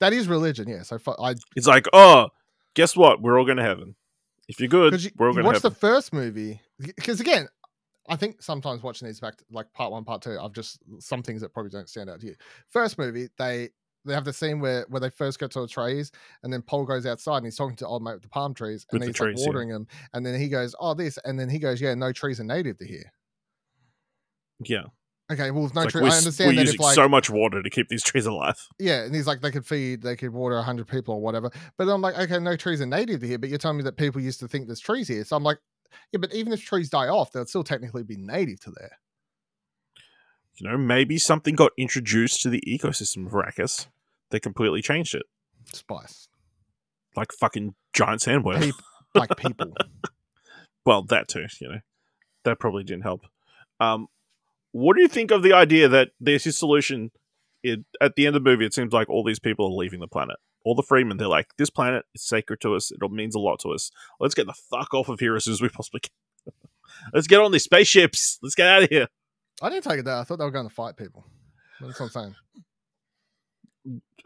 That 0.00 0.12
is 0.12 0.28
religion. 0.28 0.68
Yeah. 0.68 0.82
So 0.82 0.98
I 1.18 1.34
It's 1.56 1.66
like, 1.66 1.86
oh, 1.92 2.28
guess 2.74 2.94
what? 2.96 3.22
We're 3.22 3.38
all 3.38 3.46
going 3.46 3.56
to 3.58 3.62
heaven. 3.62 3.94
If 4.48 4.60
you're 4.60 4.68
good, 4.68 5.02
you, 5.02 5.10
we're 5.16 5.28
all 5.28 5.32
going 5.32 5.44
to 5.44 5.50
watch 5.50 5.62
the 5.62 5.70
first 5.70 6.12
movie 6.12 6.60
because 6.78 7.20
again 7.20 7.48
i 8.08 8.16
think 8.16 8.42
sometimes 8.42 8.82
watching 8.82 9.06
these 9.06 9.20
back 9.20 9.34
like 9.50 9.72
part 9.72 9.92
one 9.92 10.04
part 10.04 10.20
two 10.20 10.36
i've 10.38 10.52
just 10.52 10.78
some 10.98 11.22
things 11.22 11.40
that 11.40 11.52
probably 11.54 11.70
don't 11.70 11.88
stand 11.88 12.10
out 12.10 12.20
to 12.20 12.26
you 12.26 12.34
first 12.68 12.98
movie 12.98 13.28
they 13.38 13.70
they 14.04 14.14
have 14.14 14.24
the 14.24 14.32
scene 14.32 14.60
where 14.60 14.84
where 14.88 15.00
they 15.00 15.10
first 15.10 15.38
go 15.38 15.46
to 15.46 15.60
the 15.60 15.68
trees 15.68 16.12
and 16.42 16.52
then 16.52 16.62
paul 16.62 16.84
goes 16.84 17.06
outside 17.06 17.38
and 17.38 17.46
he's 17.46 17.56
talking 17.56 17.76
to 17.76 17.86
old 17.86 18.02
mate 18.02 18.14
with 18.14 18.22
the 18.22 18.28
palm 18.28 18.54
trees 18.54 18.86
and 18.90 19.00
With 19.00 19.08
he's 19.08 19.16
trees, 19.16 19.36
like 19.36 19.40
yeah. 19.40 19.46
watering 19.46 19.68
them 19.70 19.86
and 20.12 20.24
then 20.24 20.38
he 20.38 20.48
goes 20.48 20.74
oh 20.80 20.94
this 20.94 21.18
and 21.24 21.38
then 21.38 21.48
he 21.48 21.58
goes 21.58 21.80
yeah 21.80 21.94
no 21.94 22.12
trees 22.12 22.40
are 22.40 22.44
native 22.44 22.78
to 22.78 22.86
here 22.86 23.12
yeah. 24.60 24.84
okay 25.32 25.50
well 25.50 25.70
no 25.74 25.82
like 25.82 25.90
tree 25.90 26.02
i 26.02 26.10
understand 26.10 26.48
we're 26.48 26.54
that 26.54 26.60
using 26.62 26.74
if 26.74 26.80
like 26.80 26.94
so 26.94 27.08
much 27.08 27.30
water 27.30 27.62
to 27.62 27.70
keep 27.70 27.88
these 27.88 28.02
trees 28.02 28.26
alive. 28.26 28.56
yeah 28.78 29.02
and 29.02 29.14
he's 29.14 29.26
like 29.26 29.40
they 29.40 29.50
could 29.50 29.66
feed 29.66 30.02
they 30.02 30.16
could 30.16 30.32
water 30.32 30.56
100 30.56 30.86
people 30.86 31.14
or 31.14 31.20
whatever 31.20 31.50
but 31.76 31.88
i'm 31.88 32.00
like 32.00 32.16
okay 32.16 32.38
no 32.38 32.56
trees 32.56 32.80
are 32.80 32.86
native 32.86 33.20
to 33.20 33.26
here 33.26 33.38
but 33.38 33.48
you're 33.48 33.58
telling 33.58 33.76
me 33.78 33.82
that 33.82 33.96
people 33.96 34.20
used 34.20 34.40
to 34.40 34.48
think 34.48 34.66
there's 34.66 34.80
trees 34.80 35.08
here 35.08 35.24
so 35.24 35.36
i'm 35.36 35.42
like 35.44 35.58
yeah 36.12 36.18
but 36.18 36.32
even 36.34 36.52
if 36.52 36.62
trees 36.62 36.90
die 36.90 37.08
off 37.08 37.32
they'll 37.32 37.46
still 37.46 37.64
technically 37.64 38.02
be 38.02 38.16
native 38.16 38.60
to 38.60 38.70
there 38.70 38.98
You 40.56 40.68
know, 40.70 40.78
maybe 40.78 41.18
something 41.18 41.56
got 41.56 41.72
introduced 41.76 42.42
to 42.42 42.48
the 42.48 42.62
ecosystem 42.66 43.26
of 43.26 43.32
Arrakis 43.32 43.88
that 44.30 44.40
completely 44.40 44.82
changed 44.82 45.14
it. 45.14 45.24
spice 45.72 46.28
Like 47.16 47.32
fucking 47.32 47.74
giant 47.92 48.20
sandworm. 48.20 48.60
Peop- 48.62 48.74
like 49.14 49.36
people 49.36 49.72
well, 50.86 51.02
that 51.04 51.28
too, 51.28 51.46
you 51.60 51.68
know. 51.68 51.78
That 52.44 52.58
probably 52.58 52.84
didn't 52.84 53.04
help. 53.04 53.22
Um, 53.80 54.08
what 54.72 54.96
do 54.96 55.02
you 55.02 55.08
think 55.08 55.30
of 55.30 55.42
the 55.42 55.52
idea 55.52 55.88
that 55.88 56.10
there's 56.20 56.44
this 56.44 56.58
solution? 56.58 57.10
It, 57.62 57.80
at 58.00 58.16
the 58.16 58.26
end 58.26 58.36
of 58.36 58.44
the 58.44 58.50
movie, 58.50 58.66
it 58.66 58.74
seems 58.74 58.92
like 58.92 59.08
all 59.08 59.24
these 59.24 59.38
people 59.38 59.66
are 59.66 59.76
leaving 59.76 60.00
the 60.00 60.08
planet. 60.08 60.36
All 60.64 60.74
the 60.74 60.82
Fremen, 60.82 61.18
they're 61.18 61.28
like, 61.28 61.48
this 61.56 61.70
planet 61.70 62.04
is 62.14 62.22
sacred 62.22 62.60
to 62.60 62.74
us. 62.74 62.90
It 62.90 63.10
means 63.10 63.34
a 63.34 63.38
lot 63.38 63.60
to 63.60 63.70
us. 63.70 63.90
Let's 64.20 64.34
get 64.34 64.46
the 64.46 64.54
fuck 64.70 64.92
off 64.92 65.08
of 65.08 65.20
here 65.20 65.36
as 65.36 65.44
soon 65.44 65.54
as 65.54 65.62
we 65.62 65.68
possibly 65.68 66.00
can. 66.00 66.52
Let's 67.14 67.26
get 67.26 67.40
on 67.40 67.52
these 67.52 67.64
spaceships. 67.64 68.38
Let's 68.42 68.54
get 68.54 68.66
out 68.66 68.82
of 68.82 68.88
here. 68.90 69.08
I 69.62 69.70
didn't 69.70 69.84
take 69.84 70.00
it 70.00 70.04
that. 70.06 70.18
I 70.18 70.24
thought 70.24 70.38
they 70.38 70.44
were 70.44 70.50
going 70.50 70.68
to 70.68 70.74
fight 70.74 70.96
people. 70.96 71.24
That's 71.80 71.98
what 71.98 72.06
I'm 72.06 72.10
saying. 72.10 72.34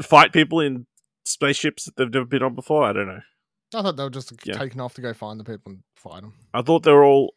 Fight 0.02 0.32
people 0.32 0.60
in 0.60 0.86
spaceships 1.24 1.84
that 1.84 1.96
they've 1.96 2.12
never 2.12 2.24
been 2.26 2.42
on 2.42 2.54
before. 2.54 2.84
I 2.84 2.92
don't 2.92 3.06
know. 3.08 3.20
I 3.74 3.82
thought 3.82 3.96
they 3.96 4.02
were 4.04 4.10
just 4.10 4.32
Yeah. 4.46 4.54
taking 4.56 4.80
off 4.80 4.94
to 4.94 5.00
go 5.02 5.12
find 5.12 5.38
the 5.38 5.44
people 5.44 5.72
and 5.72 5.82
fight 5.96 6.22
them. 6.22 6.34
I 6.54 6.62
thought 6.62 6.84
they 6.84 6.92
were 6.92 7.04
all 7.04 7.34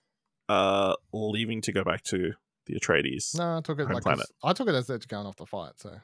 uh, 0.50 0.96
leaving 1.14 1.62
to 1.62 1.72
go 1.72 1.84
back 1.84 2.04
to 2.04 2.34
the 2.66 2.76
Atreides. 2.80 3.38
No, 3.38 3.58
I 3.58 3.62
took 3.62 3.80
it 3.80 3.90
like 3.90 4.04
planet. 4.04 4.22
as- 4.22 4.32
I 4.44 4.54
took 4.54 4.68
it 4.68 4.76
as 4.76 4.88
they're 4.88 5.00
going 5.00 5.26
off 5.26 5.36
to 5.38 5.46
fight. 5.46 5.74
So 5.78 6.00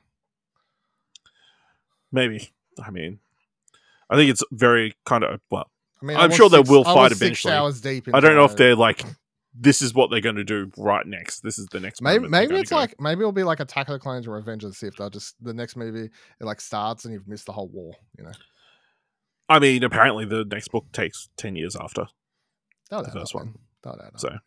Maybe. 2.11 2.49
I 2.83 2.91
mean, 2.91 3.19
I 4.09 4.15
think 4.15 4.29
it's 4.31 4.43
very 4.51 4.95
kind 5.05 5.23
of 5.23 5.41
well. 5.51 5.69
I 6.01 6.05
mean, 6.05 6.17
I'm 6.17 6.31
sure 6.31 6.49
they 6.49 6.59
will 6.59 6.83
fight 6.83 7.11
eventually. 7.11 7.51
Six 7.51 7.55
hours 7.57 7.81
deep. 7.81 8.07
I 8.13 8.19
don't 8.19 8.35
know 8.35 8.45
if 8.45 8.55
they're 8.55 8.75
like, 8.75 9.03
this 9.59 9.81
is 9.81 9.93
what 9.93 10.09
they're 10.11 10.21
going 10.21 10.35
to 10.35 10.43
do 10.43 10.71
right 10.77 11.05
next. 11.05 11.41
This 11.41 11.57
is 11.57 11.65
the 11.71 11.79
next. 11.79 12.01
Maybe 12.01 12.27
maybe 12.27 12.47
gonna 12.49 12.61
it's 12.61 12.69
go. 12.69 12.75
like 12.75 12.95
maybe 12.99 13.19
it'll 13.21 13.31
be 13.31 13.43
like 13.43 13.59
Attack 13.59 13.87
of 13.89 13.93
the 13.93 13.99
Clones 13.99 14.27
or 14.27 14.31
Revenge 14.31 14.63
of 14.63 14.71
the 14.71 14.75
Sith. 14.75 14.95
They'll 14.97 15.09
just 15.09 15.35
the 15.41 15.53
next 15.53 15.75
movie 15.75 16.05
it 16.39 16.43
like 16.43 16.61
starts 16.61 17.05
and 17.05 17.13
you've 17.13 17.27
missed 17.27 17.45
the 17.47 17.51
whole 17.53 17.67
war. 17.69 17.93
You 18.17 18.25
know, 18.25 18.31
I 19.49 19.59
mean, 19.59 19.83
apparently 19.83 20.25
the 20.25 20.45
next 20.45 20.69
book 20.71 20.91
takes 20.91 21.29
ten 21.37 21.55
years 21.55 21.75
after. 21.75 22.05
They'll 22.89 23.03
The 23.03 23.11
first 23.11 23.33
up, 23.35 23.41
one. 23.41 23.45
man. 23.47 23.55
They'll 23.83 23.93
add 23.93 24.13
up. 24.13 24.19
So, 24.19 24.37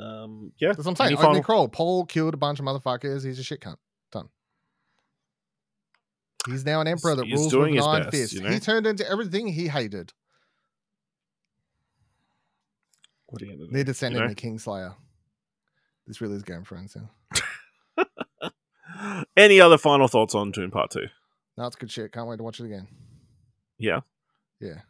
Um, 0.00 0.52
yeah. 0.58 0.68
That's 0.68 0.78
what 0.78 0.88
I'm 0.88 0.96
saying. 0.96 1.06
Any 1.08 1.16
Opening 1.16 1.32
final- 1.34 1.42
crawl. 1.42 1.68
Paul 1.68 2.06
killed 2.06 2.34
a 2.34 2.36
bunch 2.36 2.58
of 2.60 2.64
motherfuckers. 2.64 3.24
He's 3.24 3.38
a 3.38 3.42
shit 3.42 3.60
cunt. 3.60 3.76
Done. 4.12 4.28
He's 6.46 6.64
now 6.64 6.80
an 6.80 6.86
emperor 6.86 7.14
that 7.16 7.26
He's 7.26 7.38
rules 7.38 7.50
doing 7.52 7.70
with 7.72 7.78
his 7.78 7.86
an 7.86 7.90
iron 7.90 8.02
best, 8.04 8.10
fist. 8.16 8.32
you 8.34 8.40
know? 8.42 8.50
He 8.50 8.60
turned 8.60 8.86
into 8.86 9.08
everything 9.10 9.48
he 9.48 9.68
hated. 9.68 10.12
Are 13.42 13.44
you 13.46 13.52
gonna 13.56 13.66
do? 13.66 13.72
Need 13.76 13.86
to 13.86 13.94
send 13.94 14.14
you 14.14 14.20
in 14.20 14.26
know? 14.28 14.34
the 14.34 14.40
Kingslayer. 14.40 14.94
This 16.06 16.20
really 16.20 16.36
is 16.36 16.42
Game 16.42 16.58
of 16.58 16.68
Thrones 16.68 16.96
now. 16.96 17.10
Any 19.36 19.60
other 19.60 19.78
final 19.78 20.08
thoughts 20.08 20.34
on 20.34 20.50
Dune 20.52 20.70
Part 20.70 20.90
Two? 20.90 21.06
No, 21.58 21.66
it's 21.66 21.76
good 21.76 21.90
shit. 21.90 22.12
Can't 22.12 22.28
wait 22.28 22.36
to 22.36 22.42
watch 22.42 22.60
it 22.60 22.66
again. 22.66 22.86
Yeah. 23.78 24.00
Yeah. 24.60 24.80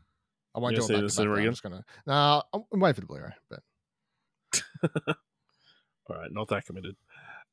I 0.55 0.59
won't 0.59 0.72
You 0.74 0.78
do 0.80 0.84
it 0.84 0.88
back 0.88 0.97
the 1.03 1.22
to 1.24 1.28
back. 1.34 1.38
I'm 1.38 1.51
just 1.53 1.62
gonna. 1.62 1.84
Nah, 2.07 2.42
I'm 2.53 2.62
waiting 2.80 2.94
for 2.94 3.01
the 3.03 3.07
Blu-ray. 3.07 3.32
But 3.51 3.61
All 6.09 6.16
right, 6.16 6.32
not 6.32 6.49
that 6.49 6.64
committed. 6.64 6.97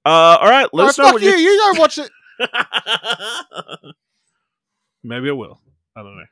Uh, 0.06 0.38
all 0.42 0.50
right, 0.50 0.68
let 0.74 0.82
Alright, 0.84 0.90
us 0.90 0.98
know 1.00 1.12
fuck 1.12 1.22
you. 1.22 1.30
you. 1.30 1.36
You 1.38 1.74
go 1.74 1.80
watch 1.82 1.98
it. 1.98 2.10
Maybe 5.04 5.30
I 5.30 5.34
will. 5.34 5.60
I 5.96 6.02
don't 6.04 6.16
know. 6.18 6.26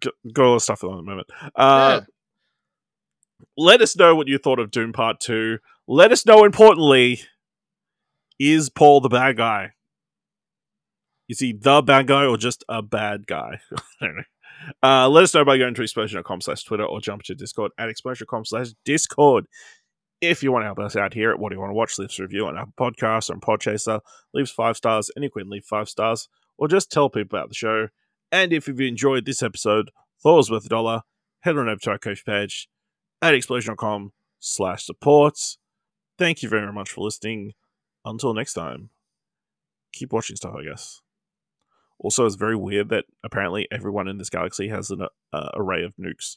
Got, 0.00 0.12
got 0.32 0.44
all 0.44 0.54
the 0.54 0.60
stuff 0.60 0.82
on 0.84 0.92
at 0.92 0.96
the 0.96 1.02
moment. 1.02 1.28
Uh, 1.54 2.00
Yeah. 2.00 2.06
Let 3.56 3.82
us 3.82 3.96
know 3.96 4.14
what 4.14 4.28
you 4.28 4.38
thought 4.38 4.58
of 4.58 4.70
Dune 4.70 4.92
Part 4.92 5.20
Two. 5.20 5.58
Let 5.86 6.12
us 6.12 6.26
know, 6.26 6.44
importantly, 6.44 7.20
is 8.38 8.68
Paul 8.70 9.00
the 9.00 9.08
bad 9.08 9.36
guy? 9.36 9.72
Is 11.28 11.40
he 11.40 11.52
the 11.52 11.82
bad 11.82 12.06
guy 12.06 12.24
or 12.24 12.36
just 12.36 12.64
a 12.68 12.82
bad 12.82 13.26
guy? 13.26 13.60
Uh, 14.82 15.08
let 15.08 15.22
us 15.22 15.34
know 15.34 15.44
by 15.44 15.58
going 15.58 15.74
to 15.74 15.82
explosion.com 15.82 16.40
slash 16.40 16.64
Twitter 16.64 16.84
or 16.84 17.00
jump 17.00 17.22
to 17.22 17.34
Discord 17.34 17.72
at 17.78 17.88
explosion.com 17.88 18.44
slash 18.44 18.68
Discord. 18.84 19.46
If 20.20 20.42
you 20.42 20.50
want 20.50 20.62
to 20.62 20.66
help 20.66 20.78
us 20.78 20.96
out 20.96 21.12
here 21.12 21.30
at 21.30 21.38
What 21.38 21.50
Do 21.50 21.56
You 21.56 21.60
Want 21.60 21.70
to 21.70 21.74
Watch, 21.74 21.98
leave 21.98 22.08
us 22.08 22.18
a 22.18 22.22
review 22.22 22.46
on 22.46 22.56
our 22.56 22.66
podcast 22.80 23.28
or 23.28 23.34
on 23.34 23.40
Podchaser. 23.40 24.00
Leave 24.32 24.44
us 24.44 24.50
five 24.50 24.76
stars. 24.76 25.10
Any 25.16 25.28
queen, 25.28 25.50
leave 25.50 25.64
five 25.64 25.88
stars. 25.88 26.28
Or 26.56 26.68
just 26.68 26.90
tell 26.90 27.10
people 27.10 27.38
about 27.38 27.50
the 27.50 27.54
show. 27.54 27.88
And 28.32 28.52
if 28.52 28.66
you've 28.66 28.80
enjoyed 28.80 29.26
this 29.26 29.42
episode, 29.42 29.90
thought 30.22 30.50
worth 30.50 30.64
a 30.64 30.68
dollar, 30.70 31.02
head 31.40 31.58
on 31.58 31.68
over 31.68 31.78
to 31.82 31.90
our 31.90 31.98
coach 31.98 32.24
page 32.24 32.68
at 33.22 33.34
explosion.com 33.34 34.12
slash 34.40 34.84
supports. 34.84 35.58
Thank 36.18 36.42
you 36.42 36.48
very 36.48 36.72
much 36.72 36.90
for 36.90 37.02
listening. 37.02 37.52
Until 38.04 38.32
next 38.34 38.52
time, 38.54 38.90
keep 39.92 40.12
watching 40.12 40.36
stuff, 40.36 40.54
I 40.58 40.64
guess. 40.64 41.00
Also, 41.98 42.24
it's 42.26 42.36
very 42.36 42.54
weird 42.56 42.88
that 42.90 43.04
apparently 43.24 43.66
everyone 43.72 44.06
in 44.06 44.18
this 44.18 44.30
galaxy 44.30 44.68
has 44.68 44.90
an 44.90 45.06
uh, 45.32 45.48
array 45.54 45.82
of 45.82 45.92
nukes. 46.00 46.36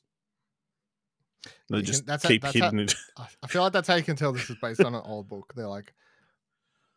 They 1.69 1.82
just 1.82 2.01
can- 2.01 2.07
that's 2.07 2.25
a- 2.25 2.27
keep 2.27 2.41
that's 2.41 2.53
hidden 2.55 2.80
it. 2.80 2.95
I 3.17 3.27
I 3.43 3.47
feel 3.47 3.61
like 3.61 3.73
that's 3.73 3.88
how 3.88 3.95
you 3.95 4.03
can 4.03 4.15
tell 4.15 4.32
this 4.34 4.49
is 4.49 4.57
based 4.61 4.82
on 4.82 4.95
an 4.95 5.01
old 5.05 5.27
book. 5.30 5.53
They're 5.55 5.67
like, 5.67 5.93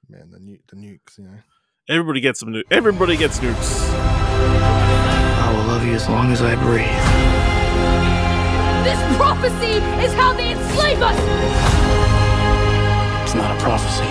Man, 0.09 0.31
the 0.31 0.39
nuke, 0.39 0.67
the 0.69 0.77
nukes, 0.77 1.19
you 1.19 1.25
know. 1.25 1.39
Everybody 1.89 2.21
gets 2.21 2.41
some 2.41 2.49
nukes. 2.51 2.63
Everybody 2.71 3.17
gets 3.17 3.39
nukes. 3.41 3.91
I 3.95 5.53
will 5.53 5.65
love 5.65 5.85
you 5.85 5.93
as 5.93 6.09
long 6.09 6.33
as 6.33 6.41
I 6.43 6.55
breathe. 6.57 6.89
This 8.83 8.99
prophecy 9.17 9.79
is 10.05 10.13
how 10.15 10.33
they 10.33 10.51
enslave 10.53 11.01
us! 11.01 11.17
It's 13.23 13.35
not 13.35 13.57
a 13.57 13.61
prophecy. 13.63 14.09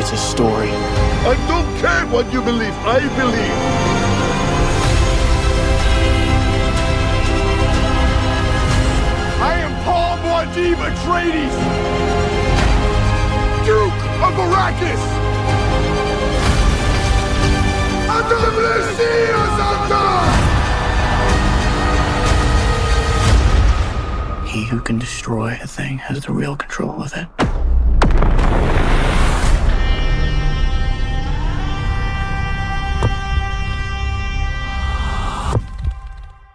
It's 0.00 0.12
a 0.12 0.16
story. 0.16 0.70
I 0.70 1.34
don't 1.46 1.68
care 1.78 2.06
what 2.06 2.32
you 2.32 2.40
believe. 2.40 2.72
I 2.86 3.00
believe. 3.20 3.58
I 9.40 9.54
am 9.60 9.72
Paul 9.84 10.16
Muad'Dib 10.24 10.80
Atreides, 10.88 11.56
Duke 13.66 14.02
of 14.24 14.34
Arrakis. 14.44 15.02
Adam 18.08 18.54
Messias 18.56 19.63
he 24.54 24.64
who 24.64 24.80
can 24.80 25.00
destroy 25.00 25.58
a 25.60 25.66
thing 25.66 25.98
has 25.98 26.22
the 26.22 26.32
real 26.32 26.54
control 26.54 27.02
of 27.02 27.12
it. 27.14 27.26